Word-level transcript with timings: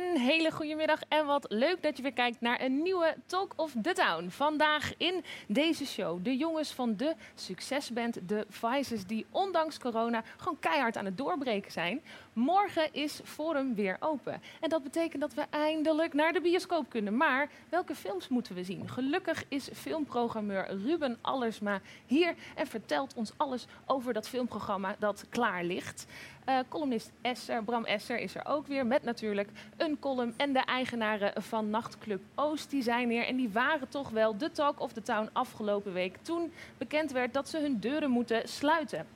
Een 0.00 0.20
hele 0.20 0.50
goede 0.50 0.74
middag 0.74 1.00
en 1.08 1.26
wat 1.26 1.46
leuk 1.48 1.82
dat 1.82 1.96
je 1.96 2.02
weer 2.02 2.12
kijkt 2.12 2.40
naar 2.40 2.60
een 2.60 2.82
nieuwe 2.82 3.16
Talk 3.26 3.52
of 3.56 3.72
the 3.82 3.92
Town. 3.92 4.28
Vandaag 4.28 4.92
in 4.96 5.24
deze 5.46 5.86
show 5.86 6.24
de 6.24 6.36
jongens 6.36 6.72
van 6.72 6.96
de 6.96 7.14
succesband 7.34 8.18
The 8.26 8.46
Vices 8.48 9.06
die 9.06 9.26
ondanks 9.30 9.78
corona 9.78 10.22
gewoon 10.36 10.58
keihard 10.58 10.96
aan 10.96 11.04
het 11.04 11.16
doorbreken 11.16 11.72
zijn. 11.72 12.02
Morgen 12.32 12.92
is 12.92 13.20
Forum 13.24 13.74
weer 13.74 13.96
open 14.00 14.42
en 14.60 14.68
dat 14.68 14.82
betekent 14.82 15.20
dat 15.20 15.34
we 15.34 15.44
eindelijk 15.50 16.14
naar 16.14 16.32
de 16.32 16.40
bioscoop 16.40 16.88
kunnen. 16.88 17.16
Maar 17.16 17.48
welke 17.68 17.94
films 17.94 18.28
moeten 18.28 18.54
we 18.54 18.64
zien? 18.64 18.88
Gelukkig 18.88 19.44
is 19.48 19.68
filmprogrammeur 19.72 20.76
Ruben 20.84 21.18
Allersma 21.20 21.80
hier 22.06 22.34
en 22.54 22.66
vertelt 22.66 23.14
ons 23.14 23.32
alles 23.36 23.66
over 23.86 24.12
dat 24.12 24.28
filmprogramma 24.28 24.96
dat 24.98 25.24
klaar 25.28 25.64
ligt. 25.64 26.06
Uh, 26.48 26.58
columnist 26.68 27.12
Esser, 27.20 27.62
Bram 27.64 27.84
Esser 27.84 28.18
is 28.18 28.34
er 28.34 28.46
ook 28.46 28.66
weer 28.66 28.86
met 28.86 29.02
natuurlijk 29.02 29.48
een 29.76 29.98
column. 29.98 30.34
En 30.36 30.52
de 30.52 30.64
eigenaren 30.64 31.42
van 31.42 31.70
Nachtclub 31.70 32.20
Oost 32.34 32.70
die 32.70 32.82
zijn 32.82 33.10
hier. 33.10 33.26
En 33.26 33.36
die 33.36 33.50
waren 33.50 33.88
toch 33.88 34.10
wel 34.10 34.36
de 34.36 34.50
talk 34.50 34.80
of 34.80 34.92
the 34.92 35.02
town 35.02 35.28
afgelopen 35.32 35.92
week. 35.92 36.16
Toen 36.22 36.52
bekend 36.78 37.12
werd 37.12 37.34
dat 37.34 37.48
ze 37.48 37.58
hun 37.58 37.80
deuren 37.80 38.10
moeten 38.10 38.48
sluiten. 38.48 39.06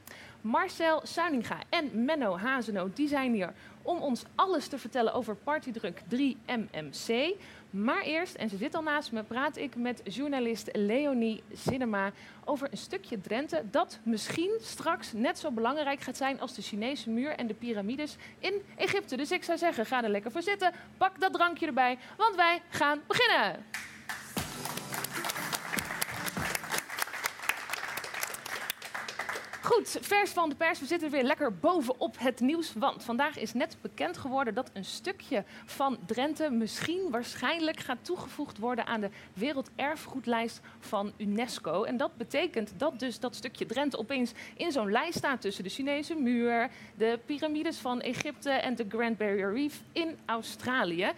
Marcel 0.44 1.00
Suininga 1.02 1.58
en 1.68 2.04
Menno 2.04 2.38
Hazeno 2.38 2.90
die 2.94 3.08
zijn 3.08 3.32
hier 3.32 3.52
om 3.82 3.98
ons 3.98 4.24
alles 4.34 4.68
te 4.68 4.78
vertellen 4.78 5.12
over 5.12 5.36
Partydruk 5.36 6.02
3 6.08 6.36
MMC. 6.46 7.34
Maar 7.70 8.02
eerst, 8.02 8.34
en 8.34 8.48
ze 8.48 8.56
zit 8.56 8.74
al 8.74 8.82
naast 8.82 9.12
me, 9.12 9.22
praat 9.22 9.56
ik 9.56 9.76
met 9.76 10.00
journalist 10.04 10.68
Leonie 10.72 11.42
Cinema 11.52 12.12
over 12.44 12.68
een 12.70 12.76
stukje 12.76 13.20
Drenthe 13.20 13.62
dat 13.70 13.98
misschien 14.02 14.50
straks 14.60 15.12
net 15.12 15.38
zo 15.38 15.50
belangrijk 15.50 16.00
gaat 16.00 16.16
zijn 16.16 16.40
als 16.40 16.54
de 16.54 16.62
Chinese 16.62 17.10
muur 17.10 17.30
en 17.30 17.46
de 17.46 17.54
piramides 17.54 18.16
in 18.38 18.62
Egypte. 18.76 19.16
Dus 19.16 19.30
ik 19.30 19.44
zou 19.44 19.58
zeggen, 19.58 19.86
ga 19.86 20.02
er 20.02 20.10
lekker 20.10 20.30
voor 20.30 20.42
zitten, 20.42 20.72
pak 20.96 21.20
dat 21.20 21.32
drankje 21.32 21.66
erbij, 21.66 21.98
want 22.16 22.34
wij 22.34 22.62
gaan 22.68 23.00
beginnen. 23.06 23.64
Goed, 29.64 29.98
vers 30.00 30.30
van 30.30 30.48
de 30.48 30.54
pers. 30.54 30.80
We 30.80 30.86
zitten 30.86 31.10
weer 31.10 31.22
lekker 31.22 31.58
bovenop 31.58 32.16
het 32.18 32.40
nieuws. 32.40 32.72
Want 32.72 33.02
vandaag 33.02 33.38
is 33.38 33.52
net 33.52 33.76
bekend 33.80 34.16
geworden 34.16 34.54
dat 34.54 34.70
een 34.72 34.84
stukje 34.84 35.44
van 35.64 35.98
Drenthe 36.06 36.50
misschien 36.50 37.10
waarschijnlijk 37.10 37.80
gaat 37.80 37.98
toegevoegd 38.02 38.58
worden 38.58 38.86
aan 38.86 39.00
de 39.00 39.10
Werelderfgoedlijst 39.34 40.60
van 40.80 41.12
UNESCO. 41.16 41.84
En 41.84 41.96
dat 41.96 42.16
betekent 42.16 42.72
dat 42.76 42.98
dus 42.98 43.20
dat 43.20 43.34
stukje 43.34 43.66
Drenthe 43.66 43.98
opeens 43.98 44.32
in 44.56 44.72
zo'n 44.72 44.90
lijst 44.90 45.18
staat 45.18 45.40
tussen 45.40 45.64
de 45.64 45.70
Chinese 45.70 46.14
muur, 46.14 46.70
de 46.96 47.18
piramides 47.26 47.78
van 47.78 48.00
Egypte 48.00 48.50
en 48.50 48.74
de 48.74 48.86
Grand 48.88 49.18
Barrier 49.18 49.52
Reef 49.52 49.80
in 49.92 50.18
Australië. 50.24 51.12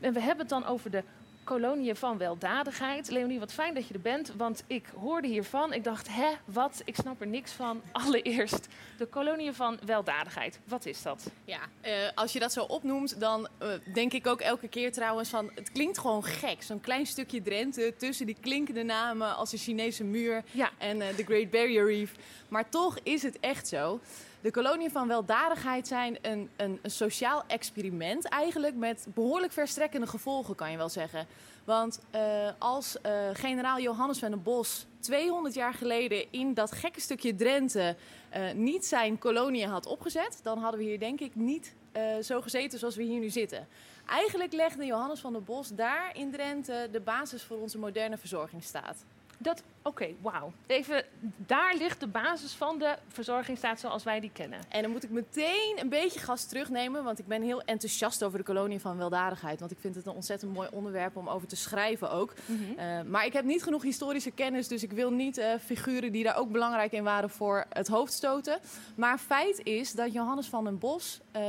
En 0.00 0.12
we 0.12 0.20
hebben 0.20 0.40
het 0.40 0.48
dan 0.48 0.66
over 0.66 0.90
de 0.90 1.02
koloniën 1.44 1.96
van 1.96 2.18
weldadigheid. 2.18 3.10
Leonie, 3.10 3.38
wat 3.38 3.52
fijn 3.52 3.74
dat 3.74 3.88
je 3.88 3.94
er 3.94 4.00
bent, 4.00 4.32
want 4.36 4.64
ik 4.66 4.86
hoorde 5.00 5.28
hiervan. 5.28 5.72
Ik 5.72 5.84
dacht, 5.84 6.08
hè, 6.08 6.28
wat? 6.44 6.82
Ik 6.84 6.96
snap 6.96 7.20
er 7.20 7.26
niks 7.26 7.52
van. 7.52 7.82
Allereerst, 7.92 8.68
de 8.98 9.06
koloniën 9.06 9.54
van 9.54 9.78
weldadigheid. 9.84 10.60
Wat 10.64 10.86
is 10.86 11.02
dat? 11.02 11.30
Ja, 11.44 11.60
uh, 11.84 11.90
als 12.14 12.32
je 12.32 12.38
dat 12.38 12.52
zo 12.52 12.62
opnoemt, 12.62 13.20
dan 13.20 13.48
uh, 13.62 13.68
denk 13.94 14.12
ik 14.12 14.26
ook 14.26 14.40
elke 14.40 14.68
keer 14.68 14.92
trouwens 14.92 15.28
van... 15.28 15.50
het 15.54 15.72
klinkt 15.72 15.98
gewoon 15.98 16.24
gek, 16.24 16.62
zo'n 16.62 16.80
klein 16.80 17.06
stukje 17.06 17.42
Drenthe... 17.42 17.94
tussen 17.96 18.26
die 18.26 18.36
klinkende 18.40 18.82
namen 18.82 19.36
als 19.36 19.50
de 19.50 19.56
Chinese 19.56 20.04
muur 20.04 20.44
ja. 20.50 20.70
en 20.78 20.96
uh, 20.96 21.06
de 21.16 21.24
Great 21.24 21.50
Barrier 21.50 21.86
Reef. 21.86 22.14
Maar 22.48 22.68
toch 22.68 22.98
is 23.02 23.22
het 23.22 23.40
echt 23.40 23.68
zo. 23.68 24.00
De 24.42 24.50
koloniën 24.50 24.90
van 24.90 25.08
weldadigheid 25.08 25.86
zijn 25.86 26.18
een, 26.22 26.50
een, 26.56 26.78
een, 26.82 26.90
sociaal 26.90 27.44
experiment 27.46 28.24
eigenlijk 28.24 28.76
met 28.76 29.06
behoorlijk 29.14 29.52
verstrekkende 29.52 30.06
gevolgen, 30.06 30.54
kan 30.54 30.70
je 30.70 30.76
wel 30.76 30.88
zeggen. 30.88 31.26
Want 31.64 32.00
uh, 32.14 32.48
als 32.58 32.96
uh, 33.06 33.12
generaal 33.32 33.80
Johannes 33.80 34.18
van 34.18 34.30
den 34.30 34.42
Bos 34.42 34.86
200 34.98 35.54
jaar 35.54 35.74
geleden 35.74 36.32
in 36.32 36.54
dat 36.54 36.72
gekke 36.72 37.00
stukje 37.00 37.34
Drenthe 37.34 37.96
uh, 38.36 38.52
niet 38.52 38.86
zijn 38.86 39.18
kolonie 39.18 39.66
had 39.66 39.86
opgezet, 39.86 40.40
dan 40.42 40.58
hadden 40.58 40.80
we 40.80 40.86
hier 40.86 40.98
denk 40.98 41.20
ik 41.20 41.34
niet 41.34 41.74
zo 42.22 42.40
gezeten 42.40 42.78
zoals 42.78 42.96
we 42.96 43.02
hier 43.02 43.20
nu 43.20 43.30
zitten. 43.30 43.68
Eigenlijk 44.06 44.52
legde 44.52 44.84
Johannes 44.86 45.20
van 45.20 45.32
den 45.32 45.44
Bos 45.44 45.68
daar 45.68 46.10
in 46.16 46.30
Drenthe 46.30 46.88
de 46.92 47.00
basis 47.00 47.42
voor 47.42 47.58
onze 47.58 47.78
moderne 47.78 48.18
verzorgingsstaat. 48.18 49.04
Dat, 49.42 49.62
oké, 49.82 49.88
okay, 49.88 50.16
wauw. 50.20 50.52
Even, 50.66 51.04
daar 51.36 51.74
ligt 51.78 52.00
de 52.00 52.06
basis 52.06 52.52
van 52.52 52.78
de 52.78 52.96
verzorgingsstaat 53.08 53.80
zoals 53.80 54.02
wij 54.02 54.20
die 54.20 54.30
kennen. 54.32 54.58
En 54.68 54.82
dan 54.82 54.90
moet 54.90 55.02
ik 55.02 55.10
meteen 55.10 55.78
een 55.80 55.88
beetje 55.88 56.20
gas 56.20 56.46
terugnemen, 56.46 57.04
want 57.04 57.18
ik 57.18 57.26
ben 57.26 57.42
heel 57.42 57.62
enthousiast 57.62 58.24
over 58.24 58.38
de 58.38 58.44
kolonie 58.44 58.80
van 58.80 58.96
weldadigheid. 58.96 59.60
Want 59.60 59.72
ik 59.72 59.78
vind 59.80 59.94
het 59.94 60.06
een 60.06 60.12
ontzettend 60.12 60.52
mooi 60.52 60.68
onderwerp 60.72 61.16
om 61.16 61.28
over 61.28 61.48
te 61.48 61.56
schrijven 61.56 62.10
ook. 62.10 62.34
Mm 62.46 62.56
-hmm. 62.56 62.78
uh, 62.78 63.02
maar 63.02 63.26
ik 63.26 63.32
heb 63.32 63.44
niet 63.44 63.62
genoeg 63.62 63.82
historische 63.82 64.30
kennis, 64.30 64.68
dus 64.68 64.82
ik 64.82 64.92
wil 64.92 65.10
niet 65.10 65.38
uh, 65.38 65.54
figuren 65.64 66.12
die 66.12 66.24
daar 66.24 66.36
ook 66.36 66.50
belangrijk 66.50 66.92
in 66.92 67.04
waren 67.04 67.30
voor 67.30 67.64
het 67.68 67.88
hoofd 67.88 68.12
stoten. 68.12 68.58
Maar 68.94 69.18
feit 69.18 69.60
is 69.66 69.92
dat 69.92 70.12
Johannes 70.12 70.46
van 70.46 70.64
den 70.64 70.78
Bos 70.78 71.20
uh, 71.36 71.42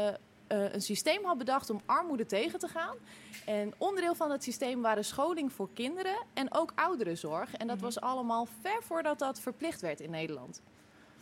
een 0.48 0.82
systeem 0.82 1.26
had 1.26 1.38
bedacht 1.38 1.70
om 1.70 1.82
armoede 1.86 2.26
tegen 2.26 2.60
te 2.60 2.68
gaan. 2.68 2.96
En 3.46 3.74
onderdeel 3.78 4.16
van 4.16 4.32
het 4.32 4.44
systeem 4.44 4.82
waren 4.82 5.06
scholing 5.06 5.54
voor 5.54 5.70
kinderen 5.74 6.16
en 6.34 6.54
ook 6.54 6.72
ouderenzorg. 6.76 7.54
En 7.54 7.68
dat 7.68 7.80
was 7.80 8.00
allemaal 8.00 8.48
ver 8.62 8.84
voordat 8.84 9.20
dat 9.20 9.40
verplicht 9.40 9.82
werd 9.82 10.00
in 10.00 10.10
Nederland. 10.10 10.62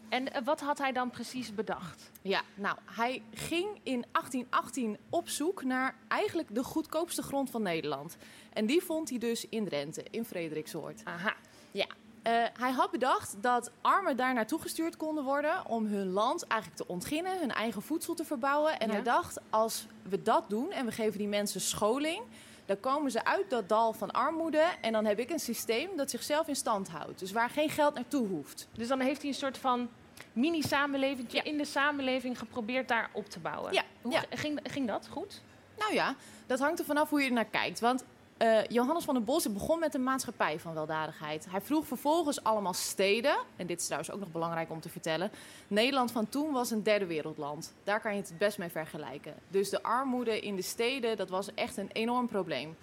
En 0.09 0.43
wat 0.43 0.59
had 0.59 0.77
hij 0.77 0.91
dan 0.91 1.09
precies 1.09 1.53
bedacht? 1.53 2.11
Ja, 2.21 2.41
nou, 2.53 2.77
hij 2.85 3.23
ging 3.33 3.67
in 3.83 4.05
1818 4.11 4.97
op 5.09 5.29
zoek 5.29 5.63
naar 5.63 5.95
eigenlijk 6.07 6.55
de 6.55 6.63
goedkoopste 6.63 7.21
grond 7.21 7.49
van 7.49 7.61
Nederland. 7.61 8.17
En 8.53 8.65
die 8.65 8.81
vond 8.81 9.09
hij 9.09 9.17
dus 9.17 9.49
in 9.49 9.65
Drenthe, 9.65 10.03
in 10.09 10.25
Frederiksoord. 10.25 11.01
Aha. 11.03 11.35
Ja, 11.71 11.87
uh, 12.23 12.33
hij 12.59 12.71
had 12.71 12.91
bedacht 12.91 13.35
dat 13.41 13.71
armen 13.81 14.17
daar 14.17 14.33
naartoe 14.33 14.61
gestuurd 14.61 14.97
konden 14.97 15.23
worden 15.23 15.65
om 15.65 15.85
hun 15.85 16.09
land 16.09 16.47
eigenlijk 16.47 16.81
te 16.81 16.87
ontginnen, 16.87 17.39
hun 17.39 17.51
eigen 17.51 17.81
voedsel 17.81 18.13
te 18.13 18.25
verbouwen. 18.25 18.79
En 18.79 18.87
ja. 18.87 18.93
hij 18.93 19.03
dacht, 19.03 19.39
als 19.49 19.85
we 20.09 20.21
dat 20.21 20.49
doen 20.49 20.71
en 20.71 20.85
we 20.85 20.91
geven 20.91 21.17
die 21.17 21.27
mensen 21.27 21.61
scholing, 21.61 22.21
dan 22.65 22.79
komen 22.79 23.11
ze 23.11 23.25
uit 23.25 23.49
dat 23.49 23.69
dal 23.69 23.93
van 23.93 24.11
armoede 24.11 24.63
en 24.81 24.91
dan 24.91 25.05
heb 25.05 25.19
ik 25.19 25.29
een 25.29 25.39
systeem 25.39 25.89
dat 25.97 26.09
zichzelf 26.09 26.47
in 26.47 26.55
stand 26.55 26.89
houdt. 26.89 27.19
Dus 27.19 27.31
waar 27.31 27.49
geen 27.49 27.69
geld 27.69 27.93
naartoe 27.93 28.27
hoeft. 28.27 28.67
Dus 28.71 28.87
dan 28.87 28.99
heeft 28.99 29.21
hij 29.21 29.29
een 29.29 29.35
soort 29.35 29.57
van 29.57 29.89
mini-samenleving 30.33 31.31
ja. 31.31 31.43
in 31.43 31.57
de 31.57 31.65
samenleving 31.65 32.39
geprobeerd 32.39 32.87
daar 32.87 33.09
op 33.13 33.29
te 33.29 33.39
bouwen. 33.39 33.73
Ja. 33.73 33.83
Hoe 34.01 34.11
ja. 34.11 34.23
Ging, 34.29 34.59
ging 34.63 34.87
dat 34.87 35.07
goed? 35.11 35.41
Nou 35.77 35.93
ja, 35.93 36.15
dat 36.47 36.59
hangt 36.59 36.79
er 36.79 36.85
vanaf 36.85 37.09
hoe 37.09 37.21
je 37.21 37.27
er 37.27 37.33
naar 37.33 37.45
kijkt. 37.45 37.79
Want 37.79 38.03
uh, 38.41 38.63
Johannes 38.67 39.03
van 39.03 39.13
den 39.13 39.23
Bos 39.23 39.53
begon 39.53 39.79
met 39.79 39.93
een 39.93 40.03
maatschappij 40.03 40.59
van 40.59 40.73
weldadigheid. 40.73 41.45
Hij 41.49 41.61
vroeg 41.61 41.85
vervolgens 41.85 42.43
allemaal 42.43 42.73
steden, 42.73 43.35
en 43.55 43.67
dit 43.67 43.79
is 43.79 43.85
trouwens 43.85 44.11
ook 44.11 44.19
nog 44.19 44.31
belangrijk 44.31 44.71
om 44.71 44.81
te 44.81 44.89
vertellen. 44.89 45.31
Nederland 45.67 46.11
van 46.11 46.29
toen 46.29 46.51
was 46.51 46.71
een 46.71 46.83
derde 46.83 47.05
wereldland. 47.05 47.73
Daar 47.83 48.01
kan 48.01 48.11
je 48.11 48.19
het 48.19 48.29
het 48.29 48.37
best 48.37 48.57
mee 48.57 48.69
vergelijken. 48.69 49.33
Dus 49.47 49.69
de 49.69 49.83
armoede 49.83 50.39
in 50.39 50.55
de 50.55 50.61
steden, 50.61 51.17
dat 51.17 51.29
was 51.29 51.53
echt 51.53 51.77
een 51.77 51.89
enorm 51.91 52.27
probleem. 52.27 52.75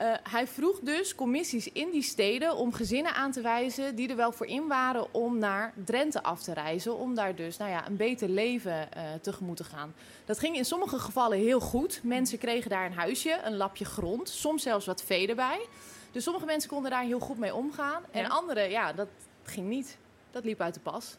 Uh, 0.00 0.14
hij 0.30 0.46
vroeg 0.46 0.80
dus 0.82 1.14
commissies 1.14 1.72
in 1.72 1.90
die 1.90 2.02
steden 2.02 2.56
om 2.56 2.72
gezinnen 2.72 3.14
aan 3.14 3.32
te 3.32 3.40
wijzen 3.40 3.94
die 3.94 4.08
er 4.08 4.16
wel 4.16 4.32
voor 4.32 4.46
in 4.46 4.66
waren 4.66 5.14
om 5.14 5.38
naar 5.38 5.72
Drenthe 5.84 6.22
af 6.22 6.42
te 6.42 6.52
reizen. 6.52 6.98
Om 6.98 7.14
daar 7.14 7.34
dus 7.34 7.56
nou 7.56 7.70
ja, 7.70 7.86
een 7.86 7.96
beter 7.96 8.28
leven 8.28 8.88
uh, 8.96 9.02
tegemoet 9.22 9.56
te 9.56 9.64
gaan. 9.64 9.94
Dat 10.24 10.38
ging 10.38 10.56
in 10.56 10.64
sommige 10.64 10.98
gevallen 10.98 11.38
heel 11.38 11.60
goed. 11.60 12.00
Mensen 12.02 12.38
kregen 12.38 12.70
daar 12.70 12.86
een 12.86 12.92
huisje, 12.92 13.40
een 13.44 13.56
lapje 13.56 13.84
grond, 13.84 14.28
soms 14.28 14.62
zelfs 14.62 14.86
wat 14.86 15.02
vee 15.02 15.28
erbij. 15.28 15.66
Dus 16.12 16.24
sommige 16.24 16.46
mensen 16.46 16.70
konden 16.70 16.90
daar 16.90 17.04
heel 17.04 17.20
goed 17.20 17.38
mee 17.38 17.54
omgaan. 17.54 18.02
En 18.10 18.28
anderen, 18.28 18.70
ja, 18.70 18.92
dat 18.92 19.08
ging 19.42 19.68
niet. 19.68 19.96
Dat 20.30 20.44
liep 20.44 20.60
uit 20.60 20.74
de 20.74 20.80
pas. 20.80 21.16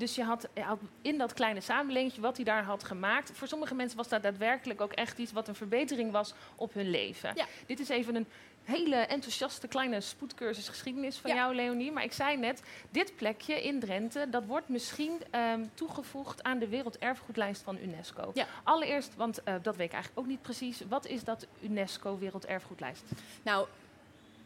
Dus 0.00 0.14
je 0.14 0.24
had, 0.24 0.48
in 1.02 1.18
dat 1.18 1.32
kleine 1.32 1.60
samenleving 1.60 2.22
wat 2.22 2.36
hij 2.36 2.44
daar 2.44 2.64
had 2.64 2.84
gemaakt. 2.84 3.30
Voor 3.32 3.48
sommige 3.48 3.74
mensen 3.74 3.96
was 3.96 4.08
dat 4.08 4.22
daadwerkelijk 4.22 4.80
ook 4.80 4.92
echt 4.92 5.18
iets 5.18 5.32
wat 5.32 5.48
een 5.48 5.54
verbetering 5.54 6.12
was 6.12 6.34
op 6.56 6.74
hun 6.74 6.90
leven. 6.90 7.32
Ja. 7.34 7.46
Dit 7.66 7.80
is 7.80 7.88
even 7.88 8.14
een 8.14 8.26
hele 8.64 8.96
enthousiaste 8.96 9.68
kleine 9.68 10.00
spoedcursus 10.00 10.68
geschiedenis 10.68 11.16
van 11.16 11.34
jou, 11.34 11.54
Leonie. 11.54 11.92
Maar 11.92 12.04
ik 12.04 12.12
zei 12.12 12.36
net, 12.36 12.62
dit 12.90 13.16
plekje 13.16 13.62
in 13.62 13.80
Drenthe, 13.80 14.28
dat 14.30 14.44
wordt 14.44 14.68
misschien 14.68 15.12
um, 15.34 15.70
toegevoegd 15.74 16.42
aan 16.42 16.58
de 16.58 16.68
werelderfgoedlijst 16.68 17.62
van 17.62 17.78
UNESCO. 17.78 18.30
Ja. 18.34 18.46
Allereerst, 18.62 19.16
want 19.16 19.40
uh, 19.44 19.54
dat 19.62 19.76
weet 19.76 19.86
ik 19.86 19.92
eigenlijk 19.92 20.22
ook 20.22 20.30
niet 20.30 20.42
precies. 20.42 20.82
Wat 20.88 21.06
is 21.06 21.24
dat 21.24 21.46
UNESCO 21.62 22.18
werelderfgoedlijst? 22.18 23.04
Nou, 23.42 23.66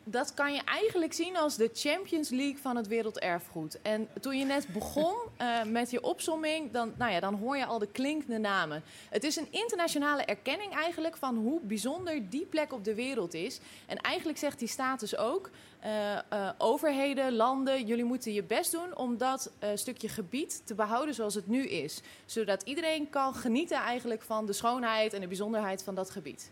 dat 0.04 0.34
kan 0.34 0.54
je 0.54 0.60
eigenlijk 0.64 1.12
zien 1.12 1.36
als 1.36 1.56
de 1.56 1.70
Champions 1.74 2.28
League 2.28 2.58
van 2.58 2.76
het 2.76 2.86
werelderfgoed. 2.86 3.82
En 3.82 4.08
toen 4.20 4.38
je 4.38 4.44
net 4.44 4.68
begon 4.72 5.14
uh, 5.40 5.62
met 5.78 5.90
je 5.90 6.02
opsomming, 6.02 6.70
dan, 6.70 6.92
nou 6.98 7.12
ja, 7.12 7.20
dan 7.20 7.34
hoor 7.34 7.56
je 7.56 7.66
al 7.66 7.78
de 7.78 7.88
klinkende 7.92 8.38
namen. 8.38 8.82
Het 9.10 9.24
is 9.24 9.36
een 9.36 9.48
internationale 9.50 10.24
erkenning 10.24 10.72
eigenlijk 10.72 11.16
van 11.16 11.36
hoe 11.36 11.60
bijzonder 11.60 12.30
die 12.30 12.46
plek 12.46 12.72
op 12.72 12.84
de 12.84 12.94
wereld 12.94 13.34
is. 13.34 13.60
En 13.86 13.96
eigenlijk 13.96 14.38
zegt 14.38 14.58
die 14.58 14.68
status 14.68 15.16
ook, 15.16 15.50
uh, 15.84 15.90
uh, 16.32 16.48
overheden, 16.58 17.32
landen, 17.32 17.86
jullie 17.86 18.04
moeten 18.04 18.32
je 18.32 18.42
best 18.42 18.72
doen 18.72 18.96
om 18.96 19.18
dat 19.18 19.50
stukje 19.74 20.08
gebied 20.08 20.62
te 20.66 20.74
behouden 20.74 21.14
zoals 21.14 21.34
het 21.34 21.46
nu 21.46 21.66
is. 21.68 22.00
Zodat 22.26 22.62
iedereen 22.62 23.10
kan 23.10 23.34
genieten 23.34 23.76
eigenlijk 23.76 24.22
van 24.22 24.46
de 24.46 24.52
schoonheid 24.52 25.12
en 25.12 25.20
de 25.20 25.26
bijzonderheid 25.26 25.82
van 25.82 25.94
dat 25.94 26.10
gebied. 26.10 26.50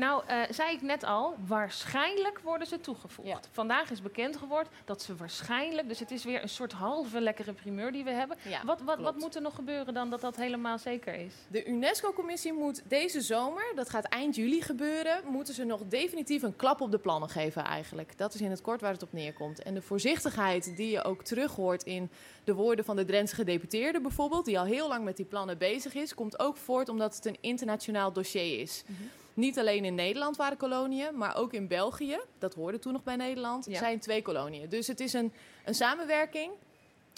Nou, 0.00 0.22
uh, 0.30 0.42
zei 0.50 0.72
ik 0.72 0.82
net 0.82 1.04
al, 1.04 1.34
waarschijnlijk 1.46 2.40
worden 2.44 2.66
ze 2.66 2.80
toegevoegd. 2.80 3.48
Vandaag 3.52 3.90
is 3.90 4.02
bekend 4.02 4.36
geworden 4.36 4.72
dat 4.84 5.02
ze 5.02 5.16
waarschijnlijk, 5.16 5.88
dus 5.88 5.98
het 5.98 6.10
is 6.10 6.24
weer 6.24 6.42
een 6.42 6.48
soort 6.48 6.72
halve 6.72 7.20
lekkere 7.20 7.52
primeur 7.52 7.92
die 7.92 8.04
we 8.04 8.10
hebben. 8.10 8.36
Ja, 8.48 8.64
wat, 8.64 8.80
wat, 8.80 8.98
wat 8.98 9.16
moet 9.16 9.34
er 9.34 9.42
nog 9.42 9.54
gebeuren 9.54 9.94
dan 9.94 10.10
dat 10.10 10.20
dat 10.20 10.36
helemaal 10.36 10.78
zeker 10.78 11.14
is? 11.14 11.34
De 11.48 11.66
UNESCO-commissie 11.66 12.52
moet 12.52 12.82
deze 12.88 13.20
zomer, 13.20 13.72
dat 13.74 13.90
gaat 13.90 14.04
eind 14.04 14.36
juli 14.36 14.62
gebeuren, 14.62 15.20
moeten 15.26 15.54
ze 15.54 15.64
nog 15.64 15.80
definitief 15.88 16.42
een 16.42 16.56
klap 16.56 16.80
op 16.80 16.90
de 16.90 16.98
plannen 16.98 17.28
geven 17.28 17.64
eigenlijk. 17.64 18.18
Dat 18.18 18.34
is 18.34 18.40
in 18.40 18.50
het 18.50 18.60
kort 18.60 18.80
waar 18.80 18.92
het 18.92 19.02
op 19.02 19.12
neerkomt. 19.12 19.62
En 19.62 19.74
de 19.74 19.82
voorzichtigheid 19.82 20.76
die 20.76 20.90
je 20.90 21.04
ook 21.04 21.22
terug 21.22 21.54
hoort 21.54 21.82
in 21.82 22.10
de 22.44 22.54
woorden 22.54 22.84
van 22.84 22.96
de 22.96 23.04
Drentse 23.04 23.34
gedeputeerde 23.34 24.00
bijvoorbeeld, 24.00 24.44
die 24.44 24.58
al 24.58 24.64
heel 24.64 24.88
lang 24.88 25.04
met 25.04 25.16
die 25.16 25.26
plannen 25.26 25.58
bezig 25.58 25.94
is, 25.94 26.14
komt 26.14 26.38
ook 26.38 26.56
voort 26.56 26.88
omdat 26.88 27.14
het 27.14 27.24
een 27.24 27.38
internationaal 27.40 28.12
dossier 28.12 28.60
is. 28.60 28.82
Mhm. 28.86 29.02
Niet 29.40 29.58
alleen 29.58 29.84
in 29.84 29.94
Nederland 29.94 30.36
waren 30.36 30.56
koloniën, 30.56 31.16
maar 31.16 31.36
ook 31.36 31.52
in 31.52 31.68
België, 31.68 32.20
dat 32.38 32.54
hoorde 32.54 32.78
toen 32.78 32.92
nog 32.92 33.02
bij 33.02 33.16
Nederland, 33.16 33.66
zijn 33.70 34.00
twee 34.00 34.22
koloniën. 34.22 34.68
Dus 34.68 34.86
het 34.86 35.00
is 35.00 35.12
een, 35.12 35.32
een 35.64 35.74
samenwerking. 35.74 36.52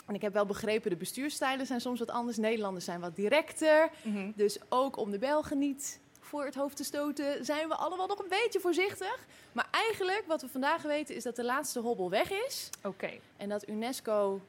En 0.07 0.15
ik 0.15 0.23
heb 0.23 0.33
wel 0.33 0.47
begrepen, 0.47 0.91
de 0.91 0.97
bestuurstijlen 0.97 1.67
zijn 1.67 1.81
soms 1.81 1.99
wat 1.99 2.11
anders. 2.11 2.37
Nederlanders 2.37 2.85
zijn 2.85 3.01
wat 3.01 3.17
directer. 3.17 3.91
Mhm. 4.03 4.31
Dus 4.35 4.59
ook 4.69 4.97
om 4.97 5.11
de 5.11 5.19
Belgen 5.19 5.59
niet 5.59 6.01
voor 6.21 6.45
het 6.45 6.55
hoofd 6.55 6.77
te 6.77 6.85
stoten, 6.85 7.45
zijn 7.45 7.69
we 7.69 7.75
allemaal 7.75 8.07
nog 8.07 8.19
een 8.19 8.29
beetje 8.29 8.61
voorzichtig. 8.61 9.27
Maar 9.53 9.69
eigenlijk, 9.71 10.25
wat 10.27 10.43
we 10.43 10.49
vandaag 10.49 10.83
weten, 10.83 11.15
is 11.15 11.23
dat 11.23 11.37
de 11.37 11.45
laatste 11.45 11.81
hobbel 11.81 12.11
weg 12.11 12.31
is. 12.31 12.71
Oké. 12.83 13.11
En 13.37 13.49
dat 13.49 13.69
UNESCO 13.69 14.41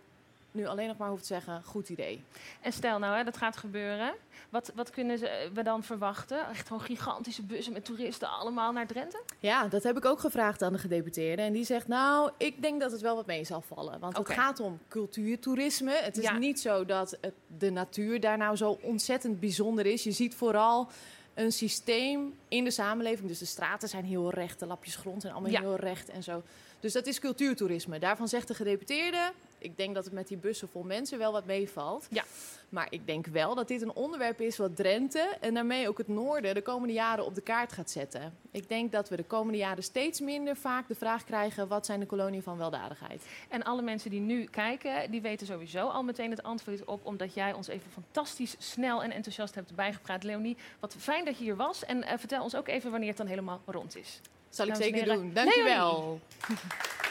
nu 0.54 0.68
alleen 0.68 0.88
nog 0.88 0.98
maar 0.98 1.10
hoeft 1.10 1.22
te 1.22 1.28
zeggen, 1.28 1.64
goed 1.64 1.90
idee. 1.90 2.24
En 2.62 2.74
stel 2.74 3.00
nou, 3.00 3.18
hè, 3.18 3.24
dat 3.24 3.38
gaat 3.38 3.58
gebeuren. 3.58 4.14
Wat, 4.50 4.72
wat 4.76 4.90
kunnen 4.90 5.18
ze, 5.18 5.50
we 5.54 5.64
dan 5.64 5.84
verwachten? 5.84 6.50
Echt 6.50 6.68
gewoon 6.68 6.82
gigantische 6.82 7.42
bussen 7.42 7.74
met 7.74 7.86
toeristen 7.86 8.30
allemaal 8.30 8.72
naar 8.72 8.88
Drenthe? 8.88 9.22
Ja, 9.40 9.68
dat 9.68 9.84
heb 9.84 9.98
ik 9.98 10.06
ook 10.06 10.20
gevraagd 10.20 10.62
aan 10.62 10.74
de 10.74 10.80
gedeputeerde. 10.80 11.42
En 11.42 11.54
die 11.54 11.66
zegt, 11.66 11.88
nou, 11.88 12.32
ik 12.38 12.62
denk 12.62 12.82
dat 12.82 12.92
het 12.92 13.02
wel 13.02 13.16
wat 13.16 13.26
mee 13.26 13.44
zal 13.44 13.62
vallen. 13.62 14.00
Want 14.00 14.18
het 14.18 14.30
gaat 14.30 14.60
om 14.60 14.80
cultuurtoerisme. 14.88 15.92
Het 15.92 16.18
is 16.18 16.32
niet 16.32 16.60
zo 16.60 16.86
dat 16.86 17.18
de 17.58 17.70
natuur 17.70 18.20
daar 18.20 18.38
nou 18.38 18.56
zo 18.56 18.78
ontzettend 18.82 19.40
bijzonder 19.40 19.86
is. 19.86 20.04
Je 20.04 20.12
ziet 20.12 20.36
vooral 20.36 20.90
een 21.34 21.52
systeem 21.52 22.38
in 22.48 22.64
de 22.64 22.72
samenleving. 22.72 23.28
Dus 23.28 23.40
de 23.40 23.46
straten 23.46 23.90
zijn 23.90 24.06
heel 24.06 24.30
recht, 24.30 24.60
de 24.60 24.66
lapjes 24.66 24.96
grond 24.96 25.22
zijn 25.22 25.34
allemaal 25.34 25.62
heel 25.62 25.76
recht 25.76 26.10
en 26.10 26.24
zo. 26.24 26.44
Dus 26.80 26.94
dat 26.94 27.08
is 27.08 27.20
cultuurtoerisme. 27.20 28.00
Daarvan 28.00 28.28
zegt 28.28 28.48
de 28.48 28.54
gedeputeerde, 28.54 29.32
ik 29.64 29.78
denk 29.78 29.96
dat 29.96 30.06
het 30.06 30.14
met 30.14 30.28
die 30.28 30.38
bussen 30.38 30.70
vol 30.70 30.84
mensen 30.84 31.18
wel 31.18 31.32
wat 31.32 31.46
meevalt. 31.46 32.08
Ja. 32.10 32.24
Maar 32.70 32.88
ik 32.90 33.06
denk 33.06 33.28
wel 33.28 33.56
dat 33.56 33.68
dit 33.68 33.82
een 33.82 33.94
onderwerp 33.94 34.42
is 34.42 34.58
wat 34.58 34.76
Drenthe 34.76 35.38
en 35.40 35.54
daarmee 35.54 35.88
ook 35.88 35.98
het 35.98 36.08
noorden 36.08 36.54
de 36.54 36.62
komende 36.62 36.94
jaren 36.94 37.26
op 37.26 37.36
de 37.36 37.42
kaart 37.42 37.74
gaat 37.74 37.92
zetten. 37.92 38.38
Ik 38.52 38.70
denk 38.70 38.92
dat 38.92 39.10
we 39.10 39.16
de 39.16 39.24
komende 39.24 39.58
jaren 39.58 39.84
steeds 39.84 40.20
minder 40.20 40.56
vaak 40.56 40.88
de 40.88 40.96
vraag 40.96 41.24
krijgen: 41.24 41.68
wat 41.68 41.86
zijn 41.86 42.00
de 42.00 42.06
koloniën 42.06 42.44
van 42.44 42.58
weldadigheid? 42.58 43.26
En 43.50 43.64
alle 43.64 43.82
mensen 43.82 44.10
die 44.10 44.20
nu 44.20 44.44
kijken, 44.44 45.12
die 45.12 45.22
weten 45.22 45.48
sowieso 45.48 45.88
al 45.88 46.04
meteen 46.04 46.30
het 46.30 46.44
antwoord 46.44 46.86
op, 46.86 47.06
omdat 47.06 47.34
jij 47.34 47.54
ons 47.54 47.68
even 47.68 47.92
fantastisch 47.92 48.56
snel 48.58 49.04
en 49.04 49.12
enthousiast 49.12 49.56
hebt 49.56 49.76
bijgepraat. 49.76 50.24
Leonie, 50.24 50.58
wat 50.80 50.96
fijn 51.00 51.26
dat 51.26 51.38
je 51.38 51.44
hier 51.44 51.56
was. 51.56 51.86
En 51.86 51.98
uh, 51.98 52.10
vertel 52.18 52.44
ons 52.44 52.56
ook 52.56 52.68
even 52.68 52.92
wanneer 52.92 53.10
het 53.10 53.18
dan 53.18 53.28
helemaal 53.28 53.62
rond 53.66 53.98
is. 53.98 54.20
Zal 54.50 54.68
ik 54.68 54.76
zeker 54.76 55.06
doen. 55.06 55.34
Dankjewel. 55.34 56.20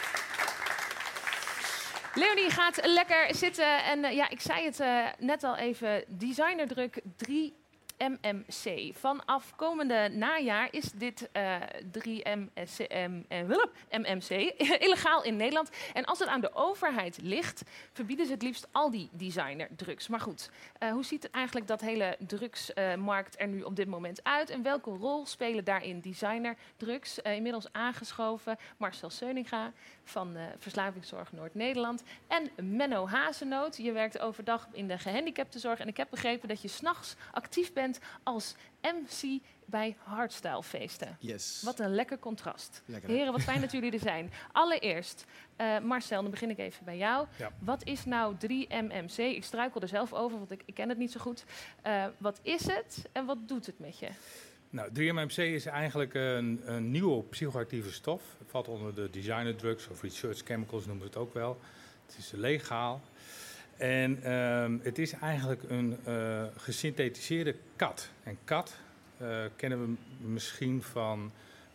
Leonie 2.14 2.50
gaat 2.50 2.86
lekker 2.86 3.34
zitten. 3.34 3.84
En 3.84 4.04
uh, 4.04 4.12
ja, 4.12 4.28
ik 4.30 4.40
zei 4.40 4.64
het 4.64 4.80
uh, 4.80 5.06
net 5.18 5.44
al 5.44 5.56
even. 5.56 6.04
Designerdruk 6.08 7.00
3 7.16 7.54
MMC. 7.98 8.94
Vanaf 8.94 9.56
komende 9.56 10.08
najaar 10.12 10.68
is 10.70 10.92
dit 10.92 11.28
uh, 11.36 11.56
3MC, 11.98 12.52
MMC 13.90 14.30
illegaal 14.78 15.24
in 15.24 15.36
Nederland. 15.36 15.70
En 15.92 16.04
als 16.04 16.18
het 16.18 16.28
aan 16.28 16.40
de 16.40 16.54
overheid 16.54 17.18
ligt, 17.22 17.62
verbieden 17.92 18.26
ze 18.26 18.32
het 18.32 18.42
liefst 18.42 18.68
al 18.72 18.90
die 18.90 19.08
designerdrugs. 19.12 20.08
Maar 20.08 20.20
goed, 20.20 20.50
hoe 20.92 21.04
ziet 21.04 21.30
eigenlijk 21.30 21.66
dat 21.66 21.80
hele 21.80 22.16
drugsmarkt 22.26 23.40
er 23.40 23.48
nu 23.48 23.62
op 23.62 23.76
dit 23.76 23.88
moment 23.88 24.24
uit? 24.24 24.50
En 24.50 24.62
welke 24.62 24.90
rol 24.90 25.26
spelen 25.26 25.64
daarin 25.64 26.00
designerdrugs? 26.00 27.18
Inmiddels 27.18 27.72
aangeschoven 27.72 28.56
Marcel 28.76 29.10
Seuninga 29.10 29.72
van 30.04 30.36
Verslavingszorg 30.58 31.32
Noord-Nederland. 31.32 32.02
En 32.26 32.76
Menno 32.76 33.08
Hazenoot. 33.08 33.76
Je 33.76 33.92
werkt 33.92 34.18
overdag 34.18 34.68
in 34.72 34.88
de 34.88 34.98
gehandicaptenzorg. 34.98 35.78
En 35.78 35.88
ik 35.88 35.96
heb 35.96 36.10
begrepen 36.10 36.48
dat 36.48 36.62
je 36.62 36.68
s'nachts 36.68 37.16
actief 37.32 37.72
bent 37.72 37.98
als 38.22 38.54
MC 38.82 39.40
bij 39.72 39.96
hardstylefeesten. 39.98 41.16
Yes. 41.20 41.62
Wat 41.64 41.78
een 41.78 41.94
lekker 41.94 42.18
contrast. 42.18 42.82
Lekker, 42.84 43.10
Heren, 43.10 43.32
wat 43.32 43.42
fijn 43.42 43.60
dat 43.60 43.72
jullie 43.72 43.92
er 43.92 43.98
zijn. 43.98 44.32
Allereerst, 44.52 45.24
uh, 45.60 45.78
Marcel, 45.78 46.22
dan 46.22 46.30
begin 46.30 46.50
ik 46.50 46.58
even 46.58 46.84
bij 46.84 46.96
jou. 46.96 47.26
Ja. 47.38 47.50
Wat 47.58 47.84
is 47.84 48.04
nou 48.04 48.34
3MMC? 48.34 49.16
Ik 49.16 49.44
struikel 49.44 49.80
er 49.80 49.88
zelf 49.88 50.12
over, 50.12 50.38
want 50.38 50.50
ik, 50.50 50.62
ik 50.64 50.74
ken 50.74 50.88
het 50.88 50.98
niet 50.98 51.12
zo 51.12 51.20
goed. 51.20 51.44
Uh, 51.86 52.04
wat 52.18 52.38
is 52.42 52.66
het 52.66 53.08
en 53.12 53.24
wat 53.24 53.48
doet 53.48 53.66
het 53.66 53.78
met 53.78 53.98
je? 53.98 54.08
Nou, 54.72 54.90
3MMC 54.90 55.36
is 55.36 55.66
eigenlijk 55.66 56.14
een, 56.14 56.60
een 56.64 56.90
nieuwe 56.90 57.22
psychoactieve 57.22 57.92
stof. 57.92 58.22
Het 58.38 58.50
valt 58.50 58.68
onder 58.68 58.94
de 58.94 59.10
designer 59.10 59.56
drugs 59.56 59.88
of 59.88 60.02
research 60.02 60.38
chemicals 60.44 60.86
noemen 60.86 61.04
we 61.04 61.10
het 61.10 61.18
ook 61.18 61.34
wel. 61.34 61.60
Het 62.06 62.16
is 62.18 62.30
legaal. 62.30 63.02
En 63.76 64.32
um, 64.32 64.80
het 64.82 64.98
is 64.98 65.12
eigenlijk 65.12 65.62
een 65.68 65.96
uh, 66.08 66.44
gesynthetiseerde 66.56 67.54
kat. 67.76 68.10
En 68.22 68.38
kat 68.44 68.76
uh, 69.22 69.44
kennen 69.56 69.80
we 69.80 69.94
misschien 70.28 70.82
van 70.82 71.32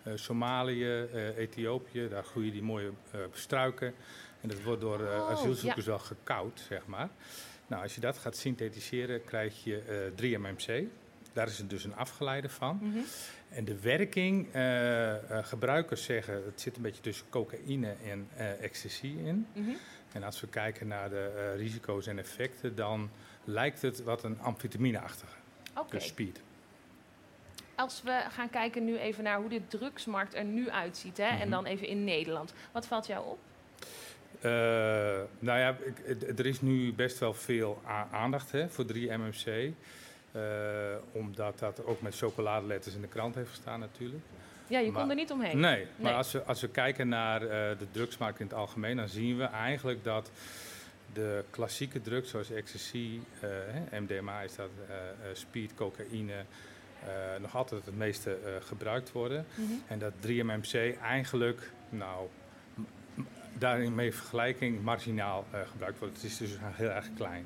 uh, 0.08 0.14
Somalië, 0.16 1.08
Ethiopië. 1.38 2.08
Daar 2.10 2.24
groeien 2.24 2.52
die 2.52 2.64
mooie 2.64 2.92
struiken. 3.32 3.94
En 4.42 4.50
dat 4.50 4.64
wordt 4.64 4.82
door 4.82 5.00
oh, 5.00 5.30
asielzoekers 5.30 5.86
ja. 5.86 5.92
wel 5.92 6.00
gekoud, 6.00 6.64
zeg 6.68 6.86
maar. 6.86 7.10
Nou, 7.68 7.84
als 7.84 7.96
je 7.96 8.02
dat 8.02 8.18
gaat 8.18 8.38
synthetiseren, 8.38 9.24
krijg 9.24 9.64
je 9.64 10.12
3-MMC. 10.16 10.88
Daar 11.38 11.48
is 11.48 11.58
het 11.58 11.70
dus 11.70 11.84
een 11.84 11.96
afgeleide 11.96 12.50
van. 12.50 12.80
Mm 12.82 12.92
-hmm. 12.92 13.06
En 13.50 13.66
de 13.66 13.80
werking, 13.80 14.48
gebruikers 15.42 16.04
zeggen, 16.04 16.46
het 16.46 16.62
zit 16.62 16.76
een 16.76 16.82
beetje 16.82 17.02
tussen 17.02 17.30
cocaïne 17.30 17.96
en 18.06 18.30
ecstasy 18.62 19.06
in. 19.06 19.48
Mm 19.54 19.66
-hmm. 19.66 19.78
En 20.12 20.24
als 20.24 20.42
we 20.42 20.48
kijken 20.48 20.88
naar 20.88 21.10
de 21.10 21.54
risico's 21.58 22.08
en 22.08 22.20
effecten, 22.20 22.76
dan 22.76 23.10
lijkt 23.44 23.82
het 23.82 24.04
wat 24.04 24.24
een 24.24 24.40
amfetamineachtige 24.40 25.36
okay. 25.76 26.00
speed. 26.00 26.42
Als 27.76 28.02
we 28.04 28.24
gaan 28.30 28.50
kijken 28.50 28.86
nu 28.86 28.98
even 28.98 29.24
naar 29.24 29.40
hoe 29.40 29.50
de 29.50 29.68
drugsmarkt 29.68 30.36
er 30.36 30.46
nu 30.46 30.70
uitziet, 30.70 31.18
hè, 31.18 31.26
mm 31.26 31.32
-hmm. 31.32 31.42
en 31.42 31.50
dan 31.50 31.66
even 31.66 31.88
in 31.88 32.04
Nederland. 32.04 32.54
Wat 32.72 32.88
valt 32.88 33.08
jou 33.08 33.26
op? 33.26 33.40
Uh, 34.38 34.52
nou 35.40 35.60
ja, 35.60 35.78
er 36.38 36.46
is 36.46 36.62
nu 36.62 36.94
best 36.94 37.20
wel 37.20 37.34
veel 37.34 37.82
aandacht 38.12 38.52
hè, 38.52 38.70
voor 38.70 38.86
3-MMC. 38.94 39.74
Uh, 40.38 40.42
omdat 41.12 41.60
dat 41.60 41.86
ook 41.86 42.02
met 42.02 42.18
chocoladeletters 42.18 42.96
in 42.96 43.02
de 43.02 43.08
krant 43.08 43.36
heeft 43.36 43.50
gestaan 43.50 43.80
natuurlijk. 43.80 44.24
Ja, 44.68 44.80
je 44.80 44.92
kon 44.92 45.10
er 45.10 45.16
niet 45.16 45.32
omheen. 45.32 45.60
Nee, 45.60 45.86
maar 45.96 46.14
Als, 46.14 46.32
we, 46.32 46.44
als 46.44 46.62
we 46.62 46.68
kijken 46.68 47.08
naar 47.08 47.40
de 47.40 47.88
drugsmarkt 47.92 48.40
in 48.40 48.46
het 48.46 48.56
algemeen, 48.56 48.96
dan 48.96 49.08
zien 49.08 49.38
we 49.38 49.44
eigenlijk 49.44 50.04
dat 50.04 50.32
de 51.14 51.44
klassieke 51.50 52.02
drugs 52.02 52.30
zoals 52.30 52.52
ecstasy, 52.52 53.20
MDMA 53.92 54.42
is 54.42 54.56
dat, 54.56 54.70
speed, 55.34 55.74
cocaïne, 55.76 56.46
nog 57.40 57.56
altijd 57.56 57.86
het 57.86 57.98
meeste 57.98 58.38
gebruikt 58.60 59.12
worden. 59.12 59.46
Mhm. 59.56 59.72
En 59.88 60.00
dat 60.00 60.14
3-MMC 60.22 60.98
eigenlijk, 61.02 61.72
nou, 61.90 62.28
daarin 63.60 63.96
mee 63.96 64.14
vergelijking 64.14 64.84
marginaal 64.84 65.46
uh, 65.54 65.60
gebruikt 65.72 66.00
wordt. 66.00 66.16
Het 66.16 66.24
is 66.24 66.38
dus 66.38 66.58
heel 66.62 66.90
erg 66.90 67.10
klein. 67.16 67.46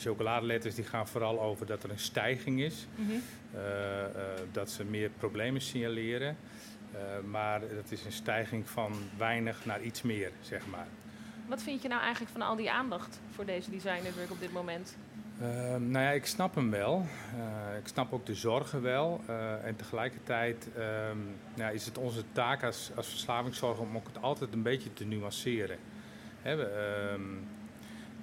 De 0.00 0.08
chocoladeletters 0.08 0.74
die 0.74 0.84
gaan 0.84 1.08
vooral 1.08 1.40
over 1.40 1.66
dat 1.66 1.82
er 1.82 1.90
een 1.90 1.98
stijging 1.98 2.60
is, 2.60 2.86
mhm. 2.94 3.10
eh, 3.54 4.04
eh, 4.04 4.10
dat 4.52 4.70
ze 4.70 4.84
meer 4.84 5.10
problemen 5.18 5.60
signaleren. 5.60 6.36
maar 7.24 7.60
dat 7.60 7.90
is 7.90 8.04
een 8.04 8.12
stijging 8.12 8.68
van 8.68 8.92
weinig 9.18 9.64
naar 9.64 9.82
iets 9.82 10.02
meer, 10.02 10.30
zeg 10.40 10.66
maar. 10.66 10.86
Wat 11.48 11.62
vind 11.62 11.82
je 11.82 11.88
nou 11.88 12.00
eigenlijk 12.00 12.32
van 12.32 12.42
al 12.42 12.56
die 12.56 12.70
aandacht 12.70 13.20
voor 13.34 13.44
deze 13.44 13.70
designerdruk 13.70 14.30
op 14.30 14.40
dit 14.40 14.52
moment? 14.52 14.96
Ehm, 15.40 15.90
nou 15.90 16.04
ja, 16.04 16.10
ik 16.10 16.26
snap 16.26 16.54
hem 16.54 16.70
wel. 16.70 17.06
Ik 17.78 17.88
snap 17.88 18.12
ook 18.12 18.26
de 18.26 18.34
zorgen 18.34 18.82
wel. 18.82 19.20
En 19.64 19.76
tegelijkertijd 19.76 20.68
um, 21.10 21.36
ja, 21.54 21.68
is 21.68 21.86
het 21.86 21.98
onze 21.98 22.24
taak 22.32 22.62
als, 22.64 22.90
als 22.96 23.08
verslavingszorger 23.08 23.84
om 23.84 23.96
ook 23.96 24.06
het 24.06 24.22
altijd 24.22 24.52
een 24.52 24.62
beetje 24.62 24.92
te 24.92 25.04
nuanceren. 25.04 25.78
Hè, 26.42 26.52
um, 27.12 27.46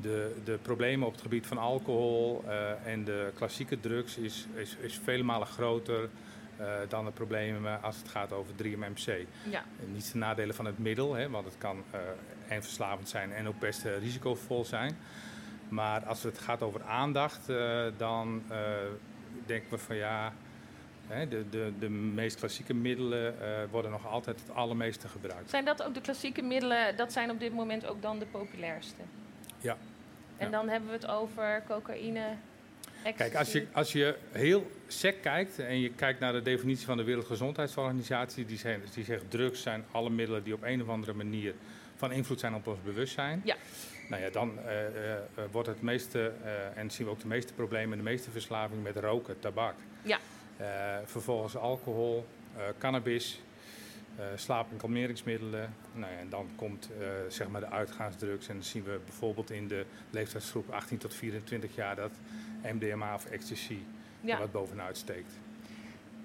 de, 0.02 0.36
de 0.44 0.58
problemen 0.62 1.08
op 1.08 1.14
het 1.14 1.22
gebied 1.22 1.48
van 1.48 1.58
alcohol 1.58 2.44
uh, 2.46 2.86
en 2.86 3.04
de 3.04 3.32
klassieke 3.34 3.80
drugs 3.80 4.18
is, 4.18 4.48
is, 4.54 4.76
is 4.80 5.00
vele 5.04 5.24
malen 5.24 5.48
groter 5.48 6.10
dan 6.88 7.06
de 7.06 7.12
problemen 7.12 7.82
als 7.82 7.98
het 7.98 8.08
gaat 8.08 8.32
over 8.32 8.54
3-MMC. 8.64 9.26
Ja. 9.50 9.64
Niet 9.86 10.12
de 10.12 10.18
nadelen 10.18 10.56
van 10.56 10.66
het 10.66 10.80
middel, 10.80 11.14
hè, 11.14 11.30
want 11.30 11.46
het 11.46 11.58
kan 11.58 11.84
en 12.48 12.64
verslavend 12.64 13.10
zijn 13.10 13.32
en 13.32 13.48
ook 13.48 13.60
best 13.60 13.84
risicovol 13.84 14.66
zijn. 14.66 14.98
Maar 15.70 16.06
als 16.06 16.24
het 16.24 16.40
gaat 16.40 16.62
over 16.62 16.84
aandacht, 16.84 17.48
dan 17.98 18.44
denken 19.46 19.70
we 19.70 19.78
van 19.78 19.96
ja, 19.96 20.34
de, 21.30 21.50
de, 21.50 21.74
de 21.80 21.90
meest 21.90 22.40
klassieke 22.40 22.74
middelen 22.74 23.36
worden 23.72 23.92
nog 23.92 24.08
altijd 24.08 24.40
het 24.40 24.56
allermeeste 24.56 25.08
gebruikt. 25.08 25.50
Zijn 25.50 25.66
dat 25.66 25.84
ook 25.84 25.94
de 25.94 26.02
klassieke 26.02 26.42
middelen, 26.42 26.96
dat 26.96 27.12
zijn 27.12 27.30
op 27.30 27.40
dit 27.40 27.54
moment 27.54 27.86
ook 27.86 28.02
dan 28.02 28.20
de 28.20 28.26
populairste? 28.26 29.02
Ja. 30.38 30.46
En 30.46 30.52
dan 30.52 30.70
hebben 30.70 30.90
we 30.90 30.96
het 30.96 31.08
over 31.08 31.64
cocaïne, 31.68 32.26
ecstasy. 33.04 33.30
Kijk, 33.30 33.36
als 33.36 33.52
je, 33.52 33.66
als 33.72 33.92
je 33.92 34.16
heel 34.32 34.72
sec 34.88 35.22
kijkt 35.22 35.60
en 35.60 35.80
je 35.80 35.90
kijkt 35.90 36.20
naar 36.20 36.34
de 36.34 36.42
definitie 36.42 36.86
van 36.86 36.98
de 36.98 37.04
Wereldgezondheidsorganisatie, 37.04 38.46
die, 38.46 38.58
zijn, 38.58 38.82
die 38.94 39.04
zegt 39.04 39.24
drugs 39.32 39.62
zijn 39.62 39.86
alle 39.92 40.10
middelen 40.10 40.44
die 40.44 40.54
op 40.54 40.64
een 40.64 40.82
of 40.82 40.90
andere 40.90 41.14
manier 41.14 41.54
van 41.96 42.12
invloed 42.12 42.40
zijn 42.40 42.56
op 42.56 42.68
ons 42.68 42.78
bewustzijn. 42.84 43.42
Ja. 43.44 43.56
Nou 44.10 44.22
ja, 44.22 44.30
dan 44.30 44.52
uh, 44.66 44.72
uh, 44.72 45.44
wordt 45.52 45.68
het 45.68 45.82
meeste, 45.82 46.32
en 46.76 46.92
zien 46.92 47.06
we 47.06 47.12
ook 47.12 47.20
de 47.20 47.28
meeste 47.28 47.54
problemen, 47.54 47.98
de 47.98 48.04
meeste 48.04 48.32
verslaving 48.32 48.84
met 48.84 48.96
roken, 48.96 49.40
tabak. 49.40 49.76
Ja. 50.02 50.20
vervolgens 51.06 51.56
alcohol, 51.56 52.26
cannabis, 52.78 53.42
slaap- 54.36 54.72
en 54.72 54.78
kalmeringsmiddelen. 54.78 55.74
Nou 55.94 56.12
ja, 56.12 56.18
en 56.18 56.30
dan 56.30 56.50
komt 56.56 56.90
zeg 57.28 57.48
maar 57.48 57.62
de 57.62 57.70
uitgaansdrugs. 57.70 58.48
En 58.48 58.54
dan 58.54 58.64
zien 58.64 58.84
we 58.84 59.00
bijvoorbeeld 59.06 59.52
in 59.52 59.68
de 59.68 59.86
leeftijdsgroep 60.10 60.70
18 60.70 60.98
tot 60.98 61.14
24 61.14 61.76
jaar 61.76 61.96
dat 61.96 62.12
MDMA 62.64 63.14
of 63.14 63.26
ecstasy 63.26 63.80
ja. 64.22 64.38
wat 64.38 64.52
bovenuit 64.52 64.98
steekt. 64.98 65.40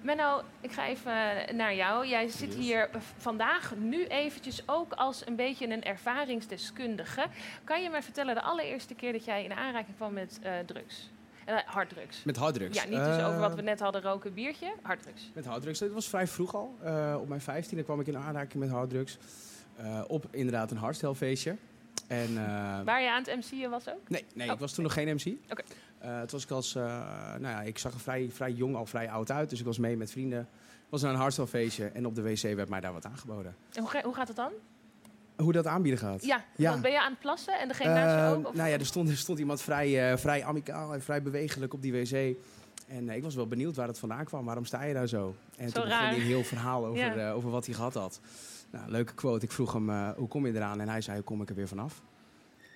Menno, 0.03 0.41
ik 0.61 0.71
ga 0.71 0.87
even 0.87 1.55
naar 1.55 1.75
jou. 1.75 2.07
Jij 2.07 2.27
zit 2.27 2.53
hier 2.53 2.89
vandaag 3.17 3.75
nu 3.75 4.05
eventjes 4.05 4.63
ook 4.65 4.93
als 4.93 5.27
een 5.27 5.35
beetje 5.35 5.67
een 5.67 5.83
ervaringsdeskundige. 5.83 7.25
Kan 7.63 7.83
je 7.83 7.89
mij 7.89 8.03
vertellen 8.03 8.35
de 8.35 8.41
allereerste 8.41 8.95
keer 8.95 9.11
dat 9.11 9.25
jij 9.25 9.43
in 9.43 9.53
aanraking 9.53 9.95
kwam 9.95 10.13
met 10.13 10.39
uh, 10.43 10.59
drugs? 10.65 11.09
Uh, 11.49 11.55
harddrugs. 11.65 12.23
Met 12.23 12.37
harddrugs? 12.37 12.83
Ja, 12.83 12.89
niet 12.89 13.03
dus 13.03 13.23
over 13.23 13.39
wat 13.39 13.55
we 13.55 13.61
net 13.61 13.79
hadden, 13.79 14.01
roken, 14.01 14.33
biertje, 14.33 14.73
harddrugs. 14.81 15.31
Met 15.33 15.45
harddrugs. 15.45 15.79
Dat 15.79 15.91
was 15.91 16.09
vrij 16.09 16.27
vroeg 16.27 16.55
al. 16.55 16.75
Uh, 16.83 17.17
op 17.19 17.27
mijn 17.27 17.41
vijftiende 17.41 17.83
kwam 17.83 17.99
ik 17.99 18.07
in 18.07 18.17
aanraking 18.17 18.63
met 18.63 18.71
harddrugs. 18.71 19.17
op 20.07 20.25
inderdaad 20.31 20.71
een 20.71 20.77
hardstelfeestje. 20.77 21.55
En, 22.07 22.35
Waar 22.85 23.01
je 23.01 23.11
aan 23.11 23.23
het 23.23 23.35
MC'en 23.35 23.69
was 23.69 23.89
ook? 23.89 24.09
Nee, 24.09 24.25
nee 24.33 24.47
ik 24.47 24.53
oh. 24.53 24.59
was 24.59 24.73
toen 24.73 24.83
nog 24.83 24.93
geen 24.93 25.15
MC. 25.15 25.35
Oké. 25.51 25.63
Uh, 26.03 26.19
toen 26.19 26.29
was 26.31 26.43
ik 26.43 26.51
als, 26.51 26.75
uh, 26.75 26.83
nou 27.39 27.41
ja, 27.41 27.61
ik 27.61 27.77
zag 27.77 27.93
er 27.93 27.99
vrij, 27.99 28.29
vrij 28.31 28.51
jong, 28.51 28.75
al 28.75 28.85
vrij 28.85 29.09
oud 29.09 29.31
uit. 29.31 29.49
Dus 29.49 29.59
ik 29.59 29.65
was 29.65 29.77
mee 29.77 29.97
met 29.97 30.11
vrienden. 30.11 30.47
was 30.89 31.01
naar 31.01 31.13
een 31.13 31.19
hardstyle 31.19 31.89
en 31.93 32.05
op 32.05 32.15
de 32.15 32.21
wc 32.21 32.41
werd 32.41 32.69
mij 32.69 32.79
daar 32.79 32.93
wat 32.93 33.05
aangeboden. 33.05 33.55
En 33.73 33.81
hoe, 33.81 34.01
hoe 34.03 34.15
gaat 34.15 34.27
het 34.27 34.37
dan? 34.37 34.51
Hoe 35.37 35.51
dat 35.51 35.67
aanbieden 35.67 35.99
gaat? 35.99 36.25
Ja, 36.25 36.43
ja. 36.55 36.77
ben 36.77 36.91
je 36.91 37.01
aan 37.01 37.11
het 37.11 37.19
plassen 37.19 37.59
en 37.59 37.67
degene 37.67 37.93
naast 37.93 38.15
je 38.15 38.37
ook? 38.37 38.47
Of? 38.47 38.55
Nou 38.55 38.69
ja, 38.69 38.77
er 38.77 38.85
stond, 38.85 39.09
er 39.09 39.17
stond 39.17 39.39
iemand 39.39 39.61
vrij, 39.61 40.11
uh, 40.11 40.17
vrij 40.17 40.43
amicaal 40.43 40.93
en 40.93 41.01
vrij 41.01 41.21
bewegelijk 41.21 41.73
op 41.73 41.81
die 41.81 41.91
wc. 41.91 42.35
En 42.87 43.09
ik 43.09 43.23
was 43.23 43.35
wel 43.35 43.47
benieuwd 43.47 43.75
waar 43.75 43.87
het 43.87 43.99
vandaan 43.99 44.25
kwam. 44.25 44.45
Waarom 44.45 44.65
sta 44.65 44.83
je 44.83 44.93
daar 44.93 45.07
zo? 45.07 45.35
En 45.57 45.69
zo 45.69 45.73
toen 45.73 45.83
begon 45.89 46.05
hij 46.05 46.15
een 46.15 46.21
heel 46.21 46.43
verhaal 46.43 46.85
over, 46.85 47.31
over 47.31 47.49
wat 47.49 47.65
hij 47.65 47.75
gehad 47.75 47.93
had. 47.93 48.19
Nou, 48.71 48.89
leuke 48.89 49.13
quote. 49.13 49.45
Ik 49.45 49.51
vroeg 49.51 49.73
hem, 49.73 50.13
hoe 50.15 50.27
kom 50.27 50.45
je 50.45 50.53
eraan? 50.53 50.81
En 50.81 50.89
hij 50.89 51.01
zei, 51.01 51.15
hoe 51.15 51.25
kom 51.25 51.41
ik 51.41 51.49
er 51.49 51.55
weer 51.55 51.67
vanaf? 51.67 52.01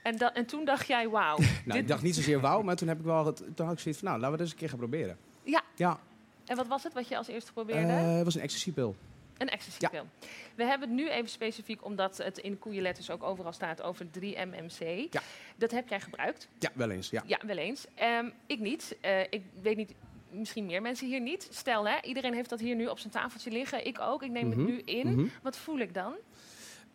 En, 0.07 0.33
en 0.33 0.45
toen 0.45 0.65
dacht 0.65 0.87
jij, 0.87 1.09
wauw. 1.09 1.37
nou, 1.65 1.79
ik 1.79 1.87
dacht 1.87 2.01
niet 2.01 2.15
zozeer 2.15 2.39
wauw, 2.39 2.61
maar 2.61 2.75
toen 2.75 2.87
heb 2.87 2.99
ik 2.99 3.05
wel 3.05 3.25
het, 3.25 3.37
toen 3.55 3.65
had 3.65 3.75
ik 3.75 3.79
zoiets 3.79 4.01
van, 4.01 4.09
nou, 4.09 4.21
laten 4.21 4.31
we 4.31 4.37
dat 4.37 4.39
eens 4.39 4.51
een 4.51 4.57
keer 4.57 4.69
gaan 4.69 4.77
proberen. 4.77 5.17
Ja. 5.43 5.61
ja. 5.75 5.99
En 6.45 6.55
wat 6.55 6.67
was 6.67 6.83
het 6.83 6.93
wat 6.93 7.07
je 7.07 7.17
als 7.17 7.27
eerste 7.27 7.53
probeerde? 7.53 7.91
Uh, 7.91 8.15
het 8.15 8.23
was 8.23 8.35
een 8.35 8.41
ecstasy-pil. 8.41 8.95
Een 9.37 9.49
ecstasy-pil. 9.49 10.07
Ja. 10.19 10.27
We 10.55 10.63
hebben 10.63 10.87
het 10.87 10.97
nu 10.97 11.09
even 11.09 11.29
specifiek, 11.29 11.85
omdat 11.85 12.17
het 12.17 12.37
in 12.37 12.59
koeienletters 12.59 13.09
ook 13.09 13.23
overal 13.23 13.53
staat 13.53 13.81
over 13.81 14.05
3-MMC. 14.05 15.07
Ja. 15.13 15.21
Dat 15.55 15.71
heb 15.71 15.89
jij 15.89 15.99
gebruikt? 15.99 16.47
Ja, 16.59 16.69
wel 16.73 16.89
eens. 16.89 17.09
Ja, 17.09 17.23
ja 17.25 17.39
wel 17.45 17.57
eens. 17.57 17.85
Um, 18.01 18.33
ik 18.45 18.59
niet. 18.59 18.97
Uh, 19.05 19.21
ik 19.21 19.41
weet 19.61 19.77
niet, 19.77 19.93
misschien 20.29 20.65
meer 20.65 20.81
mensen 20.81 21.07
hier 21.07 21.21
niet. 21.21 21.47
Stel, 21.51 21.87
hè, 21.87 22.01
iedereen 22.01 22.33
heeft 22.33 22.49
dat 22.49 22.59
hier 22.59 22.75
nu 22.75 22.87
op 22.87 22.99
zijn 22.99 23.13
tafeltje 23.13 23.51
liggen. 23.51 23.85
Ik 23.85 23.99
ook. 23.99 24.23
Ik 24.23 24.31
neem 24.31 24.49
het 24.49 24.59
mhm. 24.59 24.67
nu 24.67 24.79
in. 24.79 25.07
Mm 25.07 25.13
-hmm. 25.13 25.31
Wat 25.41 25.57
voel 25.57 25.79
ik 25.79 25.93
dan? 25.93 26.15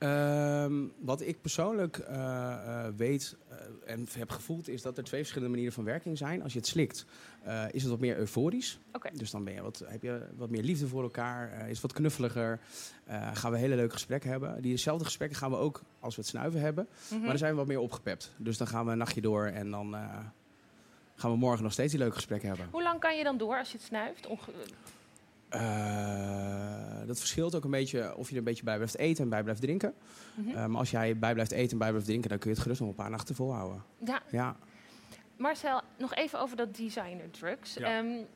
Um, 0.03 0.93
wat 0.99 1.21
ik 1.21 1.41
persoonlijk 1.41 1.99
uh, 1.99 2.17
uh, 2.17 2.87
weet 2.97 3.37
uh, 3.51 3.93
en 3.93 4.07
heb 4.13 4.31
gevoeld, 4.31 4.69
is 4.69 4.83
dat 4.83 4.97
er 4.97 5.05
twee 5.05 5.21
verschillende 5.21 5.53
manieren 5.53 5.75
van 5.75 5.85
werking 5.85 6.19
zijn. 6.19 6.43
Als 6.43 6.53
je 6.53 6.59
het 6.59 6.69
slikt, 6.69 7.07
is 7.71 7.83
het 7.83 7.91
wat 7.91 8.01
meer 8.01 8.17
euforisch. 8.17 8.79
Okay. 8.93 9.13
Dus 9.15 9.31
dan 9.31 9.45
ben 9.45 9.55
je 9.55 9.63
wat, 9.63 9.85
heb 9.87 10.03
je 10.03 10.27
wat 10.37 10.51
meer 10.51 10.63
liefde 10.63 10.87
voor 10.87 11.03
elkaar, 11.03 11.69
is 11.69 11.81
wat 11.81 11.93
knuffeliger. 11.93 12.61
gaan 13.33 13.53
we 13.53 13.59
hele 13.59 13.77
leuke 13.77 13.93
gesprekken 13.93 14.31
hebben. 14.31 14.63
Diezelfde 14.63 15.05
gesprekken 15.05 15.39
gaan 15.39 15.51
we 15.51 15.57
ook 15.57 15.83
als 16.01 16.15
we 16.15 16.21
het 16.21 16.31
snuiven 16.31 16.61
hebben. 16.61 16.85
Mm 16.85 17.09
-hmm. 17.09 17.19
Maar 17.19 17.29
dan 17.29 17.39
zijn 17.39 17.51
we 17.51 17.57
wat 17.57 17.67
meer 17.67 17.81
opgepept. 17.81 18.33
Dus 18.37 18.57
dan 18.57 18.67
gaan 18.67 18.85
we 18.85 18.93
een 18.93 18.99
nachtje 18.99 19.21
door 19.21 19.47
en 19.47 19.71
dan 19.71 19.97
gaan 21.15 21.31
we 21.31 21.37
morgen 21.37 21.63
nog 21.63 21.73
steeds 21.73 21.91
die 21.91 22.01
leuke 22.01 22.15
gesprekken 22.15 22.49
hebben. 22.49 22.67
Hoe 22.71 22.83
lang 22.83 23.01
kan 23.01 23.17
je 23.17 23.25
dan 23.25 23.39
door 23.39 23.59
als 23.59 23.71
je 23.71 23.77
het 23.77 23.87
snuift? 23.87 24.27
Uh, 25.55 27.07
dat 27.07 27.19
verschilt 27.19 27.55
ook 27.55 27.65
een 27.65 27.71
beetje 27.71 28.17
of 28.17 28.27
je 28.27 28.33
er 28.33 28.39
een 28.39 28.45
beetje 28.45 28.65
bij 28.65 28.77
blijft 28.77 28.97
eten 28.97 29.25
en 29.25 29.31
bij 29.31 29.43
blijft 29.43 29.61
drinken. 29.61 29.95
Mm 30.35 30.45
-hmm. 30.45 30.55
uh, 30.55 30.67
maar 30.67 30.79
als 30.79 30.91
jij 30.91 31.19
bij 31.19 31.33
blijft 31.33 31.53
eten 31.53 31.73
en 31.73 31.79
bij 31.79 31.89
blijft 31.89 32.07
drinken, 32.07 32.29
dan 32.29 32.39
kun 32.39 32.49
je 32.49 32.55
het 32.55 32.65
gerust 32.65 32.81
nog 32.81 32.89
een 32.89 32.95
paar 32.95 33.11
nachten 33.11 33.35
volhouden. 33.35 33.83
Ja. 34.05 34.23
ja. 34.31 34.57
Marcel, 35.37 35.81
nog 35.99 36.15
even 36.15 36.41
over 36.41 36.57
dat 36.57 36.77
designer 36.77 37.31
drugs. 37.31 37.75
Ja. 37.75 37.99
Um, 37.99 38.27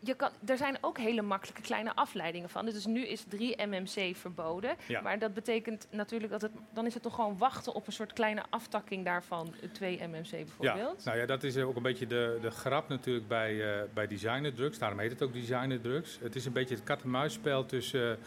je 0.00 0.14
kan, 0.14 0.30
er 0.46 0.56
zijn 0.56 0.78
ook 0.80 0.98
hele 0.98 1.22
makkelijke 1.22 1.62
kleine 1.62 1.94
afleidingen 1.94 2.48
van. 2.48 2.64
Dus 2.64 2.86
nu 2.86 3.06
is 3.06 3.24
3-MMC 3.24 4.16
verboden. 4.16 4.76
Ja. 4.86 5.00
Maar 5.00 5.18
dat 5.18 5.34
betekent 5.34 5.86
natuurlijk 5.90 6.32
dat 6.32 6.42
het... 6.42 6.52
dan 6.72 6.86
is 6.86 6.94
het 6.94 7.02
toch 7.02 7.14
gewoon 7.14 7.38
wachten 7.38 7.74
op 7.74 7.86
een 7.86 7.92
soort 7.92 8.12
kleine 8.12 8.42
aftakking 8.50 9.04
daarvan. 9.04 9.54
2-MMC 9.54 10.30
bijvoorbeeld. 10.30 11.02
Ja, 11.04 11.10
nou 11.10 11.18
ja, 11.18 11.26
dat 11.26 11.42
is 11.42 11.56
ook 11.56 11.76
een 11.76 11.82
beetje 11.82 12.06
de, 12.06 12.38
de 12.40 12.50
grap 12.50 12.88
natuurlijk 12.88 13.28
bij, 13.28 13.54
uh, 13.54 13.82
bij 13.94 14.06
designer 14.06 14.54
drugs. 14.54 14.78
Daarom 14.78 14.98
heet 14.98 15.10
het 15.10 15.22
ook 15.22 15.32
designer 15.32 15.80
drugs. 15.80 16.18
Het 16.22 16.36
is 16.36 16.46
een 16.46 16.52
beetje 16.52 16.74
het 16.74 16.84
kat-en-muisspel 16.84 17.66
tussen... 17.66 18.18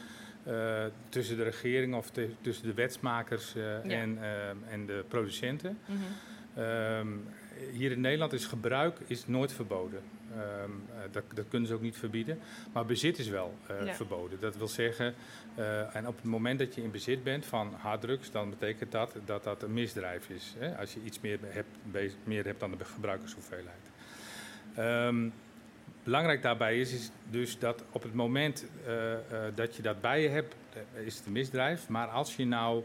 Uh, 0.47 0.83
tussen 1.09 1.37
de 1.37 1.43
regering 1.43 1.95
of 1.95 2.09
tussen 2.41 2.65
de 2.67 2.73
wetsmakers 2.73 3.55
uh, 3.55 3.63
ja. 3.63 3.99
en, 3.99 4.17
en 4.69 4.85
de 4.85 5.05
producenten. 5.07 5.77
Mm 5.85 5.97
-hmm. 6.55 6.63
um, 6.63 7.27
hier 7.71 7.91
in 7.91 8.01
Nederland 8.01 8.33
is 8.33 8.45
gebruik 8.45 8.97
is 9.07 9.27
nooit 9.27 9.53
verboden. 9.53 10.01
Um, 10.37 10.83
dat, 11.11 11.23
dat, 11.33 11.45
kunnen 11.49 11.67
ze 11.67 11.73
ook 11.73 11.81
niet 11.81 11.97
verbieden. 11.97 12.39
Maar 12.73 12.85
bezit 12.85 13.19
is 13.19 13.27
wel 13.27 13.53
uh, 13.71 13.93
verboden. 13.93 14.39
Dat 14.39 14.57
wil 14.57 14.67
zeggen, 14.67 15.13
uh, 15.57 15.95
en 15.95 16.07
op 16.07 16.15
het 16.15 16.25
moment 16.25 16.59
dat 16.59 16.75
je 16.75 16.83
in 16.83 16.91
bezit 16.91 17.23
bent 17.23 17.45
van 17.45 17.73
harddrugs, 17.77 18.31
dan 18.31 18.49
betekent 18.49 18.91
dat 18.91 19.15
dat 19.25 19.43
dat 19.43 19.63
een 19.63 19.73
misdrijf 19.73 20.29
is. 20.29 20.55
Hè? 20.57 20.77
Als 20.77 20.93
je 20.93 20.99
iets 21.03 21.19
meer 21.19 21.39
hebt, 21.41 21.77
meer 22.23 22.45
hebt 22.45 22.59
dan 22.59 22.71
de 22.77 22.85
gebruikershoeveelheid. 22.85 23.89
Um, 24.79 25.33
belangrijk 26.03 26.41
daarbij 26.41 26.79
is, 26.79 26.93
is 26.93 27.11
dus 27.29 27.59
dat 27.59 27.83
op 27.91 28.03
het 28.03 28.13
moment 28.13 28.65
uh, 28.87 29.13
dat 29.55 29.75
je 29.75 29.81
dat 29.81 30.01
bij 30.01 30.21
je 30.21 30.29
hebt, 30.29 30.55
is 31.05 31.17
het 31.17 31.25
een 31.25 31.31
misdrijf. 31.31 31.89
Maar 31.89 32.07
als 32.07 32.35
je 32.35 32.45
nou 32.45 32.83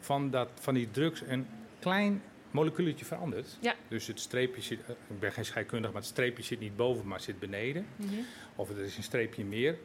van, 0.00 0.30
dat, 0.30 0.48
van 0.54 0.74
die 0.74 0.90
drugs 0.90 1.22
een 1.26 1.46
klein 1.78 2.22
moleculetje 2.50 3.04
verandert. 3.04 3.58
Dus 3.88 4.06
het 4.06 4.20
streepje 4.20 4.62
zit, 4.62 4.80
eh, 4.80 4.90
ik 4.90 5.20
ben 5.20 5.32
geen 5.32 5.44
scheikundige, 5.44 5.92
maar 5.92 6.02
het 6.02 6.10
streepje 6.10 6.42
zit 6.42 6.60
niet 6.60 6.76
boven, 6.76 7.06
maar 7.06 7.20
zit 7.20 7.38
beneden. 7.38 7.86
Mhm. 7.96 8.14
Of 8.56 8.70
er 8.70 8.78
is 8.78 8.96
een 8.96 9.02
streepje 9.02 9.44
meer. 9.44 9.78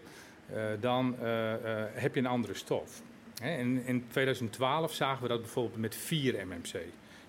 Eh, 0.54 0.64
dan 0.80 1.16
eh, 1.20 1.54
heb 1.94 2.14
je 2.14 2.20
een 2.20 2.26
andere 2.26 2.54
stof. 2.54 3.02
Hè? 3.42 3.58
En 3.58 3.86
in 3.86 4.06
2012 4.08 4.94
zagen 4.94 5.22
we 5.22 5.28
dat 5.28 5.42
bijvoorbeeld 5.42 5.80
met 5.80 5.96
4-MMC. 5.96 6.82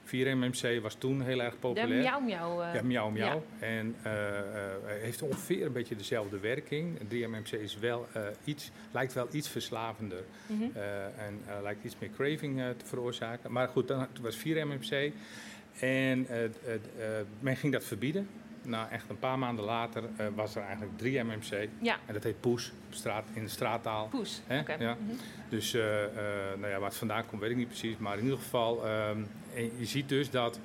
4MMC 0.07 0.81
was 0.83 0.95
toen 0.95 1.23
heel 1.23 1.41
erg 1.41 1.59
populair. 1.59 1.89
De 1.89 1.95
miauw 1.95 2.21
miauw. 2.21 2.63
Eh, 2.63 2.75
ja, 2.75 2.83
miauw 2.83 3.11
miauw. 3.11 3.43
Ja. 3.61 3.67
En 3.67 3.97
uh, 4.07 4.13
heeft 4.87 5.23
ongeveer 5.23 5.67
een 5.67 5.73
beetje 5.73 5.97
dezelfde 5.97 6.39
werking. 6.39 6.99
3MMC 6.99 7.61
is 7.61 7.79
wel, 7.79 8.07
iets, 8.45 8.71
lijkt 8.91 9.13
wel 9.13 9.29
iets 9.31 9.49
verslavender. 9.49 10.25
Mhm. 10.47 10.63
En 11.17 11.63
lijkt 11.63 11.85
iets 11.85 11.97
meer 11.99 12.11
craving 12.17 12.63
te 12.77 12.87
veroorzaken. 12.87 13.53
Maar 13.53 13.69
goed, 13.69 13.89
dan 13.89 14.07
was 14.21 14.39
4MMC. 14.39 15.13
En 15.81 16.27
men 17.41 17.57
ging 17.57 17.73
dat 17.73 17.85
verbieden 17.85 18.29
nou, 18.67 18.91
echt 18.91 19.11
een 19.11 19.19
paar 19.19 19.39
maanden 19.39 19.65
later 19.65 20.03
was 20.35 20.55
er 20.55 20.63
eigenlijk 20.63 20.99
3 20.99 21.23
MMC. 21.23 21.69
Ja. 21.81 21.99
En 22.07 22.15
dat 22.15 22.23
heet 22.23 22.41
poes 22.41 22.73
straat, 22.91 23.25
in 23.33 23.43
de 23.43 23.49
straattaal. 23.49 24.09
Poes, 24.09 24.43
oké. 24.61 24.77
Ja. 24.79 24.97
Mhm. 25.01 25.15
Dus 25.49 25.75
uh, 25.75 25.83
nou 26.57 26.69
ja, 26.69 26.79
waar 26.79 26.89
het 26.89 26.97
vandaan 26.97 27.27
komt 27.27 27.41
weet 27.41 27.51
ik 27.51 27.57
niet 27.57 27.69
precies. 27.69 27.97
Maar 27.97 28.19
in 28.19 28.25
ieder 28.25 28.39
geval, 28.39 28.87
ehm, 28.87 29.21
je 29.57 29.85
ziet 29.85 30.09
dus 30.09 30.31
dat 30.31 30.61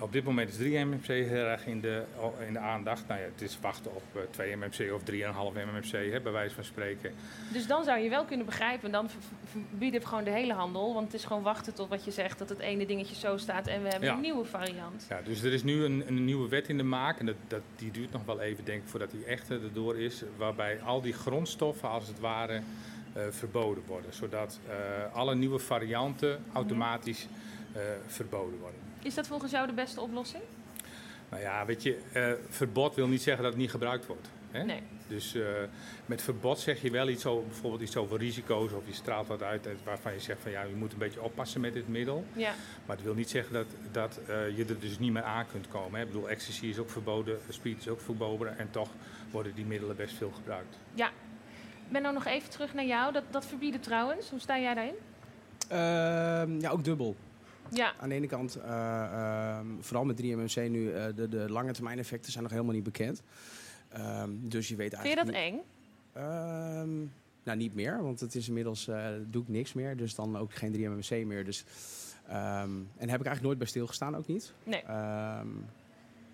op 0.00 0.12
dit 0.12 0.24
moment 0.24 0.48
is 0.48 0.56
3 0.56 0.84
MMC 0.84 1.06
heel 1.06 1.44
erg 1.44 1.66
in 1.66 1.80
de, 1.80 2.02
in 2.46 2.52
de 2.52 2.58
aandacht. 2.58 3.08
Nou 3.08 3.20
ja, 3.20 3.26
het 3.26 3.42
is 3.42 3.58
wachten 3.60 3.94
op 3.94 4.02
2 4.30 4.56
MMC 4.56 4.92
of 4.92 5.00
3,5 5.10 5.16
MMC, 5.54 6.12
hè, 6.12 6.20
bij 6.20 6.32
wijze 6.32 6.54
van 6.54 6.64
spreken. 6.64 7.12
Dus 7.52 7.66
dan 7.66 7.84
zou 7.84 7.98
je 7.98 8.08
wel 8.08 8.24
kunnen 8.24 8.46
begrijpen, 8.46 8.90
dan 8.90 9.08
verbieden 9.44 10.00
we 10.00 10.06
gewoon 10.06 10.24
de 10.24 10.30
hele 10.30 10.52
handel. 10.52 10.94
Want 10.94 11.06
het 11.06 11.14
is 11.14 11.24
gewoon 11.24 11.42
wachten 11.42 11.74
tot 11.74 11.88
wat 11.88 12.04
je 12.04 12.10
zegt, 12.10 12.38
dat 12.38 12.48
het 12.48 12.58
ene 12.58 12.86
dingetje 12.86 13.14
zo 13.14 13.36
staat 13.36 13.66
en 13.66 13.82
we 13.82 13.88
hebben 13.88 14.08
een 14.08 14.20
nieuwe 14.20 14.44
variant. 14.44 15.06
Ja, 15.08 15.20
dus 15.24 15.42
er 15.42 15.52
is 15.52 15.62
nu 15.62 15.84
een, 15.84 16.04
een 16.06 16.24
nieuwe 16.24 16.48
wet 16.48 16.68
in 16.68 16.76
de 16.76 16.82
maak. 16.82 17.18
En 17.18 17.26
dat, 17.26 17.36
dat, 17.48 17.62
die 17.76 17.90
duurt 17.90 18.12
nog 18.12 18.24
wel 18.24 18.40
even, 18.40 18.64
denk 18.64 18.82
ik, 18.82 18.88
voordat 18.88 19.10
die 19.10 19.24
echt 19.24 19.50
erdoor 19.50 19.98
is. 19.98 20.22
Waarbij 20.36 20.80
al 20.82 21.00
die 21.00 21.12
grondstoffen, 21.12 21.88
als 21.88 22.06
het 22.06 22.20
ware, 22.20 22.60
uh, 23.16 23.22
verboden 23.30 23.82
worden. 23.86 24.14
Zodat 24.14 24.60
uh, 24.68 25.14
alle 25.14 25.34
nieuwe 25.34 25.58
varianten 25.58 26.44
automatisch 26.52 27.24
uh, 27.24 27.49
verboden 28.06 28.58
worden. 28.58 28.80
Is 29.02 29.14
dat 29.14 29.26
volgens 29.26 29.52
jou 29.52 29.66
de 29.66 29.72
beste 29.72 30.00
oplossing? 30.00 30.42
Nou 31.30 31.42
ja, 31.42 31.66
weet 31.66 31.82
je, 31.82 31.98
uh, 32.14 32.32
verbod 32.48 32.94
wil 32.94 33.08
niet 33.08 33.22
zeggen 33.22 33.42
dat 33.42 33.52
het 33.52 33.60
niet 33.60 33.70
gebruikt 33.70 34.06
wordt. 34.06 34.28
Hè? 34.50 34.64
Nee. 34.64 34.82
Dus 35.06 35.34
uh, 35.34 35.46
met 36.06 36.22
verbod 36.22 36.58
zeg 36.58 36.82
je 36.82 36.90
wel 36.90 37.08
iets 37.08 37.26
over, 37.26 37.46
bijvoorbeeld 37.46 37.82
iets 37.82 37.96
over 37.96 38.18
risico's 38.18 38.72
of 38.72 38.86
je 38.86 38.92
straalt 38.92 39.26
wat 39.26 39.42
uit 39.42 39.68
waarvan 39.84 40.12
je 40.12 40.20
zegt 40.20 40.40
van 40.42 40.50
ja, 40.50 40.62
je 40.62 40.74
moet 40.74 40.92
een 40.92 40.98
beetje 40.98 41.22
oppassen 41.22 41.60
met 41.60 41.72
dit 41.72 41.88
middel. 41.88 42.24
Ja. 42.32 42.52
Maar 42.86 42.96
het 42.96 43.04
wil 43.04 43.14
niet 43.14 43.30
zeggen 43.30 43.52
dat, 43.52 43.66
dat 43.92 44.20
uh, 44.28 44.56
je 44.56 44.64
er 44.64 44.80
dus 44.80 44.98
niet 44.98 45.12
meer 45.12 45.22
aan 45.22 45.46
kunt 45.46 45.68
komen. 45.68 45.98
Hè? 45.98 46.06
Ik 46.06 46.12
bedoel, 46.12 46.28
ecstasy 46.28 46.66
is 46.66 46.78
ook 46.78 46.90
verboden, 46.90 47.38
speed 47.48 47.78
is 47.78 47.88
ook 47.88 48.00
verboden 48.00 48.58
en 48.58 48.70
toch 48.70 48.88
worden 49.30 49.54
die 49.54 49.64
middelen 49.64 49.96
best 49.96 50.14
veel 50.14 50.30
gebruikt. 50.30 50.78
Ja. 50.94 51.08
Ik 51.86 51.92
ben 51.96 52.02
nou 52.02 52.14
nog 52.14 52.26
even 52.26 52.50
terug 52.50 52.74
naar 52.74 52.86
jou. 52.86 53.12
Dat, 53.12 53.24
dat 53.30 53.46
verbieden 53.46 53.80
trouwens, 53.80 54.30
hoe 54.30 54.40
sta 54.40 54.58
jij 54.58 54.74
daarin? 54.74 54.94
Uh, 55.72 56.60
ja, 56.60 56.70
ook 56.70 56.84
dubbel. 56.84 57.16
Ja. 57.72 57.94
Aan 57.98 58.08
de 58.08 58.14
ene 58.14 58.26
kant, 58.26 58.56
uh, 58.56 58.64
uh, 58.64 59.58
vooral 59.80 60.04
met 60.04 60.22
3MMC 60.22 60.70
nu, 60.70 60.92
uh, 60.92 61.04
de, 61.14 61.28
de 61.28 61.50
lange 61.50 61.72
termijn 61.72 61.98
effecten 61.98 62.32
zijn 62.32 62.44
nog 62.44 62.52
helemaal 62.52 62.74
niet 62.74 62.84
bekend. 62.84 63.22
Ehm, 63.88 64.30
dus 64.40 64.68
je 64.68 64.76
weet 64.76 64.92
eigenlijk. 64.92 65.26
Vind 65.26 65.36
je 65.36 65.42
dat 65.42 65.52
eng? 65.52 65.60
Ehm, 66.12 66.98
nou, 67.42 67.58
niet 67.58 67.74
meer, 67.74 68.02
want 68.02 68.20
het 68.20 68.34
is 68.34 68.48
inmiddels 68.48 68.88
uh, 68.88 69.06
doe 69.26 69.42
ik 69.42 69.48
niks 69.48 69.72
meer. 69.72 69.96
Dus 69.96 70.14
dan 70.14 70.36
ook 70.36 70.54
geen 70.54 70.72
3MMC 70.72 71.26
meer. 71.26 71.44
Dus, 71.44 71.64
en 72.26 72.88
heb 72.96 73.00
ik 73.00 73.08
eigenlijk 73.10 73.42
nooit 73.42 73.58
bij 73.58 73.66
stilgestaan, 73.66 74.16
ook 74.16 74.26
niet. 74.26 74.52
Nee. 74.64 74.82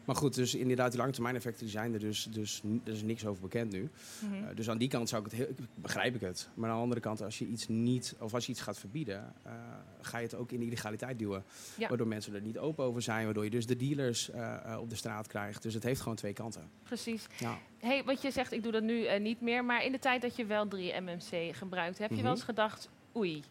Maar 0.06 0.16
goed, 0.16 0.34
dus 0.34 0.54
inderdaad, 0.54 0.90
die 0.90 1.00
langetermijneffecten 1.00 1.62
die 1.62 1.70
zijn 1.70 1.92
er 1.92 1.98
dus, 1.98 2.28
dus 2.30 2.62
er 2.84 2.92
is 2.92 3.02
niks 3.02 3.26
over 3.26 3.42
bekend 3.42 3.72
nu. 3.72 3.80
Mm 3.80 4.30
-hmm. 4.30 4.42
uh, 4.42 4.48
dus 4.54 4.70
aan 4.70 4.78
die 4.78 4.88
kant 4.88 5.08
zou 5.08 5.25
ik 5.25 5.30
het 5.30 5.40
heel, 5.40 5.54
begrijp 5.75 6.14
ik 6.14 6.20
het. 6.20 6.48
Maar 6.54 6.70
aan 6.70 6.76
de 6.76 6.82
andere 6.82 7.00
kant, 7.00 7.22
als 7.22 7.38
je 7.38 7.46
iets 7.46 7.68
niet, 7.68 8.14
of 8.20 8.34
als 8.34 8.46
je 8.46 8.52
iets 8.52 8.60
gaat 8.60 8.78
verbieden, 8.78 9.34
uh, 9.46 9.52
ga 10.00 10.18
je 10.18 10.25
het 10.25 10.34
ook 10.34 10.52
in 10.52 10.60
de 10.60 10.66
illegaliteit 10.66 11.18
duwen. 11.18 11.44
Ja. 11.76 11.88
Waardoor 11.88 12.06
mensen 12.06 12.34
er 12.34 12.40
niet 12.40 12.58
open 12.58 12.84
over 12.84 13.02
zijn, 13.02 13.25
waardoor 13.25 13.44
je 13.44 13.50
dus 13.50 13.66
de 13.66 13.76
dealers 13.76 14.30
uh, 14.30 14.78
op 14.80 14.90
de 14.90 14.96
straat 14.96 15.26
krijgt. 15.26 15.62
Dus 15.62 15.75
het 15.75 15.82
heeft 15.82 16.00
gewoon 16.00 16.16
twee 16.16 16.32
kanten. 16.32 16.70
Precies. 16.82 17.26
Ja. 17.38 17.58
Hey, 17.78 18.04
wat 18.04 18.22
je 18.22 18.30
zegt, 18.30 18.52
ik 18.52 18.62
doe 18.62 18.72
dat 18.72 18.82
nu 18.82 19.18
niet 19.18 19.40
meer, 19.40 19.64
maar 19.64 19.84
in 19.84 19.92
de 19.92 19.99
tijd 19.99 20.23
dat 20.23 20.36
je 20.36 20.45
wel 20.45 20.69
3 20.69 21.00
MMC 21.00 21.56
gebruikt, 21.56 21.99
heb 21.99 22.08
je 22.08 22.14
mm 22.14 22.21
-hmm. 22.21 22.23
wel 22.23 22.32
eens 22.32 22.42
gedacht, 22.42 22.88
oei, 23.16 23.42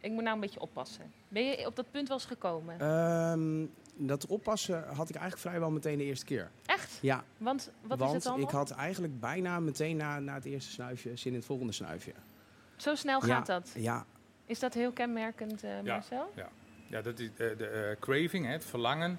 ik 0.00 0.10
moet 0.10 0.22
nou 0.22 0.34
een 0.34 0.40
beetje 0.40 0.60
oppassen. 0.60 1.12
Ben 1.28 1.44
je 1.44 1.66
op 1.66 1.76
dat 1.76 1.90
punt 1.90 2.08
wel 2.08 2.16
eens 2.16 2.26
gekomen? 2.26 2.90
Um, 2.90 3.70
dat 3.98 4.26
oppassen 4.26 4.84
had 4.84 5.08
ik 5.08 5.14
eigenlijk 5.14 5.38
vrijwel 5.38 5.70
meteen 5.70 5.98
de 5.98 6.04
eerste 6.04 6.24
keer. 6.24 6.50
Echt? 6.66 6.98
Ja. 7.00 7.24
Want 7.36 7.70
wat 7.80 7.98
Want 7.98 8.10
is 8.10 8.24
het 8.24 8.32
dan? 8.32 8.40
ik 8.40 8.50
had 8.50 8.70
eigenlijk 8.70 9.20
bijna 9.20 9.60
meteen 9.60 9.96
na, 9.96 10.18
na 10.18 10.34
het 10.34 10.44
eerste 10.44 10.70
snuifje 10.70 11.16
zin 11.16 11.32
in 11.32 11.38
het 11.38 11.46
volgende 11.46 11.72
snuifje. 11.72 12.12
Zo 12.76 12.94
snel 12.94 13.20
gaat 13.20 13.46
ja, 13.46 13.54
dat? 13.54 13.72
Ja. 13.74 14.06
Is 14.46 14.58
dat 14.58 14.74
heel 14.74 14.92
kenmerkend, 14.92 15.64
uh, 15.64 15.70
Marcel? 15.84 16.32
Ja. 16.34 16.48
ja, 16.86 17.02
dat 17.02 17.18
is 17.18 17.26
uh, 17.26 17.36
de 17.36 17.88
uh, 17.90 18.00
craving, 18.00 18.46
het 18.46 18.64
verlangen. 18.64 19.18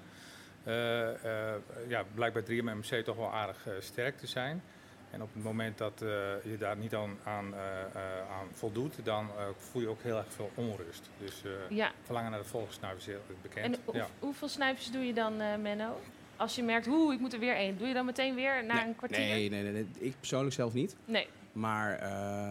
ja, 1.88 2.04
blijkt 2.14 2.46
bij 2.46 2.60
3MMC 2.60 3.04
toch 3.04 3.16
wel 3.16 3.32
aardig 3.32 3.66
sterk 3.78 4.18
te 4.18 4.26
zijn. 4.26 4.62
En 5.10 5.22
op 5.22 5.28
het 5.34 5.44
moment 5.44 5.78
dat 5.78 6.02
uh, 6.02 6.08
je 6.44 6.56
daar 6.58 6.76
niet 6.76 6.94
aan, 6.94 7.18
aan, 7.24 7.46
uh, 7.46 7.60
uh, 7.94 8.02
aan 8.30 8.46
voldoet, 8.52 8.94
dan 9.04 9.28
voel 9.56 9.82
je 9.82 9.88
ook 9.88 10.02
heel 10.02 10.16
erg 10.16 10.26
veel 10.28 10.50
onrust. 10.54 11.10
Dus 11.18 11.42
ja. 11.68 11.92
verlangen 12.02 12.30
naar 12.30 12.40
de 12.40 12.46
volgende 12.46 12.74
snuif 12.74 12.96
is 12.96 13.06
heel 13.06 13.20
bekend. 13.42 13.78
En 13.86 13.92
ja. 13.92 14.06
hoeveel 14.18 14.48
snuifjes 14.48 14.90
doe 14.90 15.04
je 15.04 15.12
dan, 15.12 15.36
Menno? 15.36 16.00
Als 16.36 16.54
je 16.54 16.62
merkt, 16.62 16.86
hoe 16.86 17.12
ik 17.12 17.20
moet 17.20 17.32
er 17.32 17.38
weer 17.38 17.54
één. 17.54 17.78
Doe 17.78 17.88
je 17.88 17.94
dan 17.94 18.04
meteen 18.04 18.34
weer 18.34 18.64
na 18.64 18.74
nee, 18.74 18.84
een 18.84 18.96
kwartier? 18.96 19.18
Nee, 19.18 19.50
nee, 19.50 19.62
nee, 19.62 19.72
nee, 19.72 19.86
ik 19.98 20.14
persoonlijk 20.18 20.54
zelf 20.54 20.72
niet. 20.72 20.96
Nee. 21.04 21.26
Maar 21.52 21.92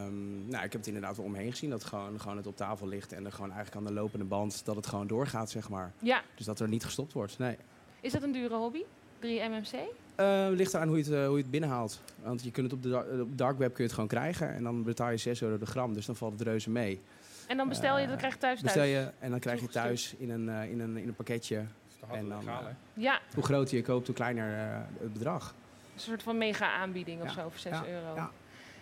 um, 0.06 0.48
nou, 0.48 0.64
ik 0.64 0.72
heb 0.72 0.82
het 0.82 0.88
inderdaad 0.88 1.18
wel 1.18 1.26
omheen 1.26 1.52
gezien 1.52 1.70
dat 1.70 1.84
gewoon, 1.84 2.20
gewoon 2.20 2.38
het 2.38 2.48
op 2.48 2.56
tafel 2.56 2.88
ligt 2.88 3.14
en 3.14 3.26
er 3.26 3.32
gewoon 3.32 3.52
eigenlijk 3.52 3.78
aan 3.78 3.94
de 3.94 4.00
lopende 4.00 4.26
band 4.26 4.66
dat 4.66 4.76
het 4.76 4.88
gewoon 4.88 5.08
doorgaat, 5.08 5.50
zeg 5.50 5.70
maar. 5.70 5.92
Ja. 6.00 6.22
Dus 6.36 6.46
dat 6.46 6.60
er 6.60 6.68
niet 6.68 6.86
gestopt 6.86 7.14
wordt. 7.14 7.38
Nee. 7.38 7.58
Is 8.02 8.12
dat 8.12 8.24
een 8.24 8.32
dure 8.32 8.56
hobby? 8.56 8.84
3 9.20 9.50
MMC? 9.50 9.74
Uh, 10.20 10.48
ligt 10.50 10.74
eraan 10.74 10.88
hoe 10.88 10.98
je, 10.98 11.04
het, 11.04 11.14
uh, 11.14 11.26
hoe 11.26 11.36
je 11.36 11.42
het 11.42 11.52
binnenhaalt. 11.52 12.02
Want 12.24 12.44
je 12.44 12.52
kunt 12.52 12.72
het 12.72 12.76
op 12.76 12.84
de 12.84 13.22
op 13.22 13.38
dark 13.38 13.58
web 13.58 13.68
kun 13.68 13.78
je 13.78 13.84
het 13.84 13.94
gewoon 13.94 14.10
krijgen. 14.10 14.54
En 14.54 14.64
dan 14.64 14.84
betaal 14.84 15.10
je 15.10 15.18
6 15.18 15.42
euro 15.42 15.58
de 15.58 15.66
gram. 15.66 15.94
Dus 15.94 16.06
dan 16.06 16.16
valt 16.16 16.32
het 16.32 16.42
reuze 16.42 16.70
mee. 16.70 17.02
En 17.48 17.58
dan 17.58 17.70
bestel 17.70 17.98
je, 17.98 18.04
uh, 18.04 18.10
dan 18.10 18.18
krijg 18.18 18.34
je 18.34 18.40
thuis 18.40 18.62
Bestel 18.62 18.84
je 18.84 19.12
en 19.20 19.30
dan 19.30 19.40
krijg 19.40 19.62
je 19.62 19.68
thuis 19.68 20.16
in 20.18 20.30
een, 20.30 20.50
in 20.70 20.80
een, 20.80 20.98
in 20.98 21.08
een 21.08 21.16
pakketje. 21.16 21.66
En 22.12 22.30
dan, 22.30 22.40
legaal, 22.40 22.64
ja. 22.94 23.20
Hoe 23.34 23.44
groter 23.44 23.78
je 23.78 23.84
koopt, 23.84 24.06
hoe 24.06 24.16
kleiner 24.16 24.58
het 25.00 25.14
bedrag. 25.14 25.56
Een 25.94 26.00
soort 26.00 26.24
van 26.24 26.38
mega 26.38 26.72
aanbieding 26.74 27.22
of 27.22 27.28
ja. 27.28 27.34
zo 27.34 27.50
voor 27.50 27.60
6 27.60 27.72
ja. 27.72 27.86
euro. 27.88 28.16
Ja. 28.16 28.32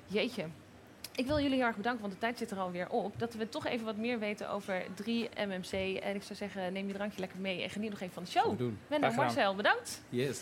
Jeetje. 0.06 0.46
Ik 1.18 1.26
wil 1.26 1.40
jullie 1.40 1.58
heel 1.58 1.66
erg 1.66 1.76
bedanken, 1.76 2.02
want 2.02 2.14
de 2.14 2.20
tijd 2.20 2.38
zit 2.38 2.52
er 2.52 2.60
alweer 2.60 2.90
op. 2.90 3.20
Dat 3.20 3.34
we 3.34 3.50
toch 3.50 3.66
even 3.66 3.86
wat 3.86 3.96
meer 3.96 4.20
weten 4.20 4.50
over 4.50 4.86
3 4.96 5.30
MMC. 5.48 5.72
En 6.04 6.16
ik 6.16 6.24
zou 6.24 6.36
zeggen, 6.36 6.74
neem 6.74 6.88
je 6.88 6.94
drankje 6.94 7.20
lekker 7.20 7.40
mee 7.40 7.64
en 7.64 7.70
geniet 7.70 7.90
nog 7.90 8.00
even 8.00 8.14
van 8.14 8.24
de 8.24 8.30
show. 8.30 8.60
Menno, 8.88 9.12
Marcel, 9.12 9.56
bedankt. 9.56 10.02
Yes. 10.10 10.42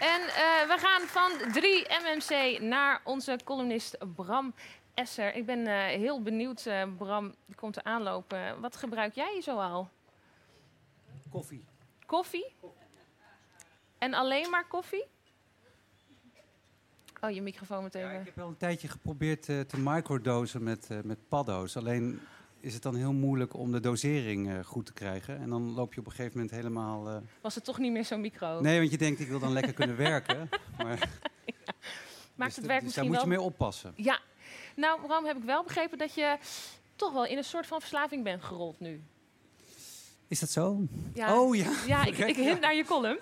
En 0.00 0.20
uh, 0.20 0.68
we 0.68 0.76
gaan 0.78 1.00
van 1.06 1.52
3 1.52 1.86
MMC 1.88 2.60
naar 2.60 3.00
onze 3.04 3.38
columnist 3.44 3.96
Bram 4.14 4.54
Esser. 4.94 5.34
Ik 5.34 5.46
ben 5.46 5.58
uh, 5.58 5.84
heel 5.84 6.22
benieuwd, 6.22 6.64
uh, 6.66 6.82
Bram, 6.96 7.34
die 7.46 7.56
komt 7.56 7.76
er 7.76 7.82
aanlopen. 7.82 8.60
Wat 8.60 8.76
gebruik 8.76 9.14
jij 9.14 9.40
zoal? 9.42 9.88
Koffie. 11.30 11.64
Koffie? 12.06 12.54
En 13.98 14.14
alleen 14.14 14.50
maar 14.50 14.66
koffie? 14.66 15.04
Oh, 17.20 17.30
je 17.30 17.42
microfoon 17.42 17.82
meteen. 17.82 18.02
Ja, 18.02 18.10
ik 18.10 18.24
heb 18.24 18.36
wel 18.36 18.48
een 18.48 18.56
tijdje 18.56 18.88
geprobeerd 18.88 19.42
te 19.42 19.78
microdosen 19.78 20.62
met, 20.62 20.88
met 21.04 21.18
paddo's. 21.28 21.76
Alleen 21.76 22.20
is 22.60 22.74
het 22.74 22.82
dan 22.82 22.94
heel 22.94 23.12
moeilijk 23.12 23.54
om 23.54 23.72
de 23.72 23.80
dosering 23.80 24.48
uh, 24.48 24.64
goed 24.64 24.86
te 24.86 24.92
krijgen. 24.92 25.38
En 25.38 25.48
dan 25.48 25.74
loop 25.74 25.94
je 25.94 26.00
op 26.00 26.06
een 26.06 26.12
gegeven 26.12 26.32
moment 26.32 26.54
helemaal... 26.54 27.22
Was 27.40 27.54
het 27.54 27.64
toch 27.64 27.78
niet 27.78 27.92
meer 27.92 28.04
zo'n 28.04 28.20
micro? 28.20 28.60
Nee, 28.60 28.78
want 28.78 28.90
je 28.90 28.98
denkt, 28.98 29.20
ik 29.20 29.28
wil 29.28 29.38
dan 29.38 29.52
lekker 29.52 29.72
kunnen 29.72 29.96
werken. 29.96 30.48
Maar... 30.78 30.98
ja. 31.44 31.74
Maakt 32.34 32.54
dus 32.54 32.56
het 32.56 32.66
werk 32.66 32.80
dus 32.80 32.82
misschien 32.82 33.12
daar 33.12 33.20
moet 33.20 33.28
wel... 33.28 33.32
je 33.32 33.38
mee 33.38 33.40
oppassen. 33.40 33.92
Ja. 33.96 34.20
Nou, 34.76 35.00
waarom 35.06 35.26
heb 35.26 35.36
ik 35.36 35.44
wel 35.44 35.62
begrepen 35.62 35.98
dat 35.98 36.14
je 36.14 36.38
toch 36.96 37.12
wel 37.12 37.26
in 37.26 37.36
een 37.36 37.44
soort 37.44 37.66
van 37.66 37.80
verslaving 37.80 38.24
bent 38.24 38.42
gerold 38.42 38.80
nu? 38.80 39.02
Is 40.28 40.40
dat 40.40 40.50
zo? 40.50 40.86
Ja. 41.14 41.40
Oh 41.40 41.56
ja. 41.56 41.72
Ja, 41.86 42.04
ik, 42.04 42.18
ik 42.18 42.36
hint 42.36 42.60
naar 42.60 42.74
je 42.74 42.84
column. 42.84 43.18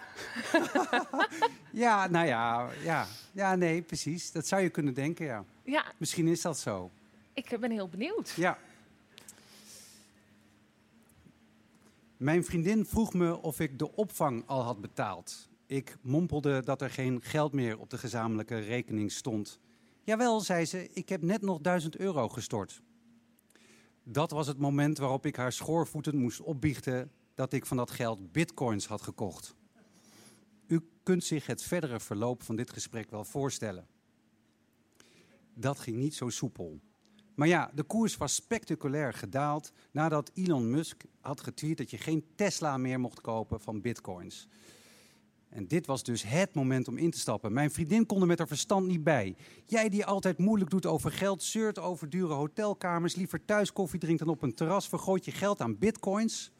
ja, 1.84 2.08
nou 2.08 2.26
ja, 2.26 2.68
ja. 2.82 3.06
Ja, 3.32 3.54
nee, 3.54 3.82
precies. 3.82 4.32
Dat 4.32 4.46
zou 4.46 4.62
je 4.62 4.68
kunnen 4.68 4.94
denken, 4.94 5.26
ja. 5.26 5.44
Ja. 5.64 5.84
Misschien 5.98 6.26
is 6.26 6.40
dat 6.40 6.58
zo. 6.58 6.90
Ik 7.32 7.56
ben 7.60 7.70
heel 7.70 7.88
benieuwd. 7.88 8.32
Ja. 8.36 8.58
Mijn 12.16 12.44
vriendin 12.44 12.86
vroeg 12.86 13.14
me 13.14 13.42
of 13.42 13.60
ik 13.60 13.78
de 13.78 13.96
opvang 13.96 14.42
al 14.46 14.62
had 14.62 14.80
betaald. 14.80 15.48
Ik 15.66 15.96
mompelde 16.00 16.62
dat 16.62 16.82
er 16.82 16.90
geen 16.90 17.22
geld 17.22 17.52
meer 17.52 17.78
op 17.78 17.90
de 17.90 17.98
gezamenlijke 17.98 18.58
rekening 18.58 19.12
stond. 19.12 19.58
Jawel, 20.04 20.40
zei 20.40 20.64
ze, 20.64 20.90
ik 20.92 21.08
heb 21.08 21.22
net 21.22 21.42
nog 21.42 21.60
duizend 21.60 21.96
euro 21.96 22.28
gestort. 22.28 22.82
Dat 24.04 24.30
was 24.30 24.46
het 24.46 24.58
moment 24.58 24.98
waarop 24.98 25.26
ik 25.26 25.36
haar 25.36 25.52
schoorvoetend 25.52 26.14
moest 26.14 26.40
opbiechten 26.40 27.10
dat 27.34 27.52
ik 27.52 27.66
van 27.66 27.76
dat 27.76 27.90
geld 27.90 28.32
bitcoins 28.32 28.86
had 28.86 29.02
gekocht. 29.02 29.54
U 30.66 30.88
kunt 31.02 31.24
zich 31.24 31.46
het 31.46 31.62
verdere 31.62 32.00
verloop 32.00 32.42
van 32.42 32.56
dit 32.56 32.70
gesprek 32.70 33.10
wel 33.10 33.24
voorstellen. 33.24 33.86
Dat 35.54 35.78
ging 35.78 35.96
niet 35.96 36.14
zo 36.14 36.28
soepel. 36.28 36.80
Maar 37.34 37.48
ja, 37.48 37.70
de 37.74 37.82
koers 37.82 38.16
was 38.16 38.34
spectaculair 38.34 39.12
gedaald 39.12 39.72
nadat 39.90 40.30
Elon 40.34 40.70
Musk 40.70 41.02
had 41.20 41.40
getweet 41.40 41.78
dat 41.78 41.90
je 41.90 41.98
geen 41.98 42.26
Tesla 42.34 42.76
meer 42.76 43.00
mocht 43.00 43.20
kopen 43.20 43.60
van 43.60 43.80
bitcoins. 43.80 44.48
En 45.54 45.68
dit 45.68 45.86
was 45.86 46.02
dus 46.02 46.22
het 46.22 46.54
moment 46.54 46.88
om 46.88 46.96
in 46.96 47.10
te 47.10 47.18
stappen. 47.18 47.52
Mijn 47.52 47.70
vriendin 47.70 48.06
kon 48.06 48.20
er 48.20 48.26
met 48.26 48.38
haar 48.38 48.46
verstand 48.46 48.86
niet 48.86 49.04
bij. 49.04 49.36
Jij 49.66 49.88
die 49.88 50.04
altijd 50.04 50.38
moeilijk 50.38 50.70
doet 50.70 50.86
over 50.86 51.12
geld, 51.12 51.42
zeurt 51.42 51.78
over 51.78 52.10
dure 52.10 52.32
hotelkamers, 52.32 53.14
liever 53.14 53.44
thuis 53.44 53.72
koffie 53.72 54.00
drinkt 54.00 54.18
dan 54.18 54.28
op 54.28 54.42
een 54.42 54.54
terras, 54.54 54.88
vergooit 54.88 55.24
je 55.24 55.30
geld 55.30 55.60
aan 55.60 55.78
bitcoins. 55.78 56.52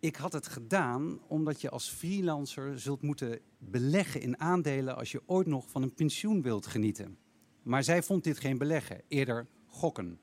Ik 0.00 0.16
had 0.16 0.32
het 0.32 0.46
gedaan 0.46 1.18
omdat 1.28 1.60
je 1.60 1.70
als 1.70 1.88
freelancer 1.88 2.80
zult 2.80 3.02
moeten 3.02 3.38
beleggen 3.58 4.20
in 4.20 4.40
aandelen 4.40 4.96
als 4.96 5.12
je 5.12 5.22
ooit 5.26 5.46
nog 5.46 5.70
van 5.70 5.82
een 5.82 5.94
pensioen 5.94 6.42
wilt 6.42 6.66
genieten. 6.66 7.18
Maar 7.62 7.84
zij 7.84 8.02
vond 8.02 8.24
dit 8.24 8.38
geen 8.38 8.58
beleggen, 8.58 9.02
eerder 9.08 9.46
gokken. 9.66 10.18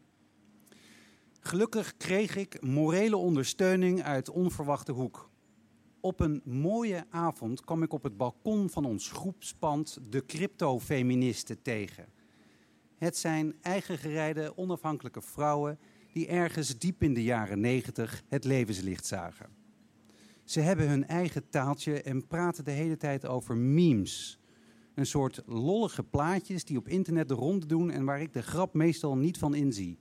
Gelukkig 1.40 1.98
kreeg 1.98 2.36
ik 2.36 2.62
morele 2.62 3.18
ondersteuning 3.18 4.04
uit 4.04 4.30
onverwachte 4.30 4.92
hoek. 4.92 5.30
Op 6.02 6.20
een 6.20 6.42
mooie 6.46 7.06
avond 7.10 7.62
kwam 7.62 7.84
ik 7.84 7.94
op 7.94 8.04
het 8.04 8.18
balkon 8.18 8.70
van 8.70 8.86
ons 8.86 9.12
groepspand 9.12 10.00
de 10.10 10.26
crypto-feministen 10.26 11.62
tegen. 11.62 12.06
Het 12.96 13.18
zijn 13.18 13.56
eigengereide, 13.62 14.58
onafhankelijke 14.58 15.22
vrouwen 15.22 15.80
die 16.14 16.28
ergens 16.28 16.78
diep 16.78 17.04
in 17.04 17.14
de 17.14 17.24
jaren 17.24 17.60
negentig 17.60 18.24
het 18.28 18.44
levenslicht 18.44 19.06
zagen. 19.06 19.50
Ze 20.44 20.60
hebben 20.60 20.90
hun 20.90 21.08
eigen 21.08 21.50
taaltje 21.50 22.02
en 22.02 22.28
praten 22.28 22.64
de 22.64 22.72
hele 22.72 22.98
tijd 22.98 23.26
over 23.26 23.58
memes. 23.58 24.40
Een 24.96 25.06
soort 25.06 25.42
lollige 25.46 26.04
plaatjes 26.04 26.66
die 26.66 26.78
op 26.78 26.88
internet 26.88 27.28
de 27.28 27.34
ronde 27.34 27.66
doen 27.66 27.92
en 27.92 28.06
waar 28.06 28.22
ik 28.22 28.34
de 28.34 28.42
grap 28.42 28.74
meestal 28.74 29.18
niet 29.18 29.38
van 29.38 29.56
inzie. 29.56 30.00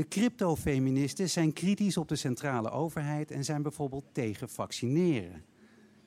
De 0.00 0.08
crypto-feministen 0.08 1.30
zijn 1.30 1.52
kritisch 1.52 1.96
op 1.96 2.08
de 2.08 2.16
centrale 2.16 2.70
overheid 2.70 3.30
en 3.30 3.44
zijn 3.44 3.62
bijvoorbeeld 3.62 4.04
tegen 4.12 4.48
vaccineren. 4.48 5.44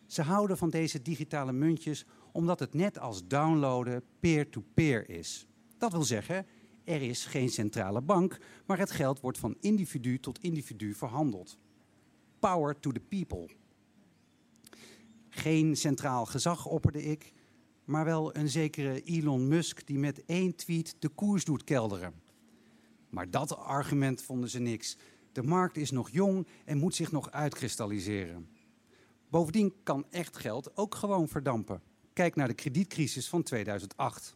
Ze 0.05 0.21
houden 0.21 0.57
van 0.57 0.69
deze 0.69 1.01
digitale 1.01 1.51
muntjes 1.51 2.05
omdat 2.31 2.59
het 2.59 2.73
net 2.73 2.99
als 2.99 3.27
downloaden 3.27 4.03
peer-to-peer 4.19 5.09
is. 5.09 5.47
Dat 5.77 5.91
wil 5.91 6.03
zeggen, 6.03 6.45
er 6.83 7.01
is 7.01 7.25
geen 7.25 7.49
centrale 7.49 8.01
bank, 8.01 8.39
maar 8.65 8.77
het 8.77 8.91
geld 8.91 9.19
wordt 9.19 9.37
van 9.37 9.57
individu 9.59 10.19
tot 10.19 10.39
individu 10.39 10.93
verhandeld. 10.93 11.57
Power 12.39 12.79
to 12.79 12.91
the 12.91 12.99
people. 12.99 13.49
Geen 15.29 15.75
centraal 15.75 16.25
gezag 16.25 16.65
opperde 16.65 17.03
ik, 17.03 17.33
maar 17.83 18.05
wel 18.05 18.35
een 18.35 18.49
zekere 18.49 19.01
Elon 19.01 19.47
Musk 19.47 19.87
die 19.87 19.99
met 19.99 20.25
één 20.25 20.55
tweet 20.55 20.95
de 20.99 21.09
koers 21.09 21.45
doet 21.45 21.63
kelderen. 21.63 22.22
Maar 23.13 23.29
dat 23.29 23.57
argument 23.57 24.21
vonden 24.21 24.49
ze 24.49 24.59
niks. 24.59 24.97
De 25.31 25.43
markt 25.43 25.77
is 25.77 25.91
nog 25.91 26.09
jong 26.09 26.47
en 26.65 26.77
moet 26.77 26.95
zich 26.95 27.11
nog 27.11 27.31
uitkristalliseren. 27.31 28.47
Bovendien 29.29 29.73
kan 29.83 30.05
echt 30.09 30.37
geld 30.37 30.77
ook 30.77 30.95
gewoon 30.95 31.27
verdampen. 31.27 31.81
Kijk 32.13 32.35
naar 32.35 32.47
de 32.47 32.53
kredietcrisis 32.53 33.29
van 33.29 33.43
2008. 33.43 34.35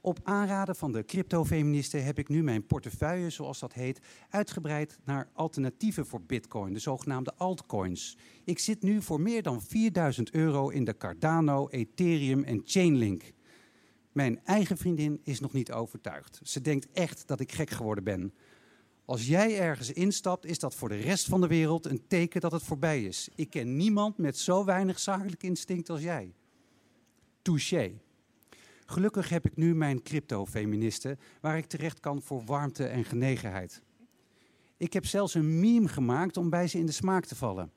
Op 0.00 0.20
aanraden 0.22 0.76
van 0.76 0.92
de 0.92 1.04
crypto-feministen 1.04 2.04
heb 2.04 2.18
ik 2.18 2.28
nu 2.28 2.42
mijn 2.42 2.66
portefeuille, 2.66 3.30
zoals 3.30 3.58
dat 3.58 3.72
heet, 3.72 4.00
uitgebreid 4.28 4.98
naar 5.04 5.28
alternatieven 5.32 6.06
voor 6.06 6.22
Bitcoin, 6.22 6.72
de 6.72 6.78
zogenaamde 6.78 7.34
altcoins. 7.36 8.16
Ik 8.44 8.58
zit 8.58 8.82
nu 8.82 9.02
voor 9.02 9.20
meer 9.20 9.42
dan 9.42 9.62
4000 9.62 10.30
euro 10.30 10.68
in 10.68 10.84
de 10.84 10.96
Cardano, 10.96 11.68
Ethereum 11.68 12.44
en 12.44 12.60
Chainlink. 12.64 13.32
Mijn 14.14 14.40
eigen 14.44 14.76
vriendin 14.76 15.20
is 15.24 15.40
nog 15.40 15.52
niet 15.52 15.72
overtuigd. 15.72 16.40
Ze 16.42 16.60
denkt 16.60 16.86
echt 16.92 17.26
dat 17.26 17.40
ik 17.40 17.52
gek 17.52 17.70
geworden 17.70 18.04
ben. 18.04 18.34
Als 19.04 19.26
jij 19.26 19.58
ergens 19.60 19.92
instapt, 19.92 20.44
is 20.44 20.58
dat 20.58 20.74
voor 20.74 20.88
de 20.88 20.96
rest 20.96 21.26
van 21.26 21.40
de 21.40 21.46
wereld 21.46 21.86
een 21.86 22.06
teken 22.06 22.40
dat 22.40 22.52
het 22.52 22.62
voorbij 22.62 23.04
is. 23.04 23.28
Ik 23.34 23.50
ken 23.50 23.76
niemand 23.76 24.18
met 24.18 24.38
zo 24.38 24.64
weinig 24.64 24.98
zakelijk 24.98 25.42
instinct 25.42 25.90
als 25.90 26.02
jij. 26.02 26.34
Touché. 27.42 27.92
Gelukkig 28.86 29.28
heb 29.28 29.46
ik 29.46 29.56
nu 29.56 29.74
mijn 29.74 30.02
crypto-feministen, 30.02 31.18
waar 31.40 31.56
ik 31.56 31.66
terecht 31.66 32.00
kan 32.00 32.22
voor 32.22 32.44
warmte 32.44 32.86
en 32.86 33.04
genegenheid. 33.04 33.82
Ik 34.76 34.92
heb 34.92 35.06
zelfs 35.06 35.34
een 35.34 35.60
meme 35.60 35.88
gemaakt 35.88 36.36
om 36.36 36.50
bij 36.50 36.68
ze 36.68 36.78
in 36.78 36.86
de 36.86 36.92
smaak 36.92 37.24
te 37.24 37.36
vallen. 37.36 37.72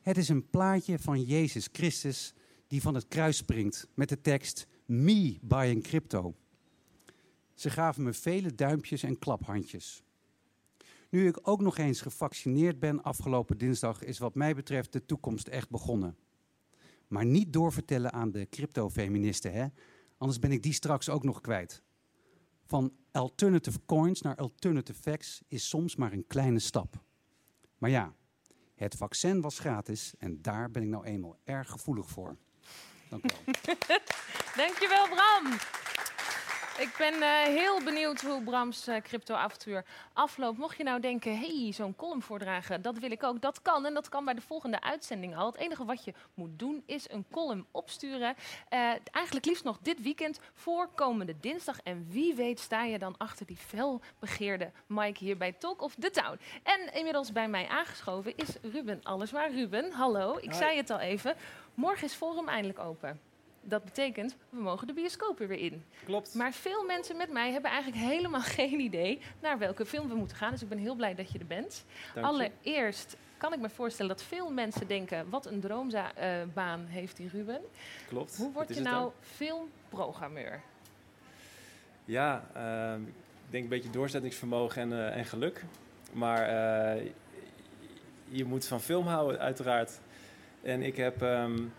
Het 0.00 0.16
is 0.16 0.28
een 0.28 0.50
plaatje 0.50 0.98
van 0.98 1.22
Jezus 1.22 1.68
Christus 1.72 2.34
die 2.66 2.82
van 2.82 2.94
het 2.94 3.08
kruis 3.08 3.36
springt 3.36 3.88
met 3.94 4.08
de 4.08 4.20
tekst 4.20 4.66
Me 4.88 5.38
buying 5.42 5.82
crypto. 5.82 6.34
Ze 7.54 7.70
gaven 7.70 8.02
me 8.02 8.12
vele 8.12 8.54
duimpjes 8.54 9.02
en 9.02 9.18
klaphandjes. 9.18 10.02
Nu 11.10 11.26
ik 11.26 11.48
ook 11.48 11.60
nog 11.60 11.78
eens 11.78 12.00
gevaccineerd 12.00 12.78
ben 12.78 13.02
afgelopen 13.02 13.58
dinsdag, 13.58 14.02
is 14.02 14.18
wat 14.18 14.34
mij 14.34 14.54
betreft 14.54 14.92
de 14.92 15.04
toekomst 15.04 15.48
echt 15.48 15.70
begonnen. 15.70 16.16
Maar 17.08 17.24
niet 17.24 17.52
doorvertellen 17.52 18.12
aan 18.12 18.30
de 18.30 18.48
crypto-feministen, 18.50 19.52
hè? 19.52 19.66
Anders 20.18 20.38
ben 20.38 20.52
ik 20.52 20.62
die 20.62 20.72
straks 20.72 21.08
ook 21.08 21.24
nog 21.24 21.40
kwijt. 21.40 21.82
Van 22.64 22.92
alternative 23.10 23.78
coins 23.86 24.20
naar 24.20 24.36
alternative 24.36 25.00
facts 25.02 25.42
is 25.48 25.68
soms 25.68 25.96
maar 25.96 26.12
een 26.12 26.26
kleine 26.26 26.58
stap. 26.58 27.04
Maar 27.78 27.90
ja, 27.90 28.14
het 28.74 28.94
vaccin 28.94 29.40
was 29.40 29.58
gratis 29.58 30.14
en 30.18 30.42
daar 30.42 30.70
ben 30.70 30.82
ik 30.82 30.88
nou 30.88 31.04
eenmaal 31.04 31.36
erg 31.44 31.70
gevoelig 31.70 32.08
voor. 32.08 32.36
Dank 33.10 33.24
u 33.24 33.34
wel. 33.86 33.98
Dankjewel, 34.56 35.08
Bram. 35.08 35.58
Ik 36.78 36.94
ben 36.98 37.14
uh, 37.14 37.42
heel 37.42 37.82
benieuwd 37.82 38.20
hoe 38.20 38.42
Brams 38.42 38.88
uh, 38.88 38.96
crypto-avontuur 38.96 39.84
afloopt. 40.12 40.58
Mocht 40.58 40.76
je 40.76 40.82
nou 40.82 41.00
denken, 41.00 41.38
hey, 41.38 41.72
zo'n 41.72 41.96
column 41.96 42.22
voordragen, 42.22 42.82
dat 42.82 42.98
wil 42.98 43.10
ik 43.10 43.22
ook. 43.22 43.40
Dat 43.40 43.62
kan 43.62 43.86
en 43.86 43.94
dat 43.94 44.08
kan 44.08 44.24
bij 44.24 44.34
de 44.34 44.40
volgende 44.40 44.80
uitzending 44.80 45.36
al. 45.36 45.46
Het 45.46 45.56
enige 45.56 45.84
wat 45.84 46.04
je 46.04 46.14
moet 46.34 46.58
doen 46.58 46.82
is 46.86 47.10
een 47.10 47.24
column 47.30 47.66
opsturen. 47.70 48.34
Uh, 48.70 48.78
eigenlijk 49.10 49.46
liefst 49.46 49.64
nog 49.64 49.78
dit 49.82 50.02
weekend 50.02 50.40
voor 50.54 50.88
komende 50.94 51.34
dinsdag. 51.40 51.80
En 51.82 52.06
wie 52.10 52.34
weet 52.34 52.60
sta 52.60 52.84
je 52.84 52.98
dan 52.98 53.14
achter 53.16 53.46
die 53.46 53.56
felbegeerde 53.56 54.70
Mike 54.86 55.24
hier 55.24 55.36
bij 55.36 55.52
Talk 55.52 55.82
of 55.82 55.94
the 55.94 56.10
Town. 56.10 56.38
En 56.62 56.94
inmiddels 56.94 57.32
bij 57.32 57.48
mij 57.48 57.68
aangeschoven 57.68 58.36
is 58.36 58.56
Ruben 58.62 59.00
Alleswaar. 59.02 59.50
Ruben, 59.50 59.92
hallo. 59.92 60.38
Ik 60.40 60.52
zei 60.52 60.76
het 60.76 60.90
al 60.90 61.00
even. 61.00 61.36
Morgen 61.78 62.04
is 62.04 62.14
Forum 62.14 62.48
eindelijk 62.48 62.78
open 62.78 63.20
dat 63.68 63.84
betekent, 63.84 64.36
we 64.50 64.60
mogen 64.60 64.86
de 64.86 64.92
bioscoop 64.92 65.38
weer 65.38 65.52
in. 65.52 65.84
Klopt. 66.04 66.34
Maar 66.34 66.52
veel 66.52 66.84
mensen 66.84 67.16
met 67.16 67.32
mij 67.32 67.52
hebben 67.52 67.70
eigenlijk 67.70 68.02
helemaal 68.02 68.40
geen 68.60 68.80
idee 68.80 69.20
naar 69.40 69.58
welke 69.58 69.86
film 69.86 70.08
we 70.08 70.14
moeten 70.14 70.36
gaan. 70.36 70.50
Dus 70.50 70.62
ik 70.62 70.68
ben 70.68 70.78
heel 70.78 70.94
blij 70.94 71.14
dat 71.14 71.32
je 71.32 71.38
er 71.38 71.46
bent. 71.46 71.84
Allereerst 72.20 73.16
kan 73.36 73.52
ik 73.52 73.60
me 73.60 73.68
voorstellen 73.68 74.16
dat 74.16 74.26
veel 74.26 74.50
mensen 74.50 74.86
denken, 74.86 75.30
wat 75.30 75.46
een 75.46 75.60
droombaan 75.60 76.80
uh, 76.80 76.88
heeft 76.88 77.16
die 77.16 77.28
Ruben. 77.28 77.60
Klopt. 78.08 78.36
Hoe 78.36 78.52
word 78.52 78.74
je 78.74 78.80
nou 78.80 79.12
filmprogrammeur? 79.20 80.60
Ja, 82.04 82.44
uh, 82.56 83.06
ik 83.44 83.50
denk 83.50 83.62
een 83.62 83.70
beetje 83.70 83.90
doorzettingsvermogen 83.90 84.82
en, 84.82 84.90
uh, 84.90 85.16
en 85.16 85.24
geluk. 85.24 85.64
Maar 86.12 86.42
eh, 86.42 87.10
je 88.28 88.44
moet 88.44 88.66
van 88.66 88.80
film 88.80 89.06
houden, 89.06 89.40
uiteraard. 89.40 90.00
En 90.68 90.82
ik 90.82 90.96
heb 90.96 91.22
um, 91.22 91.72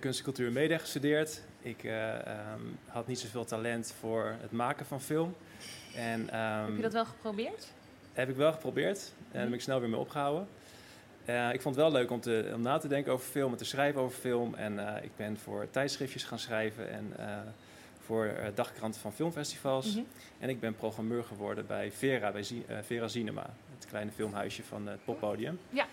kunst 0.00 0.18
en 0.18 0.24
cultuur 0.24 0.52
media 0.52 0.78
gestudeerd. 0.78 1.42
Ik 1.60 1.82
uh, 1.82 2.12
um, 2.12 2.78
had 2.86 3.06
niet 3.06 3.18
zoveel 3.18 3.44
talent 3.44 3.94
voor 4.00 4.36
het 4.40 4.52
maken 4.52 4.86
van 4.86 5.00
film. 5.00 5.34
En, 5.94 6.20
um, 6.20 6.64
heb 6.64 6.76
je 6.76 6.82
dat 6.82 6.92
wel 6.92 7.04
geprobeerd? 7.04 7.72
Heb 8.12 8.28
ik 8.28 8.36
wel 8.36 8.52
geprobeerd. 8.52 9.12
En 9.18 9.38
daar 9.38 9.44
ben 9.44 9.54
ik 9.54 9.60
snel 9.60 9.80
weer 9.80 9.88
mee 9.88 9.98
opgehouden. 9.98 10.48
Uh, 11.26 11.52
ik 11.52 11.60
vond 11.60 11.74
het 11.74 11.84
wel 11.84 11.92
leuk 11.92 12.10
om, 12.10 12.20
te, 12.20 12.50
om 12.54 12.60
na 12.62 12.78
te 12.78 12.88
denken 12.88 13.12
over 13.12 13.26
film 13.26 13.52
en 13.52 13.58
te 13.58 13.64
schrijven 13.64 14.00
over 14.00 14.18
film. 14.18 14.54
En 14.54 14.72
uh, 14.72 14.94
ik 15.02 15.16
ben 15.16 15.38
voor 15.38 15.70
tijdschriftjes 15.70 16.24
gaan 16.24 16.38
schrijven 16.38 16.90
en 16.90 17.12
voor 18.04 18.34
dagkranten 18.54 19.00
van 19.00 19.12
filmfestivals. 19.12 19.86
Mm 19.86 19.94
-hmm. 19.94 20.06
En 20.38 20.48
ik 20.48 20.60
ben 20.60 20.74
programmeur 20.74 21.24
geworden 21.24 21.66
bij 21.66 21.92
Vera, 21.92 22.32
bij 22.32 22.44
Vera 22.82 23.08
Cinema. 23.08 23.50
Het 23.74 23.86
kleine 23.86 24.10
filmhuisje 24.10 24.62
van 24.62 24.86
het 24.86 25.04
poppodium. 25.04 25.58
Ja. 25.70 25.86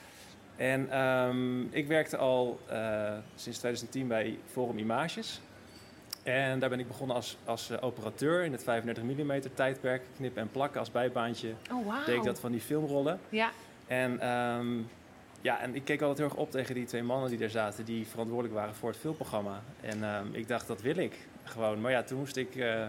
En 0.56 1.00
um, 1.00 1.68
ik 1.72 1.88
werkte 1.88 2.18
al 2.18 2.60
uh, 2.72 3.14
sinds 3.36 3.58
2010 3.58 4.08
bij 4.08 4.38
Forum 4.46 4.78
Images. 4.78 5.42
En 6.24 6.60
daar 6.60 6.70
ben 6.70 6.80
ik 6.80 6.88
begonnen 6.88 7.16
als, 7.16 7.38
als 7.46 7.72
uh, 7.72 7.78
operateur 7.82 8.44
in 8.44 8.52
het 8.52 8.64
35 8.64 9.04
mm 9.04 9.42
tijdperk, 9.54 10.02
knippen 10.16 10.42
en 10.42 10.52
plakken 10.52 10.80
als 10.80 10.92
bijbaantje. 10.92 11.54
Oh, 11.72 11.86
wow. 11.86 12.06
Deed 12.06 12.16
ik 12.16 12.24
dat 12.24 12.40
van 12.40 12.52
die 12.52 12.62
filmrollen. 12.62 13.20
Ja. 13.30 13.52
En, 13.88 14.30
um, 14.30 14.88
ja, 15.42 15.60
en 15.60 15.76
ik 15.76 15.86
keek 15.86 16.02
altijd 16.02 16.18
heel 16.18 16.28
erg 16.28 16.38
op 16.38 16.52
tegen 16.52 16.76
die 16.76 16.86
twee 16.86 17.04
mannen 17.04 17.30
die 17.30 17.38
daar 17.38 17.50
zaten, 17.50 17.86
die 17.86 18.08
verantwoordelijk 18.08 18.56
waren 18.56 18.76
voor 18.76 18.90
het 18.90 19.00
filmprogramma. 19.00 19.62
En 19.82 20.04
um, 20.04 20.34
ik 20.34 20.48
dacht, 20.48 20.68
dat 20.68 20.82
wil 20.82 20.98
ik 20.98 21.18
gewoon. 21.44 21.82
Maar 21.82 21.92
ja, 21.92 22.04
toen 22.04 22.18
moest 22.18 22.36
ik 22.36 22.56
uh, 22.56 22.86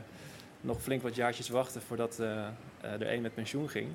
nog 0.60 0.82
flink 0.82 1.02
wat 1.02 1.14
jaartjes 1.14 1.48
wachten 1.48 1.82
voordat 1.82 2.18
er 2.80 3.06
één 3.06 3.22
met 3.22 3.34
pensioen 3.34 3.68
ging. 3.68 3.88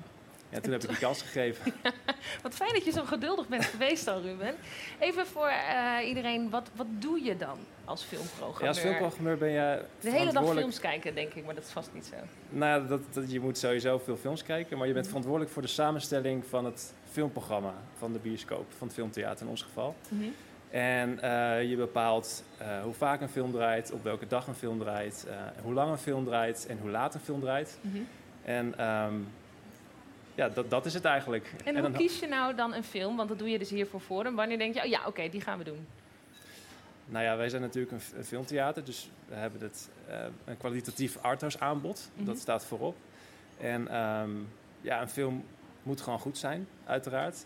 Ja, 0.52 0.60
toen 0.60 0.72
heb 0.72 0.82
ik 0.82 0.88
die 0.88 0.98
kans 0.98 1.22
gegeven. 1.22 1.72
wat 2.42 2.54
fijn 2.54 2.72
dat 2.72 2.84
je 2.84 2.90
zo 2.90 3.04
geduldig 3.04 3.48
bent 3.48 3.64
geweest 3.64 4.08
al, 4.08 4.20
Ruben. 4.20 4.54
Even 4.98 5.26
voor 5.26 5.48
uh, 5.48 6.08
iedereen, 6.08 6.50
wat, 6.50 6.70
wat 6.74 6.86
doe 6.98 7.22
je 7.24 7.36
dan 7.36 7.58
als 7.84 8.02
filmprogrammeur? 8.02 8.62
Ja, 8.62 8.68
als 8.68 8.78
filmprogrammeur 8.78 9.38
ben 9.38 9.50
je 9.50 9.84
De 10.00 10.10
hele 10.10 10.32
dag 10.32 10.52
films 10.52 10.80
kijken, 10.80 11.14
denk 11.14 11.32
ik, 11.32 11.44
maar 11.44 11.54
dat 11.54 11.64
is 11.64 11.70
vast 11.70 11.90
niet 11.94 12.06
zo. 12.06 12.16
Nou 12.48 12.82
ja, 12.82 12.88
dat, 12.88 13.00
dat, 13.10 13.32
je 13.32 13.40
moet 13.40 13.58
sowieso 13.58 13.98
veel 13.98 14.16
films 14.16 14.42
kijken, 14.42 14.78
maar 14.78 14.86
je 14.86 14.92
bent 14.92 15.04
mhm. 15.04 15.14
verantwoordelijk 15.14 15.52
voor 15.52 15.62
de 15.62 15.68
samenstelling 15.68 16.44
van 16.46 16.64
het 16.64 16.94
filmprogramma, 17.10 17.74
van 17.98 18.12
de 18.12 18.18
bioscoop, 18.18 18.66
van 18.78 18.86
het 18.86 18.96
filmtheater 18.96 19.44
in 19.44 19.50
ons 19.50 19.62
geval. 19.62 19.94
Mm 20.08 20.34
En 20.70 21.18
uh, 21.22 21.70
je 21.70 21.76
bepaalt 21.76 22.44
uh, 22.60 22.82
hoe 22.82 22.94
vaak 22.94 23.20
een 23.20 23.28
film 23.28 23.52
draait, 23.52 23.92
op 23.92 24.02
welke 24.02 24.26
dag 24.26 24.46
een 24.46 24.54
film 24.54 24.78
draait, 24.78 25.26
hoe 25.62 25.72
lang 25.72 25.90
een 25.90 25.98
film 25.98 26.24
draait 26.24 26.66
en 26.66 26.78
hoe 26.78 26.90
laat 26.90 27.14
een 27.14 27.20
film 27.20 27.40
draait. 27.40 27.78
Mm 27.80 27.92
-hmm. 27.92 28.06
En 28.44 28.86
um, 28.86 29.26
ja, 30.34 30.48
dat, 30.48 30.70
dat 30.70 30.86
is 30.86 30.94
het 30.94 31.04
eigenlijk. 31.04 31.52
En, 31.64 31.78
hoe 31.78 31.90
kies 31.90 32.18
je 32.18 32.26
nou 32.26 32.54
dan 32.54 32.74
een 32.74 32.84
film? 32.84 33.16
Want 33.16 33.28
dat 33.28 33.38
doe 33.38 33.50
je 33.50 33.58
dus 33.58 33.70
hier 33.70 33.86
voor 33.86 34.00
Forum. 34.00 34.34
Wanneer 34.34 34.58
denk 34.58 34.74
je, 34.74 34.80
oh 34.80 34.86
ja, 34.86 35.06
oké, 35.06 35.28
die 35.28 35.40
gaan 35.40 35.58
we 35.58 35.64
doen? 35.64 35.86
Nou 37.06 37.24
ja, 37.24 37.36
wij 37.36 37.48
zijn 37.48 37.62
natuurlijk 37.62 37.92
een, 37.92 38.24
filmtheater, 38.24 38.84
dus 38.84 39.10
we 39.28 39.34
hebben 39.34 39.60
het, 39.60 39.88
uh, 40.08 40.24
een 40.44 40.56
kwalitatief 40.56 41.18
arthouse 41.18 41.60
aanbod. 41.60 42.08
Mm 42.10 42.16
-hmm. 42.16 42.26
Dat 42.26 42.38
staat 42.38 42.64
voorop. 42.64 42.96
En 43.60 43.96
um, 43.96 44.48
ja, 44.80 45.00
een 45.00 45.08
film 45.08 45.44
moet 45.82 46.00
gewoon 46.00 46.18
goed 46.18 46.38
zijn, 46.38 46.66
uiteraard. 46.84 47.44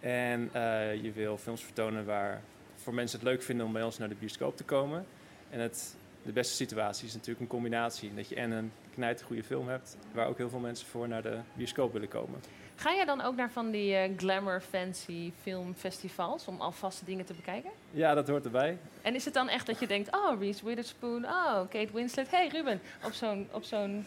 En 0.00 0.50
uh, 0.54 1.02
je 1.02 1.12
wil 1.12 1.38
films 1.38 1.62
vertonen 1.62 2.04
waar 2.04 2.40
voor 2.76 2.94
mensen 2.94 3.18
het 3.18 3.28
leuk 3.28 3.42
vinden 3.42 3.66
om 3.66 3.72
bij 3.72 3.82
ons 3.82 3.98
naar 3.98 4.08
de 4.08 4.14
bioscoop 4.14 4.56
te 4.56 4.64
komen. 4.64 5.06
En 5.50 5.60
het, 5.60 5.96
de 6.26 6.32
beste 6.32 6.54
situatie 6.54 7.06
is 7.06 7.12
natuurlijk 7.12 7.40
een 7.40 7.46
combinatie. 7.46 8.14
Dat 8.14 8.28
je 8.28 8.34
en 8.34 8.50
een 8.50 8.72
goede 9.24 9.44
film 9.44 9.68
hebt, 9.68 9.96
waar 10.12 10.26
ook 10.26 10.36
heel 10.36 10.48
veel 10.48 10.58
mensen 10.58 10.86
voor 10.86 11.08
naar 11.08 11.22
de 11.22 11.38
bioscoop 11.52 11.92
willen 11.92 12.08
komen. 12.08 12.40
Ga 12.76 12.90
je 12.90 13.06
dan 13.06 13.20
ook 13.20 13.36
naar 13.36 13.50
van 13.50 13.70
die 13.70 13.92
uh, 13.92 14.18
glamour 14.18 14.60
fancy 14.60 15.32
filmfestivals 15.42 16.46
om 16.46 16.60
alvast 16.60 17.06
dingen 17.06 17.24
te 17.24 17.34
bekijken? 17.34 17.70
Ja, 17.90 18.14
dat 18.14 18.28
hoort 18.28 18.44
erbij. 18.44 18.78
En 19.02 19.14
is 19.14 19.24
het 19.24 19.34
dan 19.34 19.48
echt 19.48 19.66
dat 19.66 19.80
je 19.80 19.86
denkt, 19.86 20.14
oh, 20.14 20.40
Reese 20.40 20.64
Witherspoon, 20.64 21.24
oh, 21.24 21.60
Kate 21.68 21.92
Winslet, 21.92 22.30
hey 22.30 22.48
Ruben, 22.48 22.80
op 23.04 23.12
zo'n 23.12 23.48
op 23.52 23.64
zo'n 23.64 24.06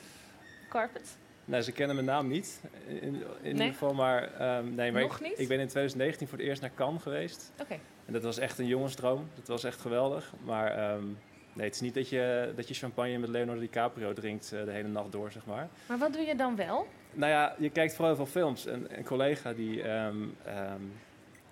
carpet? 0.69 1.17
Nee, 1.45 1.63
ze 1.63 1.71
kennen 1.71 1.95
mijn 1.95 2.07
naam 2.07 2.27
niet, 2.27 2.61
in, 2.87 3.01
in 3.01 3.23
nee? 3.41 3.51
ieder 3.51 3.67
geval, 3.67 3.93
maar... 3.93 4.23
Um, 4.57 4.75
nee, 4.75 4.91
maar 4.91 5.01
Nog 5.01 5.19
ik, 5.19 5.21
niet? 5.21 5.39
ik 5.39 5.47
ben 5.47 5.59
in 5.59 5.67
2019 5.67 6.27
voor 6.27 6.37
het 6.37 6.47
eerst 6.47 6.61
naar 6.61 6.71
Cannes 6.75 7.01
geweest. 7.01 7.51
Oké. 7.61 7.79
En 8.05 8.13
dat 8.13 8.23
was 8.23 8.37
echt 8.37 8.59
een 8.59 8.67
jongensdroom, 8.67 9.29
dat 9.35 9.47
was 9.47 9.63
echt 9.63 9.81
geweldig, 9.81 10.33
maar... 10.43 10.93
Um, 10.93 11.17
Nee, 11.59 11.67
het 11.67 11.77
is 11.77 11.83
niet 11.83 11.93
dat 11.93 12.09
je, 12.09 12.53
dat 12.55 12.67
je 12.67 12.73
champagne 12.73 13.17
met 13.17 13.29
Leonardo 13.29 13.61
DiCaprio 13.61 14.13
drinkt 14.13 14.51
uh, 14.53 14.63
de 14.65 14.71
hele 14.71 14.87
nacht 14.87 15.11
door, 15.11 15.31
zeg 15.31 15.45
maar. 15.45 15.67
Maar 15.85 15.97
wat 15.97 16.13
doe 16.13 16.21
je 16.21 16.35
dan 16.35 16.55
wel? 16.55 16.87
Nou 17.13 17.31
ja, 17.31 17.55
je 17.57 17.69
kijkt 17.69 17.95
vooral 17.95 18.15
veel 18.15 18.25
films. 18.25 18.65
Een, 18.65 18.97
een 18.97 19.03
collega 19.03 19.53
die 19.53 19.89
um, 19.89 20.35
um, 20.47 20.93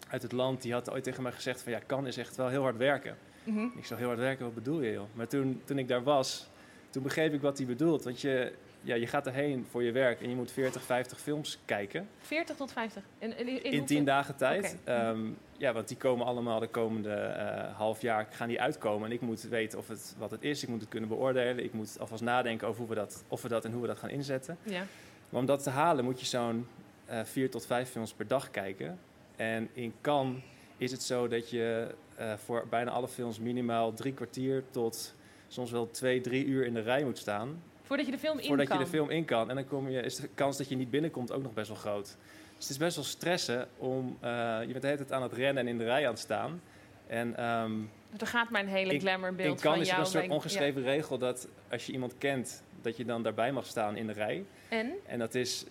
uit 0.09 0.21
het 0.21 0.31
land, 0.31 0.61
die 0.61 0.73
had 0.73 0.91
ooit 0.91 1.03
tegen 1.03 1.23
mij 1.23 1.31
gezegd 1.31 1.61
van... 1.61 1.71
ja, 1.71 1.79
kan 1.85 2.07
is 2.07 2.17
echt 2.17 2.35
wel 2.35 2.47
heel 2.47 2.61
hard 2.61 2.77
werken. 2.77 3.17
Mm 3.43 3.55
-hmm. 3.55 3.73
Ik 3.77 3.85
zou 3.85 3.99
heel 3.99 4.09
hard 4.09 4.19
werken, 4.19 4.45
wat 4.45 4.53
bedoel 4.53 4.81
je 4.81 4.91
joh? 4.91 5.07
Maar 5.13 5.27
toen, 5.27 5.61
toen 5.65 5.77
ik 5.77 5.87
daar 5.87 6.03
was, 6.03 6.49
toen 6.89 7.03
begreep 7.03 7.33
ik 7.33 7.41
wat 7.41 7.57
hij 7.57 7.67
bedoelt. 7.67 8.03
Want 8.03 8.21
je, 8.21 8.53
ja, 8.81 8.95
je 8.95 9.07
gaat 9.07 9.27
erheen 9.27 9.65
voor 9.69 9.83
je 9.83 9.91
werk 9.91 10.21
en 10.21 10.29
je 10.29 10.35
moet 10.35 10.51
40, 10.51 10.81
50 10.81 11.19
films 11.19 11.59
kijken. 11.65 12.07
40 12.19 12.55
tot 12.55 12.71
50? 12.71 13.03
In, 13.19 13.37
in, 13.37 13.63
in, 13.63 13.71
in 13.71 13.85
10 13.85 14.05
dagen 14.05 14.35
tijd. 14.35 14.77
Okay. 14.81 15.09
Um, 15.09 15.37
ja, 15.57 15.73
want 15.73 15.87
die 15.87 15.97
komen 15.97 16.25
allemaal 16.25 16.59
de 16.59 16.67
komende 16.67 17.35
uh, 17.37 17.77
half 17.77 18.01
jaar 18.01 18.27
gaan 18.31 18.47
die 18.47 18.61
uitkomen. 18.61 19.07
En 19.07 19.13
ik 19.13 19.21
moet 19.21 19.41
weten 19.41 19.79
of 19.79 19.87
het, 19.87 20.15
wat 20.17 20.31
het 20.31 20.43
is. 20.43 20.63
Ik 20.63 20.69
moet 20.69 20.79
het 20.79 20.89
kunnen 20.89 21.09
beoordelen. 21.09 21.63
Ik 21.63 21.73
moet 21.73 21.99
alvast 21.99 22.23
nadenken 22.23 22.67
over 22.67 22.79
hoe 22.79 22.89
we 22.89 22.95
dat, 22.95 23.23
of 23.27 23.41
we 23.41 23.47
dat 23.47 23.65
en 23.65 23.71
hoe 23.71 23.81
we 23.81 23.87
dat 23.87 23.97
gaan 23.97 24.09
inzetten. 24.09 24.57
Ja. 24.63 24.85
Maar 25.29 25.39
om 25.39 25.45
dat 25.45 25.63
te 25.63 25.69
halen 25.69 26.03
moet 26.03 26.19
je 26.19 26.25
zo'n 26.25 26.67
uh, 27.09 27.19
vier 27.23 27.49
tot 27.49 27.65
vijf 27.65 27.89
films 27.89 28.13
per 28.13 28.27
dag 28.27 28.51
kijken. 28.51 28.99
En 29.35 29.69
in 29.73 29.93
Cannes 30.01 30.41
is 30.77 30.91
het 30.91 31.03
zo 31.03 31.27
dat 31.27 31.49
je 31.49 31.87
uh, 32.19 32.33
voor 32.33 32.65
bijna 32.69 32.91
alle 32.91 33.07
films 33.07 33.39
minimaal 33.39 33.93
drie 33.93 34.13
kwartier 34.13 34.63
tot 34.71 35.15
soms 35.47 35.71
wel 35.71 35.91
twee, 35.91 36.21
drie 36.21 36.45
uur 36.45 36.65
in 36.65 36.73
de 36.73 36.81
rij 36.81 37.03
moet 37.03 37.17
staan. 37.17 37.61
Voordat 37.87 38.05
je 38.05 38.11
de 38.11 38.17
film 38.17 38.39
in 38.39 38.47
Voordat 38.47 38.67
kan? 38.67 38.77
je 38.77 38.83
de 38.83 38.89
film 38.89 39.09
in 39.09 39.25
kan. 39.25 39.49
En 39.49 39.55
dan 39.55 39.67
kom 39.67 39.89
je, 39.89 40.01
is 40.01 40.15
de 40.15 40.29
kans 40.33 40.57
dat 40.57 40.69
je 40.69 40.75
niet 40.75 40.89
binnenkomt 40.89 41.31
ook 41.31 41.43
nog 41.43 41.53
best 41.53 41.67
wel 41.67 41.77
groot. 41.77 42.05
Dus 42.05 42.65
het 42.65 42.69
is 42.69 42.77
best 42.77 42.95
wel 42.95 43.05
stressen 43.05 43.67
om... 43.77 44.17
Uh, 44.23 44.29
je 44.61 44.67
bent 44.71 44.81
de 44.81 44.87
hele 44.87 44.97
tijd 44.97 45.11
aan 45.11 45.21
het 45.21 45.33
rennen 45.33 45.63
en 45.63 45.69
in 45.69 45.77
de 45.77 45.83
rij 45.83 46.03
aan 46.03 46.11
het 46.11 46.19
staan. 46.19 46.61
En, 47.07 47.43
um, 47.45 47.89
er 48.19 48.27
gaat 48.27 48.49
maar 48.49 48.61
een 48.61 48.67
hele 48.67 48.99
glamourbeeld 48.99 49.55
in 49.55 49.61
kan 49.61 49.79
is 49.79 49.89
er 49.89 49.99
een 49.99 50.05
soort 50.05 50.29
ongeschreven 50.29 50.81
ja. 50.81 50.87
regel 50.87 51.17
dat 51.17 51.47
als 51.71 51.85
je 51.85 51.91
iemand 51.91 52.17
kent... 52.17 52.63
dat 52.81 52.97
je 52.97 53.05
dan 53.05 53.23
daarbij 53.23 53.51
mag 53.51 53.65
staan 53.65 53.95
in 53.95 54.07
de 54.07 54.13
rij. 54.13 54.43
En? 54.69 54.93
En 55.05 55.19
dat 55.19 55.35
is... 55.35 55.65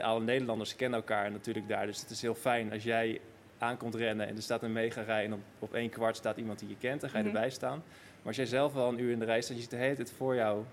Alle 0.00 0.20
Nederlanders 0.20 0.76
kennen 0.76 0.98
elkaar 0.98 1.30
natuurlijk 1.30 1.68
daar. 1.68 1.86
Dus 1.86 2.00
het 2.00 2.10
is 2.10 2.22
heel 2.22 2.34
fijn 2.34 2.72
als 2.72 2.82
jij 2.82 3.20
aankomt 3.58 3.94
rennen 3.94 4.26
en 4.26 4.36
er 4.36 4.42
staat 4.42 4.62
een 4.62 4.72
mega 4.72 5.02
rij... 5.02 5.24
en 5.24 5.32
op, 5.32 5.40
op 5.58 5.74
één 5.74 5.90
kwart 5.90 6.16
staat 6.16 6.36
iemand 6.36 6.58
die 6.58 6.68
je 6.68 6.76
kent, 6.78 7.00
dan 7.00 7.10
ga 7.10 7.18
je 7.18 7.22
mm 7.22 7.28
-hmm. 7.28 7.36
erbij 7.38 7.54
staan. 7.54 7.82
Maar 8.16 8.26
als 8.26 8.36
jij 8.36 8.46
zelf 8.46 8.72
wel 8.72 8.88
een 8.88 9.00
uur 9.00 9.12
in 9.12 9.18
de 9.18 9.24
rij 9.24 9.40
staat... 9.40 9.56
je 9.56 9.62
ziet 9.62 9.70
de 9.70 9.76
hele 9.76 9.94
tijd 9.94 10.12
voor 10.16 10.34
jou 10.34 10.64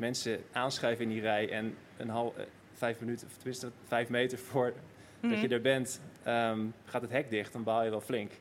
mensen 0.00 0.40
aanschuiven 0.52 1.04
in 1.04 1.10
die 1.10 1.20
rij... 1.20 1.50
en 1.50 1.76
een 1.96 2.08
half, 2.08 2.36
uh, 2.36 2.42
vijf 2.72 3.00
minuten, 3.00 3.26
of 3.26 3.36
tenminste 3.36 3.70
vijf 3.84 4.08
meter 4.08 4.38
voor 4.38 4.72
mm 5.20 5.30
dat 5.30 5.40
je 5.40 5.48
er 5.48 5.60
bent... 5.60 6.00
Um, 6.26 6.74
gaat 6.84 7.02
het 7.02 7.10
hek 7.10 7.30
dicht, 7.30 7.52
dan 7.52 7.62
baal 7.62 7.84
je 7.84 7.90
wel 7.90 8.00
flink. 8.00 8.32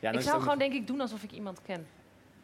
Ja, 0.00 0.10
ik 0.10 0.20
zou 0.20 0.40
gewoon 0.40 0.58
denk 0.58 0.72
ik 0.72 0.86
doen 0.86 1.00
alsof 1.00 1.22
ik 1.22 1.32
iemand 1.32 1.62
ken. 1.62 1.86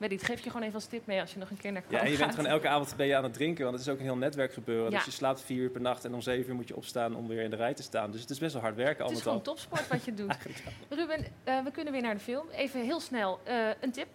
Weet 0.09 0.25
geef 0.25 0.45
je 0.45 0.51
gewoon 0.51 0.63
even 0.63 0.75
als 0.75 0.87
tip 0.87 1.07
mee 1.07 1.21
als 1.21 1.33
je 1.33 1.39
nog 1.39 1.51
een 1.51 1.57
keer 1.57 1.73
naar 1.73 1.83
Ja, 1.89 2.01
en 2.01 2.11
je 2.11 2.17
bent 2.17 2.35
gewoon 2.35 2.51
elke 2.51 2.69
avond 2.69 2.97
ben 2.97 3.07
je 3.07 3.17
aan 3.17 3.23
het 3.23 3.33
drinken, 3.33 3.65
want 3.65 3.77
het 3.77 3.87
is 3.87 3.93
ook 3.93 3.99
een 3.99 4.05
heel 4.05 4.17
netwerk 4.17 4.53
gebeuren. 4.53 4.91
Ja. 4.91 4.97
Dus 4.97 5.05
je 5.05 5.11
slaapt 5.11 5.41
vier 5.43 5.63
uur 5.63 5.71
per 5.71 5.81
nacht 5.81 6.05
en 6.05 6.15
om 6.15 6.21
zeven 6.21 6.51
uur 6.51 6.55
moet 6.55 6.69
je 6.69 6.77
opstaan 6.77 7.17
om 7.17 7.29
weer 7.29 7.43
in 7.43 7.51
de 7.51 7.57
rij 7.57 7.75
te 7.75 7.83
staan. 7.83 8.11
Dus 8.11 8.21
het 8.21 8.31
is 8.31 8.39
best 8.39 8.53
wel 8.53 8.63
hard 8.63 8.77
werken. 8.77 9.05
Het 9.05 9.17
is 9.17 9.23
gewoon 9.23 9.43
topsport 9.43 9.89
wat 9.89 10.05
je 10.05 10.15
doet. 10.15 10.37
Ruben, 10.89 11.21
uh, 11.21 11.65
we 11.65 11.71
kunnen 11.71 11.93
weer 11.93 12.03
naar 12.03 12.15
de 12.15 12.21
film. 12.21 12.47
Even 12.51 12.81
heel 12.81 13.01
snel, 13.01 13.41
uh, 13.49 13.69
een 13.81 13.93
tip. 13.93 14.07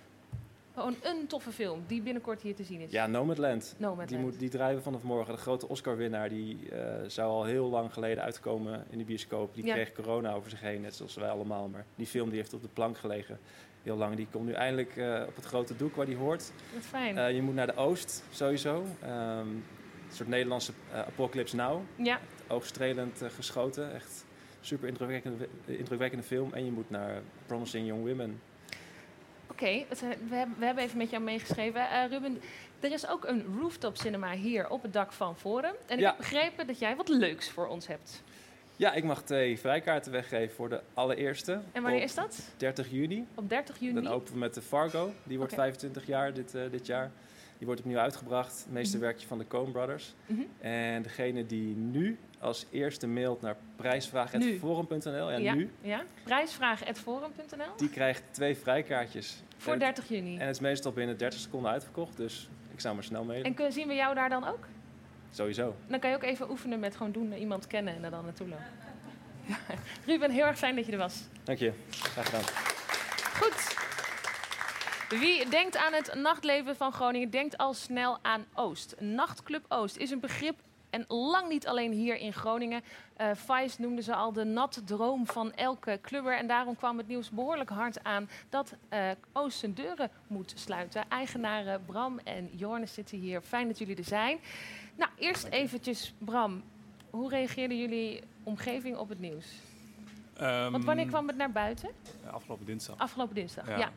Gewoon 0.78 0.96
een 1.04 1.28
toffe 1.28 1.52
film 1.52 1.84
die 1.88 2.02
binnenkort 2.02 2.42
hier 2.42 2.56
te 2.56 2.64
zien 2.64 2.82
is. 2.82 2.92
Ja, 2.92 3.08
Nomadland. 3.08 3.76
Nomadland. 3.78 4.10
Die, 4.10 4.18
moet, 4.18 4.40
die 4.40 4.50
draaien 4.50 4.78
we 4.78 4.84
vanaf 4.84 5.04
morgen. 5.04 5.34
De 5.34 5.40
grote 5.40 5.68
Oscar-winnaar, 5.68 6.30
die 6.30 6.60
uh, 6.72 6.80
zou 7.08 7.30
al 7.30 7.44
heel 7.44 7.70
lang 7.70 7.94
geleden 7.94 8.24
uitkomen 8.24 8.86
in 8.90 8.98
de 8.98 9.04
bioscoop. 9.04 9.56
Die 9.56 9.66
ja. 9.66 9.74
kreeg 9.74 9.94
corona 9.94 10.34
over 10.34 10.50
zich 10.50 10.62
heen, 10.62 10.82
net 10.82 10.96
zoals 10.96 11.16
wij 11.16 11.30
allemaal. 11.30 11.68
Maar 11.68 11.86
die 11.96 12.06
film 12.06 12.30
die 12.30 12.38
heeft 12.38 12.54
op 12.54 12.62
de 12.62 12.68
plank 12.74 12.98
gelegen 12.98 13.40
heel 13.84 13.96
lang. 13.96 14.16
Die 14.16 14.28
komt 14.32 14.46
nu 14.46 14.52
eindelijk 14.52 14.96
uh, 14.96 15.24
op 15.28 15.36
het 15.36 15.46
grote 15.46 15.76
doek 15.76 15.96
waar 15.96 16.06
die 16.06 16.16
hoort. 16.16 16.52
Wat 16.74 16.84
fijn. 16.84 17.18
Uh, 17.18 17.32
je 17.32 17.42
moet 17.42 17.56
naar 17.56 17.68
de 17.68 17.76
Oost, 17.76 18.24
sowieso. 18.32 18.76
Um, 18.76 19.10
een 19.10 19.64
soort 20.12 20.30
Nederlandse 20.30 20.72
Apocalypse 20.94 21.56
Now. 21.56 21.82
Ja. 21.96 22.20
Oogstrelend 22.48 23.22
geschoten. 23.36 23.94
Echt 23.94 24.26
super 24.62 24.88
indrukwekkende, 24.88 25.48
indrukwekkende 25.66 26.26
film. 26.26 26.54
En 26.54 26.66
je 26.66 26.72
moet 26.72 26.90
naar 26.90 27.22
Promising 27.46 27.88
Young 27.88 28.06
Women. 28.08 28.42
Oké, 29.52 29.64
okay, 29.64 29.86
we, 30.30 30.66
hebben, 30.66 30.84
even 30.84 30.98
met 30.98 31.10
jou 31.10 31.24
meegeschreven. 31.24 31.82
Uh, 31.82 32.04
Ruben, 32.10 32.42
er 32.80 32.92
is 32.92 33.08
ook 33.08 33.26
een 33.26 33.46
rooftop 33.60 33.98
cinema 33.98 34.32
hier 34.32 34.70
op 34.70 34.82
het 34.82 34.94
dak 34.94 35.12
van 35.12 35.38
Forum. 35.38 35.74
En 35.86 35.96
ik 35.96 36.00
ja. 36.00 36.08
heb 36.08 36.18
begrepen 36.18 36.68
dat 36.68 36.80
jij 36.80 36.96
wat 36.96 37.10
leuks 37.10 37.50
voor 37.50 37.68
ons 37.68 37.88
hebt. 37.88 38.24
Ja, 38.76 38.94
ik 38.94 39.04
mag 39.04 39.24
twee 39.24 39.60
vrijkaarten 39.60 40.12
weggeven 40.12 40.56
voor 40.56 40.70
de 40.70 40.82
allereerste. 40.94 41.60
En 41.72 41.82
wanneer 41.82 42.02
is 42.02 42.14
dat? 42.14 42.40
30 42.58 42.92
juni. 42.92 43.26
Op 43.36 43.50
30 43.50 43.80
juni? 43.80 43.94
Dan 43.94 44.08
openen 44.08 44.34
we 44.34 44.40
met 44.40 44.54
de 44.54 44.62
Fargo. 44.62 45.12
Die 45.24 45.38
wordt 45.38 45.54
okay. 45.54 45.66
25 45.66 46.08
jaar 46.08 46.34
dit, 46.34 46.56
uh, 46.56 46.62
dit 46.72 46.86
jaar. 46.86 47.12
Die 47.58 47.66
wordt 47.66 47.82
opnieuw 47.82 47.98
uitgebracht. 47.98 48.64
Het 48.64 48.74
meeste 48.74 48.98
-hmm. 48.98 49.06
werkje 49.06 49.28
van 49.28 49.38
de 49.38 49.48
Coen 49.48 49.72
Brothers. 49.72 50.14
Mm 50.26 50.36
-hmm. 50.36 50.48
En 50.60 51.02
degene 51.02 51.46
die 51.46 51.76
nu 51.76 52.18
als 52.40 52.66
eerste 52.70 53.08
mailt 53.08 53.42
naar 53.42 53.56
prijsvraag.forum.nl. 53.76 55.32
Ja, 55.32 55.38
ja, 55.38 55.54
nu. 55.54 55.70
Ja, 55.82 56.04
prijsvraag.forum.nl. 56.24 57.78
Die 57.78 57.90
krijgt 57.90 58.24
twee 58.32 58.58
vrijkaartjes. 58.58 59.44
Voor 59.58 59.80
30 59.80 60.10
juni. 60.10 60.38
En 60.38 60.46
het 60.46 60.56
is 60.56 60.62
meestal 60.62 60.92
binnen 60.92 61.18
30 61.18 61.40
seconden 61.40 61.72
uitverkocht. 61.72 62.18
Dus 62.18 62.50
ik 62.74 62.80
zou 62.80 62.96
maar 62.96 63.04
snel 63.04 63.24
mailen. 63.24 63.46
En 63.46 63.54
kunnen, 63.54 63.74
zien 63.74 63.88
we 63.88 63.94
jou 63.94 64.16
daar 64.16 64.30
dan 64.30 64.48
ook? 64.48 64.68
Sowieso. 65.32 65.76
Dan 65.88 66.00
kan 66.00 66.10
je 66.10 66.16
ook 66.16 66.24
even 66.24 66.50
oefenen 66.50 66.80
met 66.80 66.96
gewoon 66.96 67.12
doen, 67.12 67.34
iemand 67.34 67.68
kennen 67.68 67.96
en 67.96 68.04
er 68.04 68.12
dan 68.12 68.24
naartoe 68.24 68.48
lopen. 68.48 68.66
Ja. 69.46 69.58
Ruben, 70.12 70.32
heel 70.32 70.46
erg 70.46 70.58
fijn 70.58 70.76
dat 70.76 70.86
je 70.86 70.92
er 70.92 70.98
was. 70.98 71.24
Dank 71.44 71.60
je. 71.60 71.72
Graag 71.90 72.26
gedaan. 72.26 72.44
Goed. 73.42 73.77
Wie 75.10 75.50
denkt 75.50 75.78
aan 75.78 75.94
het 75.94 76.14
nachtleven 76.16 76.76
van 76.76 76.92
Groningen, 76.92 77.30
denkt 77.30 77.58
al 77.58 77.74
snel 77.74 78.20
aan 78.22 78.46
Oost. 78.54 78.96
Nachtclub 79.00 79.66
Oost 79.68 79.98
is 79.98 80.12
een 80.12 80.20
begrip 80.20 80.60
en 80.90 81.06
lang 81.08 81.50
niet 81.50 81.68
alleen 81.68 81.92
hier 81.92 82.18
in 82.18 82.34
Groningen. 82.34 82.82
Uh, 83.22 83.28
Vice 83.34 83.82
noemde 83.82 84.02
ze 84.02 84.16
al 84.16 84.34
de 84.34 84.44
nat 84.44 84.82
droom 84.86 85.26
van 85.26 85.54
elke 85.54 86.00
clubber. 86.02 86.38
En 86.38 86.48
daarom 86.48 86.76
kwam 86.76 86.98
het 86.98 87.08
nieuws 87.08 87.30
behoorlijk 87.30 87.70
hard 87.70 88.04
aan 88.04 88.30
dat 88.50 88.74
uh, 88.94 89.10
Oost 89.34 89.58
zijn 89.60 89.74
deuren 89.74 90.12
moet 90.28 90.54
sluiten. 90.56 91.10
Eigenaren 91.10 91.86
Bram 91.86 92.20
en 92.24 92.50
Jorne 92.52 92.86
zitten 92.86 93.18
hier. 93.18 93.42
Fijn 93.42 93.68
dat 93.68 93.78
jullie 93.78 93.96
er 93.96 94.04
zijn. 94.04 94.40
Nou, 94.96 95.12
eerst 95.18 95.44
eventjes 95.44 96.14
Bram. 96.18 96.64
Hoe 97.10 97.30
reageerde 97.30 97.78
jullie 97.78 98.24
omgeving 98.44 98.98
op 98.98 99.10
het 99.10 99.20
nieuws? 99.20 99.46
Um, 100.42 100.72
Want 100.72 100.84
wanneer 100.84 101.08
kwam 101.08 101.28
het 101.28 101.38
naar 101.38 101.52
buiten? 101.52 101.90
Afgelopen 102.32 102.66
dinsdag. 102.66 102.98
Afgelopen 102.98 103.36
dinsdag, 103.36 103.68
ja. 103.68 103.78
ja. 103.78 103.92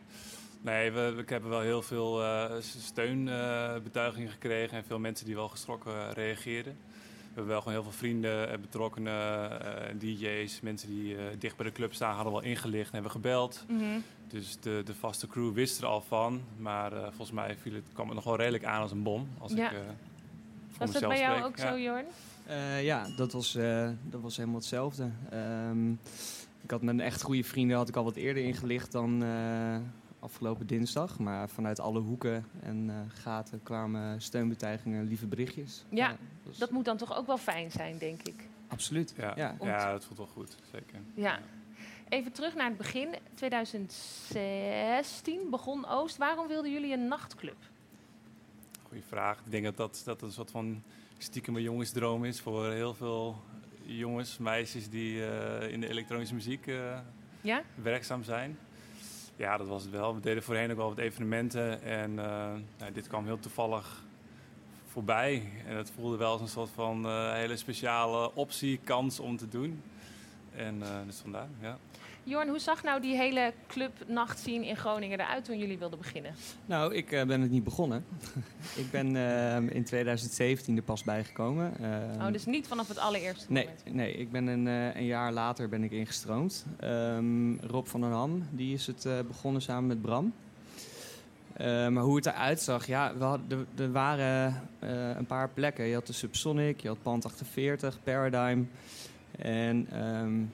Nee, 0.62 0.90
we, 0.90 1.12
we, 1.12 1.22
hebben 1.26 1.50
wel 1.50 1.60
heel 1.60 1.82
veel 1.82 2.22
uh, 2.22 2.44
steunbetuigingen 2.60 4.28
uh, 4.28 4.32
gekregen 4.32 4.76
en 4.76 4.84
veel 4.84 4.98
mensen 4.98 5.26
die 5.26 5.34
wel 5.34 5.48
geschrokken 5.48 6.12
reageerden. 6.12 6.76
hebben 7.26 7.46
wel 7.46 7.58
gewoon 7.58 7.72
heel 7.72 7.82
veel 7.82 7.92
vrienden, 7.92 8.60
betrokkenen, 8.60 9.98
DJ's, 9.98 10.60
mensen 10.60 10.88
die 10.88 11.16
dicht 11.38 11.56
bij 11.56 11.66
de 11.66 11.72
club 11.72 11.94
staan, 11.94 12.14
hadden 12.14 12.32
wel 12.32 12.42
ingelicht 12.42 12.86
en 12.86 12.92
hebben 12.92 13.10
gebeld. 13.10 13.64
Mhm. 13.68 14.00
Dus 14.28 14.60
de, 14.60 14.82
de 14.84 14.94
vaste 14.94 15.26
crew 15.26 15.52
wist 15.52 15.78
er 15.78 15.86
al 15.86 16.00
van. 16.00 16.42
Maar 16.56 16.92
volgens 16.92 17.32
mij 17.32 17.56
viel 17.56 17.74
het, 17.74 17.84
kwam 17.92 18.06
het 18.06 18.14
nog 18.14 18.24
wel 18.24 18.36
redelijk 18.36 18.64
aan 18.64 18.82
als 18.82 18.90
een 18.90 19.02
bom. 19.02 19.28
Als 19.38 19.52
ja. 19.52 19.70
ik, 19.70 19.76
Was 20.78 20.92
dat 20.92 21.08
bij 21.08 21.18
jou 21.18 21.42
ook 21.42 21.58
zo, 21.58 21.78
Jorn? 21.78 22.04
ja, 22.80 23.06
dat 23.16 23.32
was, 23.32 23.52
dat 24.02 24.20
was 24.20 24.36
helemaal 24.36 24.58
hetzelfde. 24.58 25.10
Um, 25.32 25.98
ik 26.62 26.70
had 26.70 26.82
met 26.82 26.94
een 26.94 27.00
echt 27.00 27.22
goede 27.22 27.44
vrienden 27.44 27.76
had 27.76 27.88
ik 27.88 27.96
al 27.96 28.04
wat 28.04 28.16
eerder 28.16 28.42
ingelicht 28.42 28.92
dan 28.92 29.22
uh, 29.22 29.76
afgelopen 30.20 30.66
dinsdag. 30.66 31.18
Maar 31.18 31.48
vanuit 31.48 31.80
alle 31.80 32.00
hoeken 32.00 32.46
en 32.62 32.88
uh, 32.88 32.94
gaten 33.08 33.62
kwamen 33.62 34.20
steunbetuigingen, 34.20 35.06
lieve 35.06 35.26
berichtjes. 35.26 35.84
Ja, 35.88 36.16
dat 36.58 36.70
moet 36.70 36.84
dan 36.84 36.96
toch 36.96 37.16
ook 37.16 37.26
wel 37.26 37.38
fijn 37.38 37.70
zijn, 37.70 37.98
denk 37.98 38.22
ik. 38.22 38.48
Absoluut. 38.68 39.14
Ja, 39.16 39.32
ja. 39.36 39.56
ja 39.60 39.92
dat 39.92 40.04
voelt 40.04 40.18
wel 40.18 40.26
goed, 40.26 40.56
zeker. 40.72 41.00
Ja. 41.14 41.38
Even 42.08 42.32
terug 42.32 42.54
naar 42.54 42.68
het 42.68 42.76
begin. 42.76 43.14
2016 43.34 45.50
begon 45.50 45.88
Oost. 45.88 46.16
Waarom 46.16 46.48
wilden 46.48 46.72
jullie 46.72 46.92
een 46.92 47.08
nachtclub? 47.08 47.56
Goeie 48.82 49.04
vraag. 49.04 49.38
Ik 49.44 49.50
denk 49.50 49.64
dat 49.64 49.76
dat, 49.76 50.02
dat 50.04 50.22
een 50.22 50.32
soort 50.32 50.50
van 50.50 50.82
stiekem 51.18 51.58
jongensdroom 51.58 52.24
is 52.24 52.40
voor 52.40 52.70
heel 52.70 52.94
veel 52.94 53.42
jongens, 53.82 54.38
meisjes 54.38 54.88
die 54.88 55.26
eh, 55.26 55.72
in 55.72 55.80
de 55.80 55.88
elektronische 55.88 56.34
muziek 56.34 56.66
uh, 56.66 56.98
ja? 57.40 57.62
werkzaam 57.74 58.22
zijn. 58.22 58.58
Ja, 59.40 59.56
dat 59.56 59.68
was 59.68 59.82
het 59.82 59.90
wel. 59.92 60.14
We 60.14 60.20
deden 60.20 60.42
voorheen 60.42 60.70
ook 60.70 60.76
wel 60.76 60.88
wat 60.88 60.98
evenementen 60.98 61.82
en 61.82 62.14
nou, 62.14 62.92
dit 62.92 63.08
kwam 63.08 63.24
heel 63.24 63.38
toevallig 63.38 64.04
voorbij. 64.86 65.48
En 65.66 65.76
het 65.76 65.90
voelde 65.90 66.16
wel 66.16 66.32
als 66.32 66.40
een 66.40 66.48
soort 66.48 66.70
van 66.70 67.06
hele 67.32 67.56
speciale 67.56 68.34
optie, 68.34 68.80
kans 68.84 69.20
om 69.20 69.36
te 69.36 69.48
doen. 69.48 69.82
En 70.56 70.82
dus 71.06 71.16
vandaar, 71.16 71.48
ja. 71.60 71.78
Jorn, 72.30 72.48
hoe 72.48 72.58
zag 72.58 72.82
nou 72.82 73.00
die 73.00 73.16
hele 73.16 73.52
club 73.66 73.92
zien 74.36 74.62
in 74.62 74.76
Groningen 74.76 75.20
eruit 75.20 75.44
toen 75.44 75.58
jullie 75.58 75.78
wilden 75.78 75.98
beginnen? 75.98 76.34
Nou, 76.66 76.94
ik 76.94 77.12
uh, 77.12 77.24
ben 77.24 77.40
het 77.40 77.50
niet 77.50 77.64
begonnen. 77.64 78.04
ik 78.82 78.90
ben 78.90 79.14
uh, 79.14 79.56
in 79.56 79.84
2017 79.84 80.76
er 80.76 80.82
pas 80.82 81.04
bijgekomen. 81.04 81.72
Uh, 81.80 82.26
oh, 82.26 82.32
dus 82.32 82.46
niet 82.46 82.66
vanaf 82.66 82.88
het 82.88 82.98
allereerste 82.98 83.52
nee, 83.52 83.64
moment? 83.64 83.94
Nee, 83.94 84.12
ik 84.12 84.30
ben 84.30 84.46
een, 84.46 84.66
eh, 84.66 84.96
een 84.96 85.04
jaar 85.04 85.32
later 85.32 85.68
ben 85.68 85.84
ik 85.84 85.90
ingestroomd. 85.90 86.66
Um, 86.84 87.60
Rob 87.60 87.86
van 87.86 88.00
den 88.00 88.10
Ham, 88.10 88.46
die 88.50 88.74
is 88.74 88.86
het 88.86 89.08
begonnen 89.26 89.62
samen 89.62 89.86
met 89.86 90.02
Bram. 90.02 90.32
maar 91.92 92.02
hoe 92.02 92.16
het 92.16 92.26
eruit 92.26 92.60
zag, 92.60 92.86
ja, 92.86 93.16
we 93.16 93.24
hadden, 93.24 93.66
er 93.78 93.92
waren 93.92 94.68
een 95.16 95.26
paar 95.26 95.48
plekken. 95.48 95.84
Je 95.84 95.94
had 95.94 96.06
de 96.06 96.12
Subsonic, 96.12 96.80
je 96.80 96.88
had 96.88 97.02
Pand 97.02 97.24
48, 97.24 97.98
Paradigm. 98.02 98.62
En 99.38 99.88
um, 100.02 100.52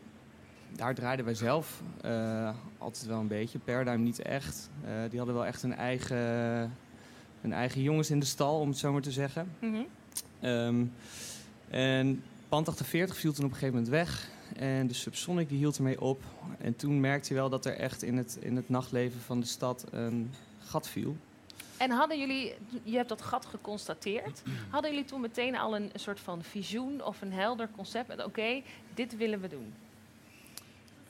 daar 0.77 0.95
draaiden 0.95 1.25
wij 1.25 1.35
zelf 1.35 1.83
uh, 2.05 2.51
altijd 2.79 3.07
wel 3.07 3.21
een 3.21 3.29
beetje. 3.29 3.59
Paradigm 3.59 4.03
niet 4.03 4.23
echt. 4.23 4.71
Uh, 4.85 4.91
die 5.11 5.19
hadden 5.19 5.37
wel 5.37 5.47
echt 5.47 5.63
een 5.63 5.75
eigen, 5.75 6.17
een 7.43 7.53
eigen 7.53 7.83
jongens 7.83 8.11
in 8.11 8.21
de 8.21 8.27
stal, 8.27 8.61
om 8.61 8.69
het 8.69 8.79
zo 8.79 8.93
maar 8.93 9.03
te 9.03 9.11
zeggen. 9.11 9.51
Mm 9.59 9.75
-hmm. 9.75 10.51
um, 10.51 10.93
en 11.69 12.23
Pand 12.49 12.69
48 12.69 13.17
viel 13.17 13.33
toen 13.33 13.45
op 13.45 13.51
een 13.51 13.57
gegeven 13.57 13.75
moment 13.75 13.95
weg. 13.95 14.29
En 14.57 14.87
de 14.87 14.95
Subsonic 14.95 15.49
die 15.49 15.59
hield 15.59 15.77
ermee 15.77 16.01
op. 16.01 16.23
En 16.59 16.77
toen 16.77 17.01
merkte 17.01 17.29
je 17.29 17.35
wel 17.35 17.49
dat 17.49 17.67
er 17.67 17.77
echt 17.77 18.03
in 18.03 18.17
het, 18.17 18.39
in 18.41 18.57
het 18.57 18.69
nachtleven 18.69 19.21
van 19.21 19.41
de 19.41 19.47
stad 19.47 19.85
een 19.91 20.31
gat 20.59 20.89
viel. 20.89 21.17
En 21.77 21.91
hadden 21.91 22.19
jullie, 22.19 22.55
je 22.83 22.97
hebt 22.97 23.09
dat 23.09 23.23
gat 23.23 23.47
geconstateerd, 23.47 24.43
hadden 24.71 24.91
jullie 24.91 25.07
toen 25.07 25.21
meteen 25.21 25.57
al 25.57 25.77
een, 25.77 25.91
een 25.93 26.01
soort 26.01 26.21
van 26.21 26.43
visioen 26.43 27.05
of 27.05 27.23
een 27.23 27.33
helder 27.33 27.69
concept 27.77 28.09
met 28.09 28.25
oké, 28.25 28.63
dit 28.95 29.17
willen 29.17 29.41
we 29.41 29.49
doen? 29.49 29.75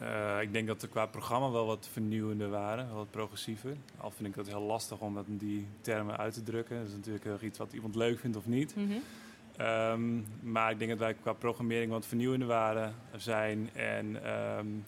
Uh, 0.03 0.41
ik 0.41 0.53
denk 0.53 0.67
dat 0.67 0.83
er 0.83 0.89
qua 0.89 1.07
programma 1.07 1.51
wel 1.51 1.67
wat 1.67 1.89
vernieuwender 1.93 2.49
waren, 2.49 2.87
wel 2.87 2.97
wat 2.97 3.11
progressiever. 3.11 3.77
Al 3.97 4.11
vind 4.11 4.29
ik 4.29 4.35
dat 4.35 4.47
heel 4.47 4.61
lastig 4.61 4.99
om 4.99 5.15
dat 5.15 5.27
in 5.27 5.37
die 5.37 5.67
termen 5.81 6.17
uit 6.17 6.35
te 6.35 6.43
drukken. 6.43 6.79
Dat 6.79 6.89
is 6.89 6.95
natuurlijk 6.95 7.43
iets 7.43 7.59
wat 7.59 7.73
iemand 7.73 7.95
leuk 7.95 8.19
vindt 8.19 8.37
of 8.37 8.47
niet. 8.47 8.77
Mm 8.77 8.91
-hmm. 8.91 9.67
um, 9.67 10.27
maar 10.41 10.71
ik 10.71 10.79
denk 10.79 10.91
dat 10.91 11.01
wij 11.01 11.15
qua 11.15 11.33
programmering 11.33 11.91
wat 11.91 12.07
vernieuwender 12.07 12.49
waren 12.49 12.95
zijn. 13.17 13.71
En 13.75 14.31
um, 14.59 14.85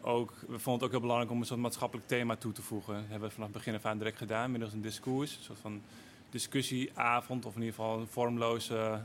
ook, 0.00 0.30
we 0.40 0.58
vonden 0.58 0.72
het 0.72 0.82
ook 0.82 0.90
heel 0.90 1.00
belangrijk 1.00 1.30
om 1.30 1.40
een 1.40 1.46
soort 1.46 1.60
maatschappelijk 1.60 2.08
thema 2.08 2.36
toe 2.36 2.52
te 2.52 2.62
voegen. 2.62 2.94
Dat 2.94 3.08
hebben 3.08 3.28
we 3.28 3.34
vanaf 3.34 3.48
het 3.48 3.56
begin 3.56 3.74
af 3.74 3.84
aan 3.84 3.98
direct 3.98 4.18
gedaan, 4.18 4.50
middels 4.50 4.72
een 4.72 4.82
discours. 4.82 5.36
Een 5.36 5.42
soort 5.42 5.58
van 5.58 5.82
discussieavond, 6.30 7.46
of 7.46 7.54
in 7.54 7.60
ieder 7.60 7.74
geval 7.74 7.98
een 7.98 8.06
vormloze 8.06 9.00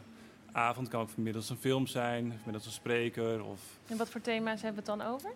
avond 0.54 0.88
kan 0.88 1.02
ook 1.02 1.18
middels 1.18 1.50
een 1.50 1.58
film 1.58 1.88
zijn, 1.88 2.40
middels 2.44 2.66
een 2.66 2.72
spreker. 2.72 3.44
Of... 3.44 3.62
En 3.88 3.98
wat 3.98 4.10
voor 4.10 4.22
thema's 4.22 4.62
hebben 4.62 4.84
we 4.84 4.92
het 4.92 5.00
dan 5.00 5.12
over? 5.12 5.32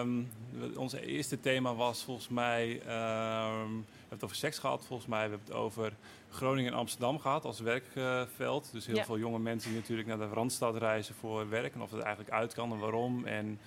Um, 0.00 0.28
ons 0.76 0.92
eerste 0.92 1.40
thema 1.40 1.74
was 1.74 2.04
volgens 2.04 2.28
mij, 2.28 2.72
um, 2.72 2.80
we 2.80 3.84
hebben 3.98 4.08
het 4.08 4.24
over 4.24 4.36
seks 4.36 4.58
gehad 4.58 4.86
volgens 4.86 5.08
mij. 5.08 5.24
We 5.24 5.30
hebben 5.30 5.46
het 5.46 5.56
over 5.56 5.92
Groningen 6.30 6.72
en 6.72 6.78
Amsterdam 6.78 7.18
gehad 7.18 7.44
als 7.44 7.60
werkveld. 7.60 8.68
Dus 8.72 8.86
heel 8.86 8.96
ja. 8.96 9.04
veel 9.04 9.18
jonge 9.18 9.38
mensen 9.38 9.70
die 9.70 9.80
natuurlijk 9.80 10.08
naar 10.08 10.18
de 10.18 10.26
Randstad 10.34 10.76
reizen 10.76 11.14
voor 11.14 11.48
werk. 11.48 11.74
En 11.74 11.82
of 11.82 11.90
het 11.90 12.00
eigenlijk 12.00 12.34
uit 12.34 12.54
kan 12.54 12.72
en 12.72 12.78
waarom. 12.78 13.24
En 13.24 13.58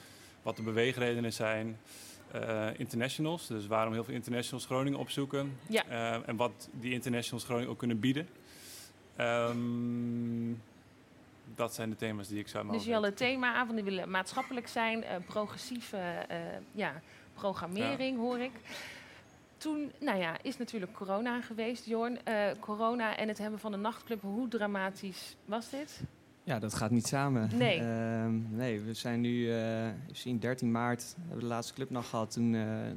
wat 0.42 0.56
de 0.56 0.64
beweegredenen 0.64 1.34
zijn. 1.34 1.78
Uh, 2.36 2.68
internationals, 2.78 3.48
dus 3.48 3.68
waarom 3.68 3.94
heel 3.94 4.04
veel 4.04 4.14
internationals 4.14 4.66
Groningen 4.66 5.00
opzoeken. 5.00 5.58
Ja. 5.70 5.84
Uh, 5.90 6.28
en 6.28 6.36
wat 6.36 6.70
die 6.80 6.92
internationals 6.92 7.44
Groningen 7.44 7.70
ook 7.70 7.78
kunnen 7.78 8.00
bieden. 8.00 8.28
Um, 9.20 10.62
dat 11.56 11.74
zijn 11.74 11.90
de 11.90 11.96
thema's 11.96 12.28
die 12.28 12.40
ik 12.40 12.48
zou 12.48 12.64
mogen. 12.64 12.80
Dus 12.80 12.88
je 12.88 12.94
had 12.94 13.18
themaavond, 13.18 13.76
die 13.76 13.84
willen 13.84 14.10
maatschappelijk 14.10 14.68
zijn, 14.68 15.00
uh, 15.00 15.10
progressieve 15.26 16.26
uh, 16.32 16.38
ja, 16.72 17.02
programmering 17.34 18.16
ja. 18.16 18.22
hoor 18.22 18.40
ik. 18.40 18.52
Toen, 19.58 19.92
nou 20.00 20.20
ja, 20.20 20.38
is 20.42 20.58
natuurlijk 20.58 20.94
corona 20.94 21.42
geweest, 21.42 21.86
Jorn. 21.86 22.18
Uh, 22.28 22.50
corona 22.60 23.18
en 23.18 23.28
het 23.28 23.38
hebben 23.38 23.60
van 23.60 23.74
een 23.74 23.82
nachtclub, 23.82 24.22
hoe 24.22 24.48
dramatisch 24.48 25.36
was 25.46 25.70
dit? 25.70 26.02
Ja, 26.44 26.60
dat 26.60 26.74
gaat 26.74 26.92
niet 26.92 27.08
samen. 27.08 27.50
Nee. 27.58 27.80
Ehm, 27.82 28.56
nee, 28.56 28.82
we 28.82 28.94
zijn 28.94 29.22
nu, 29.22 29.48
we 29.48 29.94
zien 30.12 30.40
13 30.40 30.72
maart, 30.72 31.14
hebben 31.18 31.36
we 31.36 31.42
de 31.42 31.50
laatste 31.50 31.74
clubnacht 31.74 32.10
gehad. 32.10 32.32
Toen, 32.32 32.52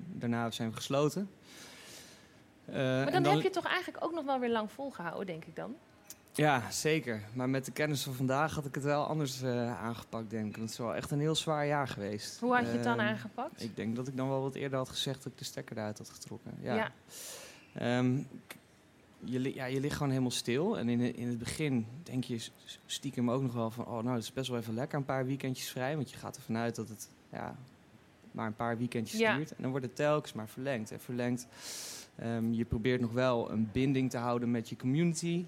daarna 0.07 0.51
zijn 0.51 0.69
we 0.69 0.77
gesloten. 0.77 1.31
maar 2.65 3.13
dan, 3.13 3.23
dan 3.23 3.35
heb 3.35 3.43
je 3.43 3.51
toch 3.51 3.67
eigenlijk 3.67 4.05
ook 4.05 4.13
nog 4.13 4.25
wel 4.25 4.39
weer 4.39 4.51
lang 4.51 4.73
volgehouden, 4.73 5.27
denk 5.27 5.45
ik 5.45 5.57
dan? 5.57 5.77
Ja, 6.37 6.71
zeker. 6.71 7.23
Maar 7.33 7.49
met 7.49 7.65
de 7.65 7.73
kennis 7.73 8.03
van 8.03 8.15
vandaag 8.15 8.55
had 8.55 8.65
ik 8.65 8.75
het 8.75 8.85
wel 8.85 9.07
anders 9.07 9.43
uh, 9.43 9.83
aangepakt, 9.83 10.31
denk 10.31 10.47
ik. 10.47 10.61
Het 10.61 10.71
is 10.71 10.79
wel 10.79 10.95
echt 10.95 11.11
een 11.11 11.21
heel 11.21 11.35
zwaar 11.35 11.67
jaar 11.67 11.89
geweest. 11.89 12.41
Hoe 12.41 12.55
had 12.55 12.67
je 12.67 12.73
het 12.73 12.85
dan 12.85 13.01
uh, 13.01 13.07
aangepakt? 13.07 13.63
Ik 13.63 13.77
denk 13.77 13.97
dat 13.97 14.09
ik 14.09 14.17
dan 14.17 14.29
wel 14.29 14.43
wat 14.43 14.55
eerder 14.55 14.79
had 14.79 14.89
gezegd 14.89 15.23
dat 15.23 15.33
ik 15.33 15.39
de 15.39 15.45
stekker 15.45 15.77
eruit 15.77 15.99
had 15.99 16.11
getrokken. 16.11 16.55
Ja. 16.61 16.75
ja. 16.75 17.99
Um, 17.99 18.27
je, 19.25 19.55
ja, 19.55 19.65
je 19.65 19.81
ligt 19.81 19.95
gewoon 19.95 20.11
helemaal 20.11 20.31
stil. 20.31 20.79
En 20.79 20.89
in, 20.89 21.17
in 21.17 21.29
het 21.29 21.39
begin 21.39 21.87
denk 22.03 22.25
je 22.25 22.49
stiekem 22.87 23.31
ook 23.31 23.43
nog 23.43 23.55
wel 23.55 23.71
van... 23.71 23.87
oh, 23.87 24.03
nou, 24.03 24.15
het 24.15 24.23
is 24.23 24.33
best 24.33 24.49
wel 24.49 24.59
even 24.59 24.75
lekker 24.75 24.99
een 24.99 25.05
paar 25.05 25.27
weekendjes 25.27 25.71
vrij. 25.71 25.97
Want 25.97 26.11
je 26.11 26.17
gaat 26.17 26.37
ervan 26.37 26.57
uit 26.57 26.77
dat 26.77 26.89
het 26.89 27.09
ja, 27.33 27.57
maar 28.31 28.47
een 28.47 28.57
paar 28.57 28.79
weekendjes 28.79 29.21
ja. 29.21 29.37
duurt. 29.37 29.51
En 29.51 29.63
dan 29.63 29.71
wordt 29.71 29.87
het 29.87 29.97
telkens 29.97 30.33
maar 30.33 30.49
verlengd 30.49 30.91
en 30.91 31.01
verlengd. 31.01 31.47
Um, 32.23 32.53
je 32.53 32.65
probeert 32.65 33.01
nog 33.01 33.13
wel 33.13 33.51
een 33.51 33.69
binding 33.73 34.11
te 34.11 34.19
houden 34.19 34.51
met 34.51 34.69
je 34.69 34.77
community 34.77 35.45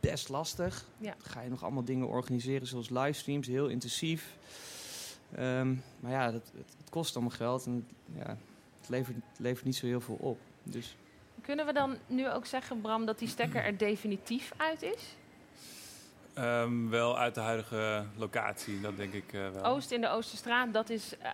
best 0.00 0.28
lastig. 0.28 0.84
Ja. 0.98 1.14
Dan 1.18 1.30
ga 1.30 1.40
je 1.40 1.50
nog 1.50 1.62
allemaal 1.62 1.84
dingen 1.84 2.08
organiseren 2.08 2.66
zoals 2.66 2.90
livestreams, 2.90 3.46
heel 3.46 3.68
intensief. 3.68 4.36
Um, 5.38 5.82
maar 6.00 6.12
ja, 6.12 6.30
dat, 6.30 6.50
het, 6.54 6.74
het, 6.78 6.90
kost 6.90 7.14
allemaal 7.14 7.36
geld 7.36 7.66
en 7.66 7.74
het, 7.74 8.16
ja, 8.24 8.36
het, 8.80 8.88
levert, 8.88 9.16
het 9.16 9.38
levert 9.38 9.64
niet 9.64 9.76
zo 9.76 9.86
heel 9.86 10.00
veel 10.00 10.18
op. 10.20 10.38
Dus. 10.62 10.96
Kunnen 11.40 11.66
we 11.66 11.72
dan 11.72 11.96
nu 12.06 12.30
ook 12.30 12.46
zeggen, 12.46 12.80
Bram, 12.80 13.06
dat 13.06 13.18
die 13.18 13.28
stekker 13.28 13.64
er 13.64 13.78
definitief 13.78 14.52
uit 14.56 14.82
is? 14.82 15.16
Um, 16.38 16.90
wel 16.90 17.18
uit 17.18 17.34
de 17.34 17.40
huidige 17.40 18.04
locatie, 18.16 18.80
dat 18.80 18.96
denk 18.96 19.12
ik 19.12 19.32
uh, 19.32 19.50
wel. 19.50 19.64
Oost 19.64 19.90
in 19.90 20.00
de 20.00 20.08
Oosterstraat, 20.08 20.72
dat 20.72 20.90
is 20.90 21.12
uh, 21.22 21.28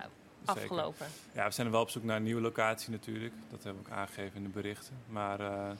afgelopen. 0.44 1.06
Ja, 1.32 1.46
we 1.46 1.52
zijn 1.52 1.66
er 1.66 1.72
wel 1.72 1.82
op 1.82 1.90
zoek 1.90 2.02
naar 2.02 2.16
een 2.16 2.22
nieuwe 2.22 2.40
locatie 2.40 2.90
natuurlijk. 2.90 3.34
Dat 3.50 3.62
hebben 3.62 3.82
we 3.82 3.88
ook 3.88 3.96
aangegeven 3.96 4.36
in 4.36 4.42
de 4.42 4.48
berichten. 4.48 4.94
Maar 5.08 5.40
uh, 5.40 5.70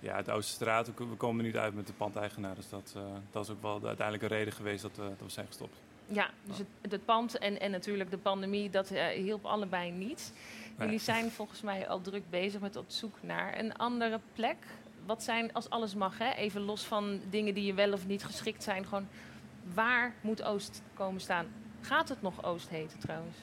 ja, 0.00 0.22
de 0.22 0.32
Oosterstraat, 0.32 0.90
we 0.96 1.16
komen 1.16 1.44
niet 1.44 1.56
uit 1.56 1.74
met 1.74 1.86
de 1.86 1.92
pandeigenaar. 1.92 2.54
Dus 2.54 2.68
dat, 2.68 2.94
uh, 2.96 3.02
dat 3.30 3.44
is 3.44 3.50
ook 3.50 3.62
wel 3.62 3.80
de 3.80 3.86
uiteindelijke 3.86 4.34
reden 4.34 4.52
geweest 4.52 4.82
dat, 4.82 4.98
uh, 4.98 5.04
dat 5.04 5.16
we 5.18 5.30
zijn 5.30 5.46
gestopt. 5.46 5.76
Ja, 6.06 6.30
dus 6.44 6.58
het, 6.58 6.92
het 6.92 7.04
pand 7.04 7.38
en, 7.38 7.60
en 7.60 7.70
natuurlijk 7.70 8.10
de 8.10 8.18
pandemie, 8.18 8.70
dat 8.70 8.90
uh, 8.92 9.06
hielp 9.06 9.44
allebei 9.44 9.90
niet. 9.90 10.32
Nee. 10.76 10.86
Jullie 10.86 11.02
zijn 11.02 11.30
volgens 11.30 11.60
mij 11.60 11.88
al 11.88 12.00
druk 12.00 12.30
bezig 12.30 12.60
met 12.60 12.76
op 12.76 12.84
zoek 12.88 13.16
naar 13.20 13.58
een 13.58 13.76
andere 13.76 14.20
plek. 14.34 14.56
Wat 15.06 15.22
zijn, 15.22 15.52
als 15.52 15.70
alles 15.70 15.94
mag, 15.94 16.18
hè, 16.18 16.32
even 16.32 16.60
los 16.60 16.82
van 16.82 17.20
dingen 17.30 17.54
die 17.54 17.64
je 17.64 17.74
wel 17.74 17.92
of 17.92 18.06
niet 18.06 18.24
geschikt 18.24 18.62
zijn, 18.62 18.86
gewoon 18.86 19.08
waar 19.74 20.14
moet 20.20 20.42
Oost 20.42 20.82
komen 20.94 21.20
staan? 21.20 21.46
Gaat 21.80 22.08
het 22.08 22.22
nog 22.22 22.44
Oost 22.44 22.68
heten 22.68 22.98
trouwens? 22.98 23.36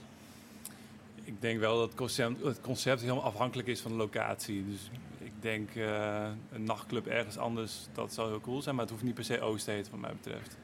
Ik 1.24 1.42
denk 1.42 1.60
wel 1.60 1.78
dat 1.78 1.88
het 1.88 1.98
concept, 1.98 2.44
het 2.44 2.62
concept 2.62 3.02
helemaal 3.02 3.24
afhankelijk 3.24 3.68
is 3.68 3.82
van 3.82 3.92
de 3.92 3.98
locatie. 3.98 4.66
Dus 4.70 4.90
denk 5.46 5.76
uh, 5.76 6.28
een 6.52 6.64
nachtclub 6.64 7.08
ergens 7.08 7.38
anders, 7.38 7.88
dat 7.94 8.14
zou 8.14 8.30
heel 8.30 8.42
cool 8.42 8.62
zijn. 8.62 8.76
Maar 8.76 8.84
het 8.84 8.94
hoeft 8.94 9.06
niet 9.06 9.14
per 9.14 9.24
se 9.24 9.42
Oost 9.42 9.66
te 9.66 9.72
heten, 9.72 9.92
wat 9.92 10.00
mij 10.00 10.14
betreft. 10.22 10.58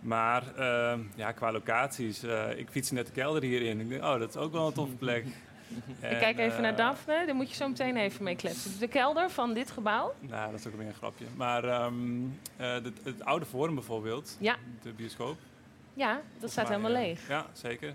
Maar 0.00 0.56
ehm, 0.56 1.00
ja, 1.14 1.32
qua 1.32 1.52
locaties, 1.52 2.22
ik 2.56 2.68
fiets 2.70 2.90
net 2.90 3.06
de 3.06 3.12
kelder 3.12 3.42
hierin. 3.42 3.80
Ik 3.80 3.88
denk, 3.88 4.02
oh, 4.02 4.18
dat 4.18 4.28
is 4.28 4.36
ook 4.36 4.52
wel 4.52 4.66
een 4.66 4.72
toffe 4.72 4.94
plek. 4.94 5.24
ik 6.10 6.18
kijk 6.18 6.38
even 6.38 6.62
naar 6.62 6.76
Daphne, 6.76 7.26
daar 7.26 7.34
moet 7.34 7.48
je 7.48 7.54
zo 7.54 7.68
meteen 7.68 7.96
even 7.96 8.24
mee 8.24 8.36
kletsen. 8.36 8.78
De 8.78 8.88
kelder 8.88 9.30
van 9.30 9.54
dit 9.54 9.70
gebouw? 9.70 10.14
Nou, 10.20 10.50
dat 10.50 10.60
is 10.60 10.66
ook 10.66 10.76
weer 10.76 10.86
een 10.86 10.94
grapje. 10.94 11.24
Maar 11.36 11.84
um, 11.84 12.38
het, 12.56 12.84
het, 13.02 13.24
oude 13.24 13.46
Forum 13.46 13.74
bijvoorbeeld, 13.74 14.36
ja. 14.40 14.56
de 14.82 14.92
bioscoop. 14.92 15.36
Ja, 15.94 16.20
dat 16.38 16.50
staat 16.50 16.68
helemaal 16.68 16.90
leeg. 16.90 17.28
Ja, 17.28 17.46
zeker. 17.52 17.94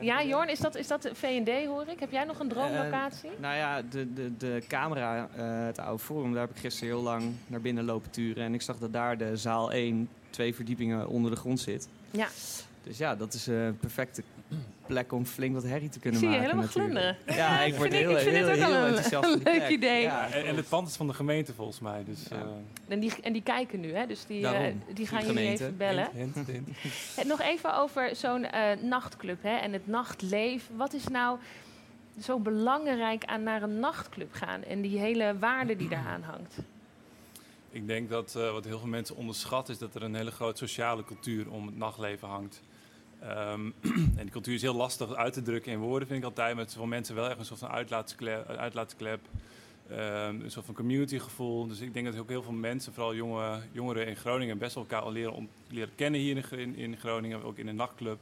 Ja, 0.00 0.24
Jorn, 0.24 0.48
is 0.48 0.58
dat, 0.58 0.74
is 0.74 0.86
dat 0.86 1.08
V&D 1.12 1.66
hoor 1.66 1.86
ik? 1.88 2.00
Heb 2.00 2.10
jij 2.10 2.24
nog 2.24 2.38
een 2.38 2.48
droomlocatie? 2.48 3.30
Uh, 3.30 3.40
nou 3.40 3.56
ja, 3.56 3.82
de, 3.82 4.12
de, 4.12 4.36
de 4.36 4.62
camera, 4.68 5.28
uh, 5.36 5.66
het 5.66 5.78
oude 5.78 6.02
forum, 6.02 6.32
daar 6.32 6.40
heb 6.40 6.50
ik 6.50 6.60
gisteren 6.60 6.94
heel 6.94 7.02
lang 7.02 7.32
naar 7.46 7.60
binnen 7.60 7.84
lopen 7.84 8.10
turen. 8.10 8.44
En 8.44 8.54
ik 8.54 8.62
zag 8.62 8.78
dat 8.78 8.92
daar 8.92 9.18
de 9.18 9.36
zaal 9.36 9.72
1, 9.72 10.08
twee 10.30 10.54
verdiepingen 10.54 11.08
onder 11.08 11.30
de 11.30 11.36
grond 11.36 11.60
zit. 11.60 11.88
Ja. 12.10 12.28
Dus 12.82 12.98
ja, 12.98 13.16
dat 13.16 13.34
is 13.34 13.46
een 13.46 13.76
perfecte 13.80 14.22
plek 14.88 15.12
om 15.12 15.26
flink 15.26 15.54
wat 15.54 15.62
herrie 15.62 15.88
te 15.88 15.98
kunnen 15.98 16.20
maken. 16.20 16.36
Zie 16.36 16.42
je 16.42 16.50
helemaal 16.50 16.70
glunderen. 16.70 17.16
Ja, 17.26 17.60
ik 17.60 17.74
word 17.74 17.92
heel, 17.92 18.16
heel, 18.16 18.46
heel, 18.46 18.46
heel 18.46 18.84
enthousiast. 18.84 19.32
Een 19.32 19.42
leuk 19.52 19.68
idee. 19.68 20.02
Ja, 20.02 20.30
en, 20.30 20.56
het 20.56 20.68
pand 20.68 20.88
is 20.88 20.96
van 20.96 21.06
de 21.06 21.14
gemeente 21.14 21.54
volgens 21.54 21.80
mij. 21.80 22.04
Dus, 22.04 22.26
ja. 22.30 22.36
uh... 22.36 22.42
en, 22.88 23.00
die, 23.00 23.12
en 23.22 23.32
die 23.32 23.42
kijken 23.42 23.80
nu, 23.80 23.92
hè? 23.92 24.06
dus 24.06 24.26
die, 24.26 24.40
uh, 24.40 24.60
die 24.94 25.06
gaan 25.06 25.26
jullie 25.26 25.48
even 25.48 25.76
bellen. 25.76 26.08
Hint, 26.12 26.34
hint, 26.34 26.46
hint. 26.46 26.68
Nog 27.26 27.40
even 27.40 27.76
over 27.76 28.16
zo'n 28.16 28.44
uh, 28.44 28.70
nachtclub 28.82 29.42
hè? 29.42 29.56
en 29.56 29.72
het 29.72 29.86
nachtleven. 29.86 30.76
Wat 30.76 30.92
is 30.92 31.08
nou 31.08 31.38
zo 32.20 32.38
belangrijk 32.38 33.24
aan 33.24 33.42
naar 33.42 33.62
een 33.62 33.80
nachtclub 33.80 34.32
gaan 34.32 34.62
en 34.62 34.80
die 34.80 34.98
hele 34.98 35.38
waarde 35.38 35.76
die 35.76 35.88
daaraan 35.88 36.22
hangt? 36.22 36.58
Ik 37.70 37.86
denk 37.86 38.08
dat 38.08 38.32
wat 38.32 38.64
heel 38.64 38.78
veel 38.78 38.88
mensen 38.88 39.16
onderschatten 39.16 39.74
is 39.74 39.80
dat 39.80 39.94
er 39.94 40.02
een 40.02 40.14
hele 40.14 40.30
grote 40.30 40.66
sociale 40.66 41.04
cultuur 41.04 41.50
om 41.50 41.66
het 41.66 41.76
nachtleven 41.76 42.28
hangt. 42.28 42.62
Um, 43.22 43.74
en 44.18 44.22
die 44.22 44.30
cultuur 44.30 44.54
is 44.54 44.62
heel 44.62 44.74
lastig 44.74 45.14
uit 45.14 45.32
te 45.32 45.42
drukken 45.42 45.72
in 45.72 45.78
woorden, 45.78 46.08
vind 46.08 46.20
ik 46.20 46.24
altijd. 46.24 46.50
Maar 46.54 46.62
het 46.62 46.70
is 46.70 46.76
voor 46.76 46.88
mensen 46.88 47.14
wel 47.14 47.28
echt 47.28 47.38
een 47.38 47.44
soort 47.44 47.60
van 47.60 47.70
uitlaatsklep. 47.70 48.48
uitlaatsklep 48.48 49.20
um, 49.90 49.96
een 50.40 50.50
soort 50.50 50.64
van 50.64 50.74
communitygevoel. 50.74 51.66
Dus 51.66 51.80
ik 51.80 51.92
denk 51.94 52.06
dat 52.06 52.18
ook 52.18 52.28
heel 52.28 52.42
veel 52.42 52.52
mensen, 52.52 52.92
vooral 52.92 53.14
jonge, 53.14 53.60
jongeren 53.72 54.06
in 54.06 54.16
Groningen, 54.16 54.58
best 54.58 54.74
wel 54.74 54.84
elkaar 54.84 55.02
al 55.02 55.12
leren, 55.12 55.48
leren 55.68 55.94
kennen 55.94 56.20
hier 56.20 56.52
in, 56.52 56.76
in, 56.76 56.96
Groningen, 56.96 57.42
ook 57.42 57.58
in 57.58 57.68
een 57.68 57.76
nachtclub. 57.76 58.18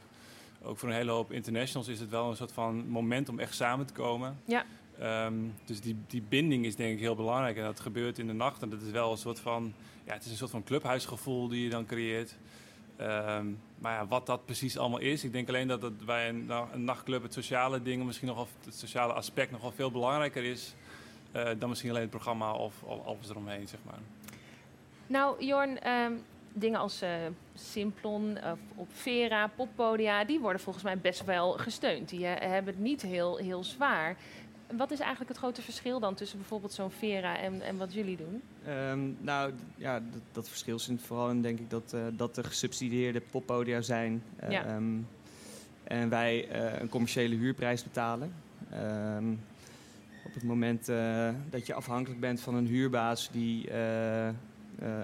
Ook 0.63 0.79
voor 0.79 0.89
een 0.89 0.95
hele 0.95 1.11
hoop 1.11 1.33
internationals 1.33 1.89
is 1.89 2.01
het 2.01 2.11
wel 2.11 2.31
een 2.31 2.37
soort 2.37 2.53
van 2.53 2.89
moment 2.89 3.29
om 3.29 3.39
echt 3.39 3.55
samen 3.55 3.87
te 3.87 3.93
komen. 3.93 4.41
Ja. 4.45 4.65
Um, 5.27 5.55
dus 5.65 5.81
die, 5.81 5.97
die 6.07 6.23
binding 6.29 6.65
is 6.65 6.77
denk 6.77 6.93
ik 6.93 7.01
heel 7.01 7.15
belangrijk. 7.15 7.57
En 7.57 7.65
dat 7.65 7.81
gebeurt 7.81 8.19
in 8.19 8.27
de 8.27 8.33
nacht. 8.33 8.63
En 8.63 8.71
dat 8.71 8.83
is 8.83 8.91
wel 8.91 9.11
een 9.11 9.19
soort 9.19 9.41
van, 9.41 9.75
ja, 10.05 10.13
het 10.13 10.25
is 10.25 10.31
een 10.31 10.37
soort 10.37 10.51
van 10.51 10.65
clubhuisgevoel 10.65 11.49
die 11.49 11.63
je 11.63 11.71
dan 11.71 11.87
creëert. 11.87 12.37
Um, 13.01 13.61
maar 13.79 13.93
ja, 13.93 14.07
wat 14.07 14.27
dat 14.27 14.45
precies 14.45 14.79
allemaal 14.79 15.01
is, 15.01 15.25
ik 15.25 15.33
denk 15.33 15.49
alleen 15.49 15.69
dat 15.69 15.83
het 15.83 16.07
bij 16.07 16.29
een, 16.29 16.51
nachtclub 16.75 17.23
het 17.23 17.33
sociale 17.33 17.83
ding, 17.83 18.05
misschien 18.05 18.29
nog 18.29 18.49
het 18.65 18.75
sociale 18.75 19.13
aspect 19.13 19.51
nog 19.51 19.61
wel 19.61 19.73
veel 19.73 19.91
belangrijker 19.91 20.45
is 20.45 20.75
uh, 21.37 21.49
dan 21.59 21.69
misschien 21.69 21.91
alleen 21.91 22.03
het 22.03 22.11
programma 22.11 22.53
of, 22.53 22.83
of 22.83 23.07
alles 23.07 23.31
eromheen, 23.31 23.69
zeg 23.69 23.81
maar. 23.85 23.99
Nou, 25.07 25.45
Jorn, 25.45 25.91
um, 25.91 26.23
dingen 26.53 26.81
als 26.81 27.03
uh, 27.03 27.09
Simplon 27.55 28.39
of 28.53 28.59
op 28.75 28.89
Vera, 28.93 29.47
poppodia, 29.47 30.25
die 30.25 30.41
worden 30.41 30.61
volgens 30.61 30.85
mij 30.85 30.99
best 30.99 31.25
wel 31.25 31.53
gesteund. 31.53 32.09
Die 32.09 32.21
uh, 32.21 32.33
hebben 32.39 32.75
het 32.75 32.83
niet 32.83 33.03
heel, 33.03 33.37
heel 33.37 33.65
zwaar. 33.65 34.17
Wat 34.73 34.91
is 34.91 34.99
eigenlijk 34.99 35.29
het 35.29 35.39
grote 35.39 35.63
verschil 35.63 36.01
dan 36.01 36.15
tussen 36.15 36.39
bijvoorbeeld 36.39 36.73
zo'n 36.73 36.91
Vera 36.91 37.39
en, 37.39 37.63
en 37.63 37.77
wat 37.77 37.93
jullie 37.93 38.17
doen? 38.17 38.43
Um, 38.69 39.17
nou, 39.21 39.53
ja, 39.77 40.01
dat, 40.01 40.21
dat, 40.33 40.49
verschil 40.49 40.79
zit 40.79 41.03
vooral 41.03 41.31
in, 41.31 41.43
denk 41.43 41.59
ik, 41.59 41.71
dat, 41.71 41.93
uh, 41.95 42.01
dat 42.13 42.37
er 42.37 42.45
gesubsidieerde 42.45 43.21
poppodia 43.31 43.81
zijn. 43.81 44.23
Uh, 44.45 44.51
ja. 44.51 44.75
um, 44.75 45.09
en 45.85 46.09
wij 46.09 46.49
uh, 46.49 46.81
een 46.81 46.89
commerciële 46.89 47.35
huurprijs 47.35 47.83
betalen. 47.83 48.33
Um, 49.17 49.41
op 50.25 50.35
het 50.35 50.43
moment 50.43 50.87
dat 51.51 51.67
je 51.67 51.75
afhankelijk 51.75 52.21
bent 52.21 52.41
van 52.41 52.55
een 52.55 52.67
huurbaas 52.67 53.31
die 53.31 53.73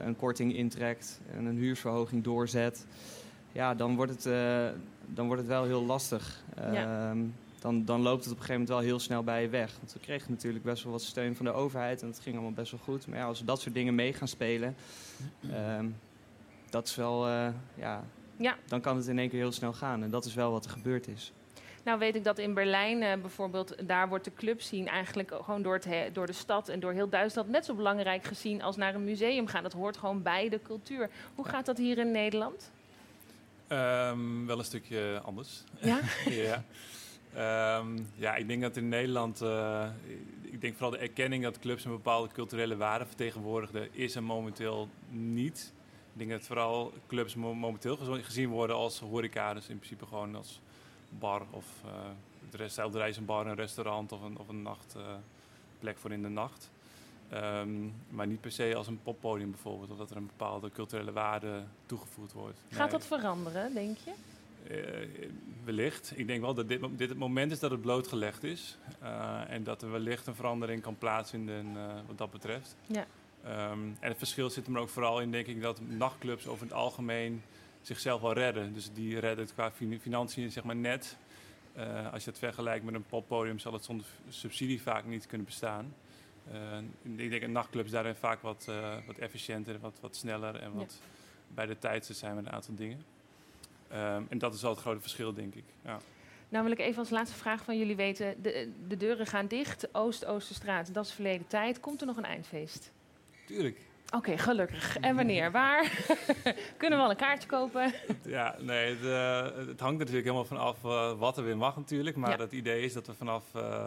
een 0.05 0.17
korting 0.17 0.57
intrekt 0.57 1.21
en 1.37 1.45
een 1.45 1.57
huursverhoging 1.57 2.25
doorzet, 2.25 2.87
ja, 3.53 3.75
dan 3.75 3.97
wordt 3.97 4.13
het, 4.13 4.23
dan 5.07 5.27
wordt 5.27 5.41
het 5.41 5.51
wel 5.51 5.65
heel 5.65 5.85
lastig. 5.85 6.43
Ja 6.73 7.15
dan, 7.63 7.85
dan 7.85 8.03
loopt 8.03 8.25
het 8.25 8.33
op 8.33 8.39
een 8.39 8.45
gegeven 8.45 8.61
moment 8.61 8.69
wel 8.69 8.79
heel 8.79 8.99
snel 8.99 9.23
bij 9.23 9.43
je 9.43 9.49
weg. 9.49 9.73
Want 9.79 9.93
we 9.93 9.99
kregen 9.99 10.31
natuurlijk 10.31 10.65
best 10.65 10.83
wel 10.83 10.93
wat 10.93 11.03
steun 11.03 11.37
van 11.37 11.45
de 11.45 11.53
overheid 11.53 12.03
en 12.03 12.07
dat 12.07 12.21
ging 12.21 12.35
allemaal 12.35 12.53
best 12.53 12.71
wel 12.71 12.81
goed. 12.81 13.07
Maar 13.07 13.19
ja, 13.19 13.25
als 13.25 13.39
we 13.39 13.45
dat 13.45 13.61
soort 13.61 13.75
dingen 13.75 13.95
mee 13.95 14.13
gaan 14.13 14.29
spelen, 14.29 14.77
um, 15.79 15.97
dat 16.71 16.87
is 16.87 16.95
wel, 16.95 17.29
uh, 17.29 17.49
ja, 17.75 18.05
ja, 18.37 18.57
dan 18.67 18.81
kan 18.81 18.97
het 18.97 19.07
in 19.07 19.19
één 19.19 19.29
keer 19.29 19.39
heel 19.39 19.53
snel 19.53 19.73
gaan. 19.73 20.03
En 20.03 20.11
dat 20.11 20.25
is 20.25 20.35
wel 20.35 20.51
wat 20.51 20.65
er 20.65 20.71
gebeurd 20.71 21.09
is. 21.09 21.33
Nou 21.85 21.99
weet 21.99 22.17
ik 22.17 22.25
dat 22.25 22.39
in 22.39 22.55
Berlijn 22.55 23.03
uh, 23.03 23.13
bijvoorbeeld, 23.21 23.89
daar 23.89 24.09
wordt 24.09 24.25
de 24.25 24.35
clubscene 24.35 24.89
eigenlijk 24.89 25.33
gewoon 25.43 25.63
door, 25.63 25.75
het 25.75 26.15
door 26.15 26.27
de 26.27 26.33
stad 26.33 26.69
en 26.69 26.81
door 26.81 26.93
heel 26.93 27.09
Duitsland 27.09 27.49
net 27.49 27.65
zo 27.65 27.75
belangrijk 27.75 28.25
gezien 28.25 28.63
als 28.63 28.77
naar 28.77 28.95
een 28.95 29.05
museum 29.05 29.47
gaan. 29.47 29.63
Dat 29.63 29.73
hoort 29.73 29.97
gewoon 29.97 30.23
bij 30.23 30.49
de 30.49 30.61
cultuur. 30.63 31.11
Hoe 31.35 31.49
gaat 31.49 31.67
dat 31.67 31.79
hier 31.79 31.99
in 31.99 32.11
Nederland? 32.11 32.71
Um, 33.69 34.47
wel 34.47 34.59
een 34.59 34.65
stukje 34.65 35.21
anders. 35.25 35.65
Ja? 35.81 36.01
ja. 36.45 36.65
Um, 37.37 38.09
ja, 38.15 38.35
ik 38.35 38.49
denk 38.49 38.63
dat 38.63 38.77
in 38.77 38.89
Nederland, 38.89 39.43
uh, 39.43 39.89
ik 40.43 40.61
denk 40.61 40.73
vooral 40.73 40.91
de 40.91 40.99
erkenning 40.99 41.43
dat 41.43 41.59
clubs 41.59 41.85
een 41.85 41.91
bepaalde 41.91 42.33
culturele 42.33 42.77
waarde 42.77 43.07
vertegenwoordigen, 43.07 43.95
is 43.95 44.15
er 44.15 44.23
momenteel 44.23 44.89
niet. 45.11 45.73
Ik 46.13 46.19
denk 46.19 46.31
dat 46.31 46.43
vooral 46.43 46.93
clubs 47.07 47.35
momenteel 47.35 47.97
gezien 47.97 48.49
worden 48.49 48.77
als 48.77 49.01
horeca, 49.01 49.55
dus 49.55 49.69
in 49.69 49.77
principe 49.77 50.07
gewoon 50.07 50.37
als 50.37 50.61
bar 51.09 51.43
of 51.51 51.65
uh, 51.85 51.91
het 52.45 52.55
rest, 52.55 52.79
is 52.79 53.17
een 53.17 53.25
bar, 53.25 53.47
een 53.47 53.55
restaurant 53.55 54.13
of 54.13 54.23
een, 54.23 54.39
of 54.39 54.49
een 54.49 54.63
nachtplek 54.63 55.95
uh, 55.95 56.01
voor 56.01 56.13
in 56.13 56.23
de 56.23 56.29
nacht. 56.29 56.71
Um, 57.35 57.95
maar 58.09 58.27
niet 58.27 58.41
per 58.41 58.53
se 58.53 58.75
als 58.77 58.87
een 58.87 59.03
poppodium 59.03 59.51
bijvoorbeeld, 59.51 59.91
of 59.91 59.97
dat 59.99 60.11
er 60.11 60.17
een 60.17 60.27
bepaalde 60.27 60.71
culturele 60.71 61.13
waarde 61.13 61.63
toegevoegd 61.87 62.33
wordt. 62.33 62.59
Gaat 62.71 62.91
nee. 62.91 62.99
dat 62.99 63.07
veranderen, 63.07 63.75
denk 63.75 63.97
je? 64.05 64.13
Uh, 64.71 64.77
wellicht. 65.65 66.13
Ik 66.17 66.27
denk 66.27 66.41
wel 66.41 66.55
dat 66.55 66.69
dit, 66.69 66.81
dit, 66.97 67.09
het 67.09 67.19
moment 67.19 67.53
is 67.53 67.59
dat 67.59 67.71
het 67.71 67.81
blootgelegd 67.81 68.45
is. 68.45 68.79
Uh, 69.03 69.41
en 69.49 69.65
dat 69.65 69.83
er 69.83 69.91
wellicht 69.91 70.27
een 70.27 70.35
verandering 70.35 70.83
kan 70.83 70.99
plaatsvinden 70.99 71.67
uh, 71.67 71.87
wat 72.07 72.19
dat 72.19 72.31
betreft. 72.31 72.77
Ja. 72.87 73.07
Um, 73.45 73.97
en 74.01 74.09
het 74.09 74.19
verschil 74.19 74.51
zit 74.51 74.67
er 74.67 74.79
ook 74.79 74.89
vooral 74.89 75.21
in, 75.21 75.31
denk 75.31 75.47
ik, 75.47 75.63
dat 75.63 75.81
nachtclubs 75.81 76.47
over 76.47 76.65
het 76.65 76.75
algemeen 76.75 77.43
zichzelf 77.81 78.21
wel 78.21 78.33
redden. 78.33 78.75
Dus 78.75 78.93
die 78.93 79.19
redden 79.19 79.45
het 79.45 79.55
qua 79.55 79.73
financiën 80.01 80.51
zeg 80.51 80.65
maar 80.65 80.77
net. 80.77 81.17
als 82.13 82.25
je 82.25 82.31
het 82.31 82.39
vergelijkt 82.39 82.85
met 82.85 82.95
een 82.95 83.07
poppodium 83.07 83.59
zal 83.59 83.73
het 83.73 83.85
zonder 83.85 84.07
subsidie 84.29 84.83
vaak 84.83 85.05
niet 85.05 85.27
kunnen 85.27 85.47
bestaan. 85.47 85.95
ik 87.03 87.31
denk 87.31 87.41
dat 87.41 87.51
nachtclubs 87.51 87.91
daarin 87.91 88.15
vaak 88.15 88.43
wat, 88.43 88.71
wat 89.07 89.19
efficiënter, 89.19 89.79
wat, 89.81 89.99
wat 90.01 90.17
sneller 90.17 90.57
en 90.57 90.73
wat 90.73 90.99
ja. 91.01 91.07
bij 91.55 91.67
de 91.67 91.79
tijd 91.79 92.11
zijn 92.13 92.35
met 92.35 92.47
een 92.47 92.53
aantal 92.53 92.75
dingen. 92.75 93.05
Um, 93.95 94.27
en 94.29 94.39
dat 94.39 94.55
is 94.55 94.63
wel 94.63 94.71
het 94.71 94.81
grote 94.81 95.01
verschil, 95.01 95.35
denk 95.35 95.55
ik. 95.55 95.65
Ja. 95.85 95.99
Nou 96.49 96.65
wil 96.65 96.73
ik 96.73 96.79
even 96.79 96.99
als 96.99 97.11
laatste 97.11 97.37
vraag 97.37 97.65
van 97.65 97.79
jullie 97.79 97.97
weten. 97.97 98.43
De, 98.43 98.73
de 98.89 98.97
deuren 98.97 99.27
gaan 99.27 99.47
dicht, 99.47 99.95
Oost-Oosterstraat, 99.95 100.95
dat 100.95 101.05
is 101.05 101.13
verleden 101.13 101.47
tijd. 101.47 101.81
Komt 101.81 102.01
er 102.01 102.07
nog 102.07 102.17
een 102.17 102.25
eindfeest? 102.25 102.93
Tuurlijk. 103.47 103.81
Oké, 104.07 104.17
okay, 104.17 104.39
gelukkig. 104.39 104.99
En 104.99 105.17
wanneer? 105.17 105.51
Waar? 105.61 106.05
Kunnen 106.79 106.99
we 106.99 107.05
al 107.05 107.11
een 107.11 107.17
kaartje 107.17 107.49
kopen? 107.49 107.93
ja, 108.23 108.57
nee, 108.59 108.95
het, 108.95 109.05
uh, 109.05 109.67
het, 109.67 109.81
hangt 109.81 109.99
natuurlijk 109.99 110.25
helemaal 110.25 110.45
vanaf 110.45 110.85
uh, 110.85 111.19
wat 111.19 111.37
er 111.37 111.45
weer 111.45 111.57
mag 111.57 111.77
natuurlijk. 111.77 112.17
Maar 112.17 112.31
ja. 112.31 112.37
het 112.37 112.53
idee 112.53 112.85
is 112.85 112.93
dat 112.93 113.07
we 113.07 113.15
vanaf, 113.15 113.45
uh, 113.57 113.87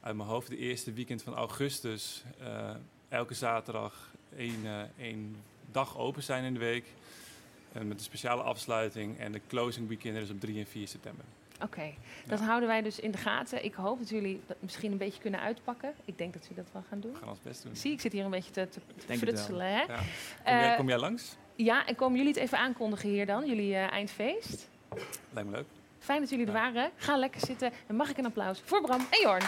uit 0.00 0.16
mijn 0.16 0.28
hoofd, 0.28 0.48
de 0.48 0.56
eerste 0.56 0.92
weekend 0.92 1.22
van 1.22 1.34
augustus... 1.34 2.24
elke 3.08 3.34
zaterdag 3.34 4.10
één, 4.36 4.90
één 4.98 5.36
dag 5.70 5.98
open 5.98 6.22
zijn 6.22 6.44
in 6.44 6.52
de 6.52 6.60
week... 6.60 6.84
En 7.72 7.88
met 7.88 7.96
een 7.96 8.04
speciale 8.04 8.42
afsluiting. 8.42 9.18
En 9.18 9.32
de 9.32 9.40
closing 9.48 9.88
weekend 9.88 10.16
is 10.16 10.30
op 10.30 10.40
3 10.40 10.58
en 10.58 10.66
4 10.66 10.88
september. 10.88 11.24
Oké, 11.54 11.64
okay. 11.64 11.98
dat 12.26 12.38
ja. 12.38 12.44
houden 12.44 12.68
wij 12.68 12.82
dus 12.82 13.00
in 13.00 13.10
de 13.10 13.18
gaten. 13.18 13.64
Ik 13.64 13.74
hoop 13.74 13.98
dat 13.98 14.08
jullie 14.08 14.40
dat 14.46 14.56
misschien 14.60 14.92
een 14.92 14.98
beetje 14.98 15.20
kunnen 15.20 15.40
uitpakken. 15.40 15.94
Ik 16.04 16.18
denk 16.18 16.32
dat 16.32 16.42
jullie 16.42 16.62
dat 16.62 16.72
wel 16.72 16.82
gaan 16.88 17.00
doen. 17.00 17.12
We 17.12 17.18
gaan 17.18 17.28
ons 17.28 17.42
best 17.42 17.62
doen. 17.62 17.76
Zie, 17.76 17.92
ik 17.92 18.00
zit 18.00 18.12
hier 18.12 18.24
een 18.24 18.30
beetje 18.30 18.50
te, 18.50 18.68
te, 18.68 19.16
frutselen. 19.16 19.66
Hè? 19.66 19.82
Ja. 19.82 19.96
Kom, 19.96 20.04
jij, 20.44 20.70
uh, 20.70 20.76
kom, 20.76 20.88
jij, 20.88 20.98
langs? 20.98 21.36
Ja, 21.56 21.86
en 21.86 21.94
komen 21.94 22.16
jullie 22.16 22.32
het 22.32 22.42
even 22.42 22.58
aankondigen 22.58 23.08
hier 23.08 23.26
dan, 23.26 23.46
jullie 23.46 23.70
uh, 23.70 23.92
eindfeest? 23.92 24.68
Lijkt 25.30 25.50
me 25.50 25.56
leuk. 25.56 25.66
Fijn 25.98 26.20
dat 26.20 26.30
jullie 26.30 26.46
er 26.46 26.52
waren. 26.52 26.90
Ga 26.96 27.16
lekker 27.16 27.40
zitten. 27.40 27.72
En 27.86 27.96
mag 27.96 28.10
ik 28.10 28.18
een 28.18 28.26
applaus 28.26 28.62
voor 28.64 28.80
Bram 28.80 29.00
en 29.10 29.20
Jorn. 29.22 29.42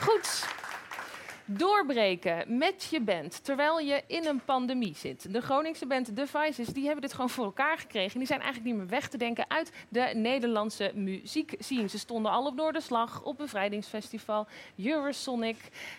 Goed. 0.00 0.43
Doorbreken 1.46 2.58
met 2.58 2.86
je 2.90 3.00
band 3.00 3.44
terwijl 3.44 3.78
je 3.78 4.02
in 4.06 4.26
een 4.26 4.44
pandemie 4.44 4.94
zit. 4.94 5.32
De 5.32 5.40
Groningse 5.40 5.86
band 5.86 6.16
The 6.16 6.26
Vices 6.26 6.66
die 6.66 6.84
hebben 6.84 7.02
dit 7.02 7.12
gewoon 7.12 7.30
voor 7.30 7.44
elkaar 7.44 7.78
gekregen. 7.78 8.18
Die 8.18 8.26
zijn 8.26 8.40
eigenlijk 8.40 8.70
niet 8.70 8.80
meer 8.80 8.90
weg 8.90 9.08
te 9.08 9.16
denken 9.16 9.44
uit 9.48 9.72
de 9.88 10.10
Nederlandse 10.14 10.92
muziekscene. 10.94 11.88
Ze 11.88 11.98
stonden 11.98 12.32
al 12.32 12.46
op 12.46 12.54
Noorderslag, 12.54 13.22
op 13.22 13.36
Bevrijdingsfestival, 13.36 14.46
Eurosonic. 14.76 15.56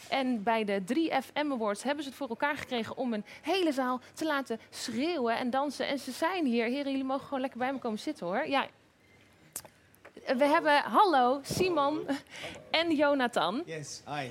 En 0.10 0.44
bij 0.44 0.64
de 0.64 0.82
3FM 0.94 1.52
Awards 1.52 1.84
hebben 1.84 2.04
ze 2.04 2.10
het 2.10 2.18
voor 2.18 2.30
elkaar 2.30 2.58
gekregen 2.58 2.98
om 2.98 3.14
een 3.14 3.26
hele 3.42 3.72
zaal 3.72 4.00
te 4.14 4.26
laten 4.26 4.60
schreeuwen 4.70 5.38
en 5.38 5.50
dansen. 5.50 5.88
En 5.88 6.00
ze 6.00 6.12
zijn 6.12 6.46
hier. 6.46 6.66
Heren, 6.66 6.92
jullie 6.92 7.04
mogen 7.04 7.26
gewoon 7.26 7.42
lekker 7.42 7.60
bij 7.60 7.74
me 7.74 7.80
komen 7.80 8.00
zitten 8.00 8.26
hoor. 8.26 8.48
Ja, 8.48 8.68
we 10.26 10.46
hebben 10.46 10.82
hallo 10.82 11.40
Simon 11.44 12.08
en 12.72 12.96
Jonathan. 12.96 13.64
Yes, 13.66 14.02
hi. 14.08 14.30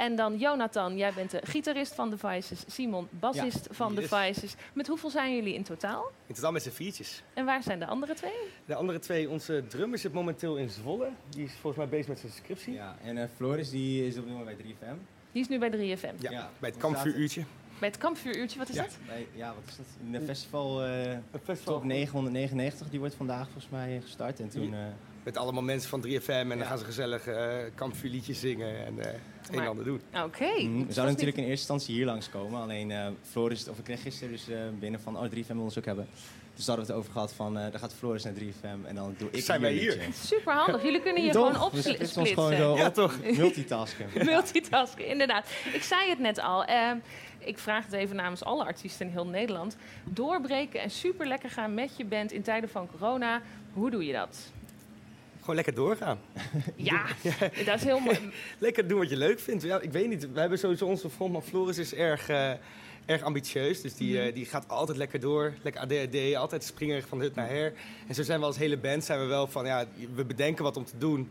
En 0.00 0.16
dan 0.16 0.38
Jonathan, 0.38 0.96
jij 0.96 1.12
bent 1.12 1.30
de 1.30 1.40
gitarist 1.42 1.94
van 1.94 2.10
The 2.10 2.18
Vices. 2.18 2.64
Simon, 2.66 3.08
bassist 3.10 3.68
van 3.70 3.94
The 3.94 4.02
Vices. 4.02 4.54
Met 4.72 4.86
hoeveel 4.86 5.10
zijn 5.10 5.34
jullie 5.34 5.54
in 5.54 5.62
totaal? 5.62 6.10
In 6.26 6.34
totaal 6.34 6.52
met 6.52 6.62
z'n 6.62 6.70
viertjes. 6.70 7.22
En 7.34 7.44
waar 7.44 7.62
zijn 7.62 7.78
de 7.78 7.86
andere 7.86 8.14
twee? 8.14 8.32
De 8.64 8.74
andere 8.74 8.98
twee, 8.98 9.28
onze 9.28 9.64
drummer 9.68 9.98
zit 9.98 10.12
momenteel 10.12 10.56
in 10.56 10.70
Zwolle. 10.70 11.08
Die 11.28 11.44
is 11.44 11.52
volgens 11.52 11.76
mij 11.76 11.88
bezig 11.88 12.08
met 12.08 12.18
zijn 12.18 12.32
scriptie. 12.32 12.72
Ja, 12.72 12.96
en 13.04 13.16
uh, 13.16 13.24
Floris 13.36 13.70
die 13.70 14.06
is 14.06 14.16
op 14.18 14.24
dit 14.24 14.32
moment 14.32 14.56
bij 14.56 14.66
3FM. 14.66 14.96
Die 15.32 15.42
is 15.42 15.48
nu 15.48 15.58
bij 15.58 15.70
3FM? 15.70 16.20
Ja, 16.20 16.30
ja 16.30 16.50
bij 16.58 16.70
het 16.70 16.78
kampvuuruurtje. 16.78 17.44
Bij 17.78 17.88
het 17.88 17.98
kampvuuruurtje, 17.98 18.58
wat 18.58 18.68
is 18.68 18.74
ja, 18.74 18.82
dat? 18.82 18.98
Bij, 19.06 19.26
ja, 19.34 19.54
wat 19.54 19.64
is 19.68 19.76
dat? 19.76 19.86
Een 20.12 20.26
festival, 20.26 20.86
uh, 20.86 21.18
festival 21.44 21.74
top 21.74 21.84
999, 21.84 22.90
die 22.90 22.98
wordt 22.98 23.14
vandaag 23.14 23.44
volgens 23.44 23.68
mij 23.68 24.00
gestart. 24.00 24.40
En 24.40 24.48
toen... 24.48 24.72
Uh, 24.72 24.78
met 25.22 25.36
allemaal 25.36 25.62
mensen 25.62 25.88
van 25.88 26.04
3FM 26.06 26.26
en 26.26 26.48
dan 26.48 26.64
gaan 26.64 26.78
ze 26.78 26.84
gezellig 26.84 27.28
uh, 27.28 27.56
kampvuurliedjes 27.74 28.40
zingen 28.40 28.86
en 28.86 28.94
uh, 28.98 29.06
het 29.50 29.58
een 29.58 29.64
en 29.64 29.68
ander 29.68 29.84
doen. 29.84 30.00
Oké. 30.24 30.60
Mm, 30.60 30.86
we 30.86 30.92
zouden 30.92 31.14
natuurlijk 31.14 31.38
in 31.38 31.44
eerste 31.44 31.72
instantie 31.72 31.94
hier 31.94 32.06
langskomen. 32.06 32.60
Alleen 32.60 32.90
uh, 32.90 33.06
Floris, 33.22 33.68
of 33.68 33.78
ik 33.78 33.84
kreeg 33.84 34.02
gisteren 34.02 34.30
dus 34.32 34.46
binnen 34.78 35.00
van, 35.00 35.18
oh 35.18 35.24
3FM 35.24 35.46
wil 35.46 35.62
ons 35.62 35.78
ook 35.78 35.84
hebben. 35.84 36.08
Dus 36.54 36.64
daar 36.64 36.76
hadden 36.76 36.94
we 36.94 37.00
het 37.00 37.00
over 37.00 37.12
gehad 37.12 37.32
van, 37.32 37.54
dan 37.54 37.78
gaat 37.78 37.94
Floris 37.94 38.24
naar 38.24 38.32
3FM 38.32 38.86
en 38.86 38.94
dan 38.94 39.14
doe 39.18 39.28
ik 39.30 39.42
Zijn 39.42 39.60
wij 39.60 39.72
hier? 39.72 40.08
Super 40.24 40.52
handig. 40.52 40.82
Jullie 40.82 41.00
kunnen 41.00 41.22
je 41.22 41.30
gewoon 41.30 41.60
opsplitsen. 41.60 41.92
Het 41.92 42.26
is 42.26 42.32
gewoon 42.32 42.56
zo 42.56 42.76
ja, 42.76 42.90
toch? 42.90 43.18
multitasken. 43.36 44.06
multitasken, 44.24 45.06
inderdaad. 45.06 45.46
Ik 45.72 45.82
zei 45.82 46.08
het 46.08 46.18
net 46.18 46.40
al. 46.40 46.68
Uh, 46.68 46.90
ik 47.38 47.58
vraag 47.58 47.84
het 47.84 47.92
even 47.92 48.16
namens 48.16 48.44
alle 48.44 48.64
artiesten 48.64 49.06
in 49.06 49.12
heel 49.12 49.26
Nederland. 49.26 49.76
Doorbreken 50.04 50.80
en 50.80 50.90
super 50.90 51.26
lekker 51.26 51.50
gaan 51.50 51.74
met 51.74 51.96
je 51.96 52.04
band 52.04 52.32
in 52.32 52.42
tijden 52.42 52.68
van 52.68 52.88
corona. 52.90 53.42
Hoe 53.72 53.90
doe 53.90 54.06
je 54.06 54.12
dat? 54.12 54.50
Gewoon 55.50 55.64
lekker 55.64 55.84
doorgaan. 55.84 56.18
Ja, 56.90 57.06
dat 57.64 57.74
is 57.74 57.84
heel 57.84 57.98
mooi. 57.98 58.18
lekker 58.58 58.88
doen 58.88 58.98
wat 58.98 59.08
je 59.08 59.16
leuk 59.16 59.40
vindt. 59.40 59.62
Ja, 59.62 59.80
ik 59.80 59.92
weet 59.92 60.08
niet, 60.08 60.32
we 60.32 60.40
hebben 60.40 60.58
sowieso 60.58 60.86
onze 60.86 61.10
frontman 61.10 61.42
Floris 61.42 61.78
is 61.78 61.94
erg, 61.94 62.30
uh, 62.30 62.50
erg 63.06 63.22
ambitieus. 63.22 63.80
Dus 63.80 63.94
die, 63.94 64.26
uh, 64.26 64.34
die 64.34 64.44
gaat 64.44 64.68
altijd 64.68 64.98
lekker 64.98 65.20
door. 65.20 65.52
Lekker 65.62 65.80
ADHD, 65.82 66.34
altijd 66.36 66.64
springen 66.64 67.02
van 67.02 67.20
hut 67.20 67.34
naar 67.34 67.48
her. 67.48 67.72
En 68.06 68.14
zo 68.14 68.22
zijn 68.22 68.40
we 68.40 68.46
als 68.46 68.56
hele 68.56 68.76
band 68.76 69.04
zijn 69.04 69.20
we 69.20 69.26
wel 69.26 69.46
van, 69.46 69.66
ja, 69.66 69.84
we 70.14 70.24
bedenken 70.24 70.64
wat 70.64 70.76
om 70.76 70.84
te 70.84 70.98
doen. 70.98 71.30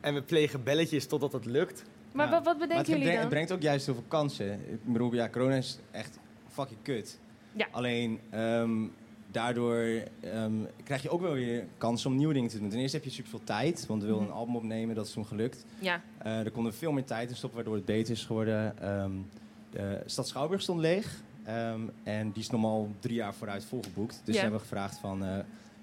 En 0.00 0.14
we 0.14 0.22
plegen 0.22 0.62
belletjes 0.62 1.06
totdat 1.06 1.32
het 1.32 1.44
lukt. 1.44 1.84
Maar 2.12 2.26
ja. 2.26 2.32
wat, 2.32 2.44
wat 2.44 2.58
bedenken 2.58 2.90
maar 2.90 2.98
jullie 2.98 3.12
dan? 3.12 3.20
Het 3.20 3.28
brengt 3.28 3.52
ook 3.52 3.62
juist 3.62 3.86
heel 3.86 3.94
veel 3.94 4.04
kansen. 4.08 4.52
Ik 4.52 4.84
bedoel, 4.84 5.14
ja, 5.14 5.28
corona 5.28 5.54
is 5.54 5.78
echt 5.90 6.18
fucking 6.48 6.78
kut. 6.82 7.18
Ja. 7.52 7.68
Alleen, 7.70 8.20
um, 8.34 8.92
daardoor 9.30 10.02
um, 10.34 10.66
krijg 10.84 11.02
je 11.02 11.10
ook 11.10 11.20
wel 11.20 11.32
weer 11.32 11.66
kans 11.78 12.06
om 12.06 12.16
nieuwe 12.16 12.34
dingen 12.34 12.48
te 12.48 12.58
doen. 12.58 12.68
Ten 12.68 12.78
eerste 12.78 12.96
heb 12.96 13.04
je 13.06 13.12
super 13.12 13.30
veel 13.30 13.44
tijd, 13.44 13.86
want 13.86 14.02
we 14.02 14.08
wilden 14.08 14.26
een 14.26 14.32
album 14.32 14.56
opnemen, 14.56 14.94
dat 14.94 15.06
is 15.06 15.12
toen 15.12 15.26
gelukt. 15.26 15.64
Ja. 15.78 16.02
Uh, 16.26 16.38
er 16.38 16.50
konden 16.50 16.74
veel 16.74 16.92
meer 16.92 17.04
tijd 17.04 17.30
in 17.30 17.36
stoppen, 17.36 17.58
waardoor 17.58 17.76
het 17.76 17.84
beter 17.84 18.12
is 18.12 18.24
geworden. 18.24 18.90
Um, 19.02 19.26
de 19.70 20.02
stad 20.06 20.28
Schouwburg 20.28 20.62
stond 20.62 20.80
leeg 20.80 21.22
um, 21.48 21.90
en 22.02 22.30
die 22.32 22.42
is 22.42 22.50
normaal 22.50 22.88
drie 22.98 23.14
jaar 23.14 23.34
vooruit 23.34 23.64
volgeboekt. 23.64 24.14
Dus 24.24 24.26
Ja. 24.26 24.32
we 24.32 24.40
hebben 24.40 24.60
gevraagd 24.60 24.98
van, 24.98 25.24
uh, 25.24 25.38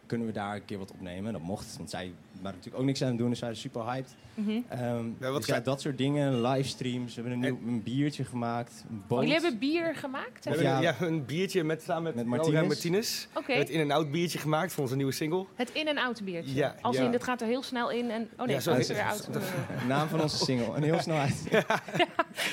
kunnen 0.06 0.28
we 0.28 0.34
daar 0.34 0.56
een 0.56 0.66
keer 0.66 0.78
wat 0.78 0.92
opnemen? 0.92 1.34
Dat 1.34 1.42
mocht, 1.42 1.78
want 1.78 1.90
zij 1.90 2.12
waren 2.42 2.58
natuurlijk 2.58 2.78
ook 2.78 2.86
niks 2.86 3.02
aan 3.02 3.08
het 3.08 3.18
doen, 3.18 3.30
dus 3.30 3.40
zij 3.40 3.48
waren 3.48 3.64
super 3.64 3.84
hyped. 3.84 4.16
Mhm. 4.34 4.50
Um, 4.50 5.16
Ja, 5.20 5.32
wat 5.32 5.46
dus 5.46 5.46
ja, 5.56 5.60
dat 5.60 5.82
soort 5.82 5.98
dingen, 5.98 6.42
livestreams. 6.42 7.16
We 7.16 7.22
hebben 7.22 7.44
een, 7.44 7.60
nieuw, 7.60 7.74
een 7.74 7.84
biertje 7.84 8.24
gemaakt, 8.26 8.84
een 8.90 9.04
boot. 9.08 9.20
Jullie 9.20 9.34
hebben 9.40 9.60
bier 9.60 9.96
gemaakt? 9.96 10.44
Hè? 10.44 10.52
hebben 10.52 10.68
Ja. 10.70 10.80
ja. 10.80 10.96
een 11.00 11.26
biertje 11.26 11.64
met, 11.64 11.82
samen 11.82 12.04
met, 12.04 12.16
Met 12.16 12.26
Martinez. 12.26 12.68
Martinez. 12.68 13.28
Het 13.46 13.70
in-en-out 13.70 14.12
biertje 14.12 14.38
gemaakt 14.38 14.74
voor 14.74 14.84
onze 14.84 14.96
nieuwe 14.96 15.12
single. 15.12 15.46
Het 15.56 15.72
in- 15.72 15.88
en 15.88 15.98
out 15.98 16.24
biertje. 16.24 16.56
Ja, 16.56 16.76
Als 16.82 16.98
ja. 16.98 17.04
in, 17.04 17.12
dit 17.12 17.24
gaat 17.24 17.42
er 17.42 17.48
heel 17.48 17.64
snel 17.64 17.92
in 17.92 18.10
en... 18.10 18.30
Oh 18.38 18.38
nee, 18.38 18.48
Ja, 18.48 18.54
het 18.54 18.64
zo 18.64 18.74
heet 18.74 18.88
weer 18.88 19.04
out. 19.04 19.30
Naam 19.88 20.08
van 20.08 20.22
onze 20.22 20.38
single. 20.38 20.76
En 20.76 20.84
heel 20.84 21.00
snel 21.00 21.18
uit. 21.18 21.44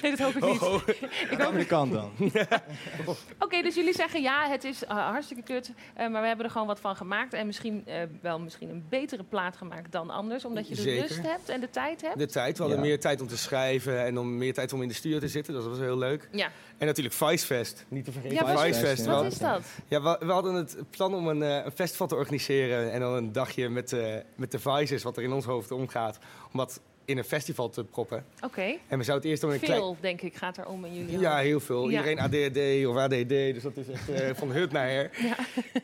Nee, 0.03 0.17
dat 0.17 0.21
hoop 0.21 0.35
ik 0.35 0.45
niet. 0.45 0.61
Oh, 0.61 0.73
oh. 0.73 0.89
Ik 1.31 1.41
hoop 1.41 1.55
de 1.55 1.67
kant 1.67 1.93
dan. 1.93 2.11
Oké, 3.45 3.63
dus 3.63 3.75
jullie 3.75 3.95
zeggen 3.95 4.23
ja, 4.23 4.49
het 4.49 4.65
is 4.65 4.83
uh, 4.83 4.89
hartstikke 4.89 5.43
kut, 5.43 5.69
uh, 5.69 6.09
maar 6.09 6.21
we 6.21 6.27
hebben 6.27 6.45
er 6.47 6.53
gewoon 6.53 6.67
wat 6.67 6.81
van 6.81 6.97
gemaakt. 6.97 7.33
En 7.33 7.47
misschien 7.47 7.85
uh, 7.89 7.95
wel 8.23 8.39
misschien 8.39 8.71
een 8.71 8.85
betere 8.89 9.23
plaat 9.25 9.57
gemaakt 9.57 9.74
dan 9.91 10.11
anders, 10.11 10.45
omdat 10.45 10.69
je 10.69 10.75
de 10.75 10.81
Zeker. 10.81 11.07
rust 11.07 11.23
hebt 11.23 11.49
en 11.49 11.61
de 11.61 11.71
tijd 11.71 12.01
hebt. 12.03 12.19
De 12.19 12.27
tijd. 12.27 12.57
We 12.57 12.63
hadden 12.63 12.83
Ja. 12.83 12.87
meer 12.89 13.01
tijd 13.01 13.21
om 13.21 13.27
te 13.29 13.37
schrijven 13.39 14.05
en 14.05 14.19
om 14.19 14.37
meer 14.39 14.55
tijd 14.55 14.73
om 14.73 14.83
in 14.83 14.89
de 14.89 14.95
studio 14.95 15.19
te 15.19 15.29
zitten. 15.29 15.55
Dat 15.55 15.65
was 15.67 15.79
heel 15.79 15.99
leuk. 15.99 16.29
Ja, 16.33 16.51
En 16.79 16.87
natuurlijk 16.87 17.15
Vicefest. 17.15 17.85
Niet 17.89 18.05
te 18.05 18.13
vergeten. 18.13 18.37
Ja, 18.37 18.53
wat- 18.53 18.61
Vicefest. 18.63 19.07
Wat 19.07 19.25
is 19.25 19.39
dat? 19.39 19.61
Ja, 19.89 20.03
we, 20.03 20.17
we 20.27 20.33
hadden 20.33 20.55
het 20.55 20.77
plan 20.91 21.15
om 21.15 21.29
een, 21.29 21.43
eh, 21.43 21.65
een 21.65 21.73
festival 21.73 22.07
te 22.07 22.15
organiseren 22.15 22.93
en 22.93 23.01
dan 23.01 23.13
een 23.15 23.33
dagje 23.33 23.69
met, 23.69 23.93
eh, 23.93 24.15
met 24.37 24.51
de 24.51 24.59
Vices, 24.59 25.03
wat 25.03 25.17
er 25.17 25.23
in 25.23 25.33
ons 25.33 25.45
hoofd 25.45 25.71
omgaat, 25.71 26.19
om 26.53 26.59
dat 26.59 26.81
in 27.05 27.19
een 27.19 27.25
festival 27.25 27.69
te 27.69 27.85
proppen. 27.85 28.25
Oké. 28.41 28.75
En 28.89 28.99
we 28.99 29.05
zouden 29.05 29.15
het 29.15 29.25
eerst 29.25 29.45
om 29.45 29.51
een 29.51 29.61
klein... 29.61 29.81
Veel, 29.81 29.97
denk 30.01 30.23
ik, 30.23 30.35
gaat 30.35 30.57
er 30.57 30.67
om 30.67 30.85
in 30.85 30.95
jullie 30.95 31.19
Ja, 31.19 31.37
heel 31.37 31.61
veel. 31.61 31.89
Ja. 31.89 31.91
Iedereen 31.91 32.19
ADHD 32.19 32.87
of 32.87 32.97
ADD, 32.97 33.29
dus 33.29 33.63
dat 33.63 33.77
is 33.77 33.89
echt 33.89 34.09
eh, 34.09 34.31
van 34.41 34.53
hut 34.53 34.73
naar 34.73 34.89
her. 34.89 35.11
Ja. 35.23 35.37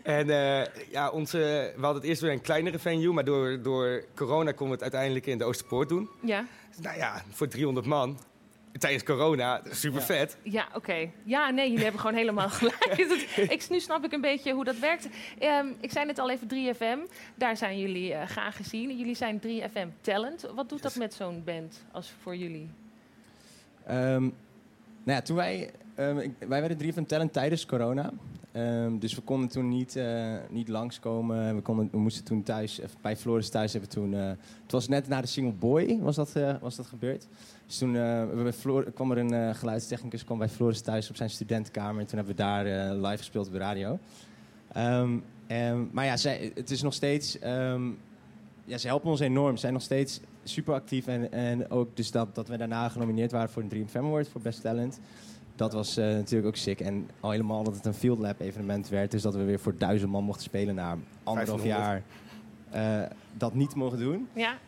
En 0.03 0.31
eh, 0.31 0.67
ja, 0.91 1.11
onze, 1.11 1.39
we 1.77 1.83
hadden 1.85 2.01
het 2.01 2.11
eerst 2.11 2.21
weer 2.21 2.33
een 2.33 2.41
kleinere 2.41 2.79
venue, 2.79 3.13
maar 3.13 3.25
door, 3.25 3.63
door 3.63 4.05
corona 4.15 4.51
konden 4.53 4.67
we 4.67 4.73
het 4.73 4.83
uiteindelijk 4.83 5.27
in 5.27 5.39
de 5.39 5.45
Oosterpoort 5.45 5.89
doen. 5.89 6.09
Ja, 6.23 6.47
Nou 6.83 6.97
ja, 6.97 7.25
voor 7.31 7.49
300 7.49 7.87
man. 7.87 8.19
Tijdens 8.79 9.03
corona, 9.05 9.61
super 9.71 10.03
vet. 10.03 10.37
ja 10.43 10.69
oké. 10.75 11.11
Ja, 11.25 11.51
nee, 11.51 11.67
jullie 11.69 11.83
hebben 11.83 12.01
gewoon 12.01 12.17
helemaal 12.17 12.49
gelijk. 12.59 13.09
Dat- 13.09 13.51
ik, 13.51 13.67
nu 13.71 13.81
snap 13.81 14.05
ik 14.05 14.13
een 14.13 14.21
beetje 14.21 14.53
hoe 14.53 14.65
dat 14.65 14.79
werkt. 14.79 15.09
Ehm, 15.39 15.67
ik 15.81 15.91
zei 15.93 16.07
net 16.07 16.19
al 16.19 16.31
even 16.31 16.49
3FM. 16.49 17.13
Daar 17.35 17.57
zijn 17.57 17.79
jullie 17.79 18.15
eh, 18.15 18.27
graag 18.29 18.57
gezien. 18.57 18.97
Jullie 18.99 19.15
zijn 19.15 19.41
3FM 19.47 19.89
Talent. 20.01 20.47
Wat 20.55 20.69
doet 20.69 20.83
dat 20.83 20.95
met 20.97 21.15
zo'n 21.15 21.43
band 21.45 21.85
als 21.93 22.13
voor 22.23 22.37
jullie? 22.37 22.69
Ehm, 23.87 24.23
nou 24.23 24.31
ja, 25.05 25.23
toen 25.23 25.37
wij... 25.37 25.71
ehm, 25.95 26.19
ik- 26.19 26.35
wij 26.39 26.61
werden 26.61 26.79
3 26.79 26.93
van 26.95 27.07
Talent 27.07 27.33
tijdens 27.33 27.67
corona. 27.67 28.11
Ehm, 28.53 28.99
dus 28.99 29.15
we 29.15 29.21
konden 29.21 29.49
toen 29.49 29.69
niet, 29.69 29.97
eh 29.97 30.35
niet 30.49 30.69
langskomen. 30.69 31.55
We, 31.55 31.61
konden, 31.63 31.89
we 31.93 31.99
moesten 31.99 32.25
toen 32.25 32.43
thuis, 32.43 32.79
even 32.81 32.99
bij 33.01 33.17
Floris 33.17 33.49
thuis 33.51 33.73
hebben 33.73 33.91
we 33.91 33.97
toen... 33.97 34.15
eh, 34.15 34.27
het 34.63 34.73
was 34.73 34.89
net 34.89 35.09
na 35.09 35.21
de 35.21 35.27
single 35.27 35.53
Boy 35.53 35.99
was 36.01 36.17
dat, 36.17 36.37
eh, 36.37 36.55
was 36.61 36.77
dat 36.77 36.87
gebeurd. 36.87 37.27
Dus 37.71 37.79
toen 37.79 37.97
eh, 37.97 38.83
kwam 38.95 39.11
er 39.11 39.19
een 39.19 39.33
eh, 39.35 39.55
geluidstechnicus 39.55 40.25
kwam 40.25 40.39
bij 40.39 40.49
Floris 40.49 40.81
thuis 40.81 41.11
op 41.11 41.17
zijn 41.17 41.31
studentenkamer. 41.31 42.01
En 42.01 42.07
toen 42.07 42.19
hebben 42.19 42.37
we 42.37 42.43
daar 42.43 42.67
eh, 42.67 43.01
live 43.01 43.17
gespeeld 43.17 43.47
op 43.47 43.53
de 43.53 43.59
radio. 43.59 43.99
Ehm, 44.73 45.17
en- 45.47 45.89
maar 45.93 46.05
ja, 46.05 46.17
zij, 46.17 46.53
het 46.55 46.71
is 46.71 46.83
nog 46.83 46.95
steeds... 46.95 47.39
ehm, 47.39 47.83
ja, 48.65 48.79
ze 48.79 48.87
helpen 48.87 49.11
ons 49.11 49.21
enorm. 49.21 49.55
Ze 49.55 49.61
zijn 49.61 49.73
nog 49.73 49.83
steeds 49.83 50.21
super 50.45 50.75
actief. 50.75 51.07
En, 51.07 51.33
en 51.33 51.71
ook 51.71 51.97
dus 51.97 52.11
dat, 52.11 52.35
dat 52.35 52.49
we 52.49 52.57
daarna 52.57 52.89
genomineerd 52.89 53.33
waren 53.33 53.51
voor 53.51 53.63
een 53.63 53.69
Dream 53.69 53.89
Fam 53.89 54.05
Award 54.07 54.29
voor 54.29 54.41
Best 54.41 54.61
Talent. 54.63 55.01
Dat 55.57 55.73
was 55.73 55.97
eh, 55.97 56.05
natuurlijk 56.05 56.49
ook 56.49 56.57
sick. 56.57 56.81
En 56.81 57.09
al 57.21 57.31
helemaal 57.31 57.63
dat 57.65 57.75
het 57.75 57.85
een 57.87 57.95
Field 57.95 58.19
Lab 58.19 58.41
evenement 58.41 58.89
werd. 58.89 59.11
Dus 59.11 59.23
dat 59.23 59.35
we 59.35 59.45
weer 59.45 59.61
voor 59.61 59.75
duizend 59.79 60.11
man 60.11 60.25
mochten 60.25 60.45
spelen 60.45 60.75
na 60.75 60.97
anderhalf 61.25 61.63
1500. 61.63 62.03
jaar. 62.71 63.03
eh, 63.03 63.11
dat 63.37 63.55
niet 63.55 63.75
mogen 63.75 63.99
doen. 63.99 64.29
Ja, 64.33 64.59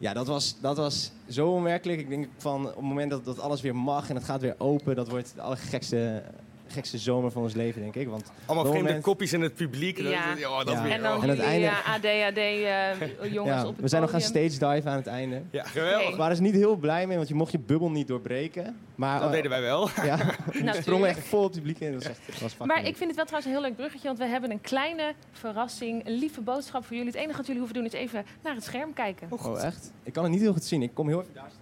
Ja, 0.00 0.12
dat 0.12 0.26
was, 0.26 0.56
dat 0.60 0.76
was 0.76 1.10
zo 1.28 1.48
onwerkelijk. 1.48 2.00
Ik 2.00 2.08
denk 2.08 2.28
van 2.36 2.66
op 2.68 2.74
het 2.74 2.84
moment 2.84 3.10
dat, 3.10 3.24
dat 3.24 3.40
alles 3.40 3.60
weer 3.60 3.76
mag 3.76 4.08
en 4.08 4.14
het 4.14 4.24
gaat 4.24 4.40
weer 4.40 4.54
open, 4.58 4.96
dat 4.96 5.08
wordt 5.08 5.32
de 5.34 5.42
allergekste 5.42 6.22
gekste 6.72 6.98
zomer 6.98 7.30
van 7.30 7.42
ons 7.42 7.54
leven, 7.54 7.80
denk 7.82 7.94
ik. 7.94 8.08
Want 8.08 8.32
Allemaal 8.46 8.64
vreemde 8.64 8.86
moment- 8.86 9.04
kopjes 9.04 9.32
in 9.32 9.40
het 9.40 9.54
publiek. 9.54 9.96
Dat- 10.02 10.12
Ja. 10.12 10.34
dat- 10.34 10.44
oh, 10.46 10.58
dat 10.58 10.68
Ja. 10.68 10.82
weer. 10.82 10.92
en 10.92 11.02
dan 11.02 11.16
oh. 11.16 11.22
En 11.22 11.28
uiteindelijk- 11.28 11.72
eh, 11.72 11.94
ADHD-jongens 11.94 13.56
ja, 13.62 13.66
op 13.66 13.72
het 13.72 13.80
we 13.80 13.88
zijn 13.88 14.02
nog 14.02 14.10
gaan 14.10 14.20
stage 14.20 14.48
dive 14.48 14.88
aan 14.88 14.96
het 14.96 15.06
einde. 15.06 15.42
Ja, 15.50 15.62
geweldig. 15.64 16.10
We 16.10 16.16
waren 16.16 16.36
er 16.36 16.42
niet 16.42 16.54
heel 16.54 16.76
blij 16.76 17.06
mee, 17.06 17.16
want 17.16 17.28
je 17.28 17.34
mocht 17.34 17.52
je 17.52 17.58
bubbel 17.58 17.90
niet 17.90 18.08
doorbreken. 18.08 18.76
Maar, 18.94 19.20
Dat 19.20 19.32
deden 19.32 19.50
wij 19.50 19.60
wel. 19.60 19.88
Ja, 20.04 20.16
we 20.52 20.78
sprongen 20.80 21.08
echt 21.08 21.18
vol 21.26 21.38
op 21.38 21.44
het 21.44 21.54
publiek 21.54 21.80
in. 21.80 21.92
Dat 21.92 22.02
was 22.02 22.12
echt, 22.12 22.20
dat 22.26 22.38
was 22.38 22.50
fucking 22.52 22.68
Maar 22.68 22.86
ik 22.86 22.96
vind 22.96 23.06
het 23.06 23.16
wel 23.16 23.24
trouwens 23.24 23.44
een 23.52 23.58
heel 23.58 23.68
leuk 23.68 23.76
bruggetje, 23.76 24.06
want 24.06 24.18
we 24.18 24.26
hebben 24.26 24.50
een 24.50 24.60
kleine 24.60 25.14
verrassing, 25.32 26.06
een 26.06 26.12
lieve 26.18 26.40
boodschap 26.40 26.84
voor 26.84 26.96
jullie. 26.96 27.10
Het 27.12 27.20
enige 27.20 27.36
wat 27.36 27.46
jullie 27.46 27.60
hoeven 27.60 27.78
doen 27.78 27.86
is 27.86 27.92
even 27.98 28.24
naar 28.42 28.54
het 28.54 28.64
scherm 28.64 28.92
kijken. 28.92 29.26
Oh, 29.30 29.62
echt? 29.64 29.92
Ik 30.02 30.12
kan 30.12 30.22
het 30.22 30.32
niet 30.32 30.40
heel 30.40 30.52
goed 30.52 30.64
zien. 30.64 30.82
Ik 30.82 30.94
kom 30.94 31.08
heel 31.08 31.20
even 31.20 31.34
daar 31.34 31.50
staan. 31.50 31.58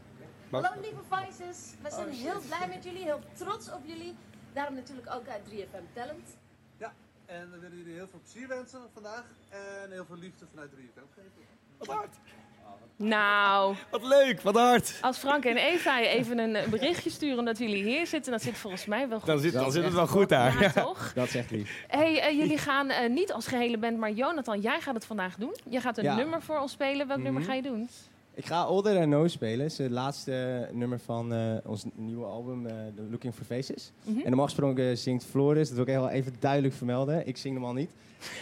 Hallo 0.65 0.81
lieve 0.81 0.97
Vices, 1.11 1.59
we 1.83 1.91
zijn 1.91 2.09
heel 2.11 2.41
blij 2.47 2.69
met 2.75 2.85
jullie, 2.85 3.03
heel 3.05 3.21
trots 3.33 3.67
op 3.73 3.81
jullie. 3.85 4.15
Daarom 4.59 4.77
natuurlijk 4.77 5.15
ook 5.15 5.29
uit 5.29 5.41
3FM 5.51 5.95
Talent. 5.95 6.37
Ja, 6.79 6.93
en 7.27 7.51
we 7.51 7.59
willen 7.59 7.77
jullie 7.77 7.95
heel 7.95 8.07
veel 8.09 8.21
plezier 8.23 8.49
wensen 8.49 8.81
vandaag. 8.95 9.25
En 9.49 9.91
heel 9.91 10.05
veel 10.05 10.17
liefde 10.17 10.45
vanuit 10.51 10.71
3FM 10.71 11.15
geven. 11.15 11.31
Wat 11.79 11.89
hard. 11.89 12.17
Wat 12.65 13.07
Nou. 13.09 13.77
Wat 13.91 14.03
leuk, 14.05 14.41
wat 14.41 14.55
hard. 14.55 14.99
Als 15.01 15.19
Frank 15.19 15.45
en 15.45 15.57
Eva 15.57 16.01
even 16.01 16.39
een 16.39 16.71
berichtje 16.71 17.11
sturen 17.11 17.45
dat 17.45 17.59
jullie 17.59 17.83
hier 17.85 18.07
zitten, 18.07 18.31
dan 18.31 18.41
zit 18.41 18.57
volgens 18.57 18.87
mij 18.87 19.09
wel 19.09 19.19
goed. 19.19 19.27
Dan 19.29 19.39
zit, 19.39 19.53
dan 19.53 19.73
zit 19.73 19.85
het 19.85 19.93
wel 19.93 20.07
goed 20.07 20.29
daar. 20.29 20.61
Ja, 20.61 20.71
toch? 20.73 21.13
Dat 21.13 21.27
is 21.27 21.35
echt 21.35 21.51
lief. 21.51 21.85
Hey, 21.89 22.31
uh, 22.33 22.39
jullie 22.39 22.59
gaan 22.59 22.91
uh, 22.91 23.09
niet 23.09 23.33
als 23.33 23.47
gehele 23.47 23.79
band, 23.79 23.99
maar 23.99 24.11
Jonathan, 24.11 24.61
jij 24.61 24.81
gaat 24.81 24.95
het 24.95 25.05
vandaag 25.07 25.37
doen. 25.37 25.55
Jij 25.69 25.81
gaat 25.81 25.99
een 25.99 26.05
Ja. 26.05 26.15
nummer 26.17 26.43
voor 26.43 26.59
ons 26.59 26.73
spelen. 26.73 27.07
Welk 27.07 27.19
Mhm. 27.19 27.23
nummer 27.23 27.43
ga 27.43 27.55
je 27.55 27.63
doen? 27.63 27.89
Ik 28.39 28.47
ga 28.47 28.67
Older 28.67 28.95
Than 28.95 29.09
No 29.09 29.29
spelen. 29.29 29.61
Het 29.61 29.73
is 29.73 29.79
het 29.79 29.91
laatste 29.91 30.69
nummer 30.73 30.99
van 31.01 31.33
eh, 31.33 31.57
ons 31.65 31.85
nieuwe 31.95 32.25
album, 32.25 32.67
eh, 32.67 32.75
The 32.97 33.03
Looking 33.11 33.35
for 33.35 33.45
Faces. 33.45 33.93
Mhm. 34.05 34.19
En 34.19 34.25
normaal 34.25 34.45
gesproken 34.45 34.99
zingt 34.99 35.25
Floris, 35.25 35.69
dat 35.69 35.77
wil 35.77 35.87
ik 35.87 35.93
heel 35.93 36.09
even 36.09 36.35
duidelijk 36.39 36.75
vermelden. 36.75 37.27
Ik 37.27 37.37
zing 37.37 37.55
hem 37.55 37.65
al 37.65 37.73
niet. 37.73 37.91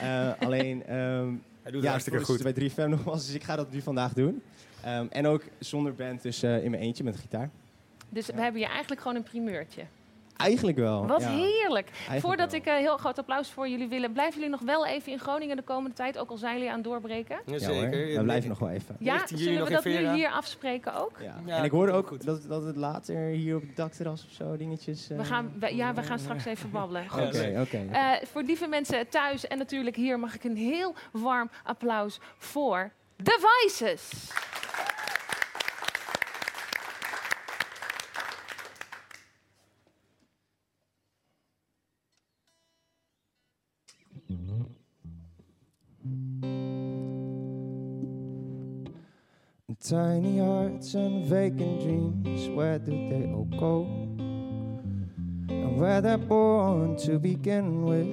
Eh, 0.00 0.30
alleen, 0.46 0.86
ehm 0.86 1.28
Hij 1.62 1.72
doet 1.72 1.74
het 1.74 1.82
ja, 1.82 1.90
hartstikke 1.90 2.24
goed. 2.24 2.42
bij 2.42 2.70
3FM 2.70 2.88
nogmaals, 2.88 3.26
dus 3.26 3.34
ik 3.34 3.42
ga 3.42 3.56
dat 3.56 3.72
nu 3.72 3.80
vandaag 3.80 4.12
doen. 4.12 4.42
Ehm, 4.82 5.06
en 5.10 5.26
ook 5.26 5.42
zonder 5.58 5.94
band, 5.94 6.22
dus 6.22 6.42
eh, 6.42 6.64
in 6.64 6.70
mijn 6.70 6.82
eentje 6.82 7.04
met 7.04 7.16
gitaar. 7.16 7.50
Dus 8.08 8.26
we 8.26 8.40
hebben 8.40 8.60
hier 8.60 8.70
eigenlijk 8.70 9.00
gewoon 9.00 9.16
een 9.16 9.22
primeurtje. 9.22 9.82
Eigenlijk 10.36 10.76
wel. 10.78 11.06
Wat 11.06 11.20
ja. 11.20 11.28
heerlijk. 11.28 11.88
Eigenlijk 11.90 12.20
Voordat 12.20 12.50
wel. 12.50 12.60
ik 12.60 12.66
een 12.66 12.76
heel 12.76 12.96
groot 12.96 13.18
applaus 13.18 13.50
voor 13.50 13.68
jullie 13.68 13.88
willen, 13.88 14.12
blijven 14.12 14.34
jullie 14.34 14.50
nog 14.50 14.60
wel 14.60 14.86
even 14.86 15.12
in 15.12 15.18
Groningen 15.18 15.56
de 15.56 15.62
komende 15.62 15.96
tijd, 15.96 16.18
ook 16.18 16.30
al 16.30 16.36
zijn 16.36 16.54
jullie 16.54 16.68
aan 16.68 16.74
het 16.76 16.84
doorbreken? 16.84 17.38
Ja, 17.46 17.68
hoor. 17.68 17.90
We 17.90 18.20
blijven 18.22 18.48
nog 18.48 18.58
wel 18.58 18.68
even. 18.70 18.96
Ja, 18.98 19.12
19 19.14 19.36
juli 19.36 19.50
zullen 19.50 19.66
we 19.66 19.72
dat 19.72 19.84
nu 19.84 20.12
hier 20.14 20.28
afspreken 20.30 20.94
ook? 20.94 21.12
Ja. 21.46 21.56
en 21.56 21.64
ik 21.64 21.70
hoorde 21.70 21.92
ook 21.92 22.24
dat, 22.24 22.42
dat 22.48 22.64
het 22.64 22.76
later 22.76 23.16
hier 23.16 23.56
op 23.56 23.62
het 23.62 23.76
dakterras 23.76 24.24
of 24.24 24.32
zo 24.32 24.56
dingetjes... 24.56 25.10
eh, 25.10 25.16
We 25.16 25.24
gaan, 25.24 25.52
we- 25.58 25.74
ja, 25.76 25.94
we 25.94 26.02
gaan 26.02 26.18
straks 26.18 26.44
even 26.44 26.70
babbelen. 26.70 27.08
Goed. 27.16 27.22
Oké, 27.22 27.58
oké. 27.60 27.84
Eh, 27.92 28.10
voor 28.22 28.42
lieve 28.42 28.66
mensen 28.66 29.08
thuis 29.08 29.46
en 29.46 29.58
natuurlijk 29.58 29.96
hier 29.96 30.18
mag 30.18 30.34
ik 30.34 30.44
een 30.44 30.56
heel 30.56 30.94
warm 31.12 31.50
applaus 31.64 32.18
voor 32.38 32.90
The 33.22 33.38
Voices. 33.40 34.10
Tiny 49.88 50.38
hearts 50.38 50.94
and 50.94 51.24
vacant 51.26 51.82
dreams, 51.82 52.48
where 52.48 52.78
do 52.78 52.90
they 52.90 53.30
all 53.30 53.44
go? 53.44 53.84
And 55.48 55.78
where 55.78 56.00
they're 56.00 56.18
born 56.18 56.96
to 57.04 57.20
begin 57.20 57.84
with. 57.84 58.08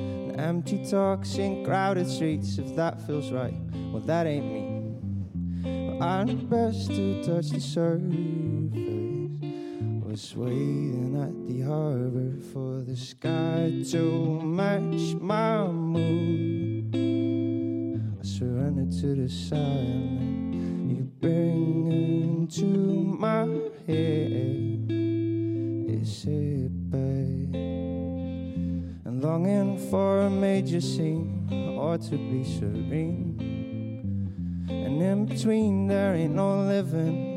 And 0.00 0.40
empty 0.40 0.86
talks 0.88 1.34
in 1.34 1.64
crowded 1.66 2.08
streets, 2.08 2.56
if 2.56 2.74
that 2.76 3.06
feels 3.06 3.30
right, 3.30 3.52
well, 3.92 4.00
that 4.06 4.26
ain't 4.26 4.46
me. 4.46 5.98
I'm 6.00 6.46
best 6.46 6.88
to 6.92 7.22
touch 7.22 7.50
the 7.50 7.60
surface. 7.60 8.39
Was 10.20 10.36
waiting 10.36 11.16
at 11.16 11.32
the 11.48 11.62
harbor 11.62 12.36
for 12.52 12.82
the 12.82 12.94
sky 12.94 13.72
to 13.90 14.42
match 14.42 15.14
my 15.18 15.66
mood. 15.66 16.94
I 16.94 18.22
surrender 18.22 18.84
to 19.00 19.14
the 19.14 19.30
silence 19.30 20.92
you 20.92 21.10
bring 21.20 21.90
into 21.90 22.66
my 22.66 23.46
head. 23.86 24.90
Is 25.88 26.26
it, 26.26 26.90
babe? 26.90 27.54
And 29.06 29.22
longing 29.22 29.78
for 29.88 30.20
a 30.26 30.30
major 30.30 30.82
scene 30.82 31.48
or 31.80 31.96
to 31.96 32.10
be 32.10 32.44
serene. 32.44 33.38
And 34.68 35.00
in 35.00 35.24
between, 35.24 35.86
there 35.86 36.14
ain't 36.14 36.34
no 36.34 36.60
living. 36.64 37.29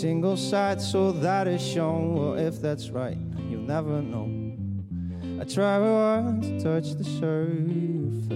Single 0.00 0.38
side 0.38 0.80
so 0.80 1.12
that 1.12 1.46
is 1.46 1.60
shown. 1.60 2.14
Well, 2.14 2.34
if 2.34 2.60
that's 2.60 2.88
right, 2.88 3.16
you'll 3.48 3.60
never 3.60 4.00
know. 4.00 4.26
I 5.40 5.44
try 5.44 5.78
hard 5.78 6.42
to 6.42 6.60
touch 6.60 6.94
the 6.94 7.04
surface. 7.04 8.28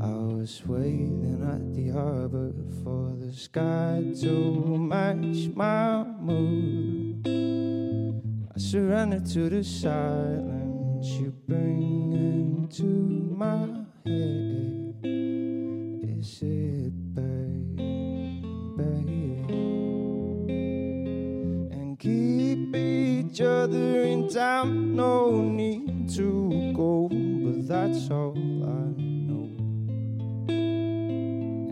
I 0.00 0.10
was 0.36 0.62
waiting 0.66 1.40
at 1.50 1.74
the 1.74 1.88
harbor 1.88 2.52
for 2.84 3.12
the 3.18 3.32
sky 3.32 4.04
to 4.20 4.78
match 4.78 5.48
my 5.56 6.04
mood. 6.20 7.26
I 8.54 8.58
surrender 8.58 9.20
to 9.20 9.48
the 9.48 9.64
silence 9.64 11.06
you 11.06 11.32
bring 11.48 12.12
into 12.12 12.84
my 12.84 13.84
head. 14.04 14.73
Other 23.64 24.02
in 24.02 24.28
town. 24.28 24.94
No 24.94 25.40
need 25.40 26.10
to 26.10 26.72
go, 26.76 27.08
but 27.08 27.66
that's 27.66 28.10
all 28.10 28.36
I 28.36 29.00
know. 29.00 29.48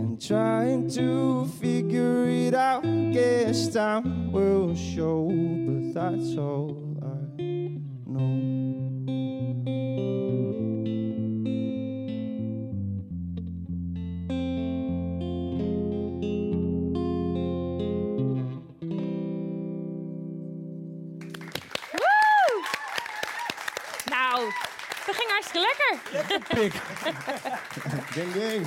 And 0.01 0.19
trying 0.19 0.89
to 0.93 1.45
figure 1.61 2.25
it 2.29 2.55
out, 2.55 2.83
guess 3.13 3.69
time 3.69 4.33
will 4.33 4.75
show, 4.75 5.29
but 5.29 5.93
that's 5.93 6.35
all 6.39 6.97
I 7.03 7.43
know. 8.07 8.52
Hartstikke 25.53 25.61
lekker. 25.61 26.55
pik. 26.55 26.73
Gang, 28.11 28.33
gang. 28.33 28.67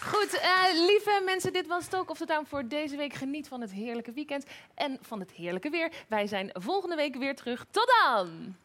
Goed, 0.00 0.38
eh, 0.38 0.72
lieve 0.72 1.22
mensen, 1.24 1.52
dit 1.52 1.66
was 1.66 1.86
Talk 1.86 2.10
of 2.10 2.18
the 2.18 2.26
Town 2.26 2.46
voor 2.48 2.68
deze 2.68 2.96
week. 2.96 3.14
Geniet 3.14 3.48
van 3.48 3.60
het 3.60 3.72
heerlijke 3.72 4.12
weekend 4.12 4.46
en 4.74 4.98
van 5.00 5.20
het 5.20 5.30
heerlijke 5.30 5.70
weer. 5.70 5.92
Wij 6.08 6.26
zijn 6.26 6.50
volgende 6.52 6.96
week 6.96 7.16
weer 7.16 7.34
terug. 7.34 7.64
Tot 7.70 7.94
dan! 8.02 8.56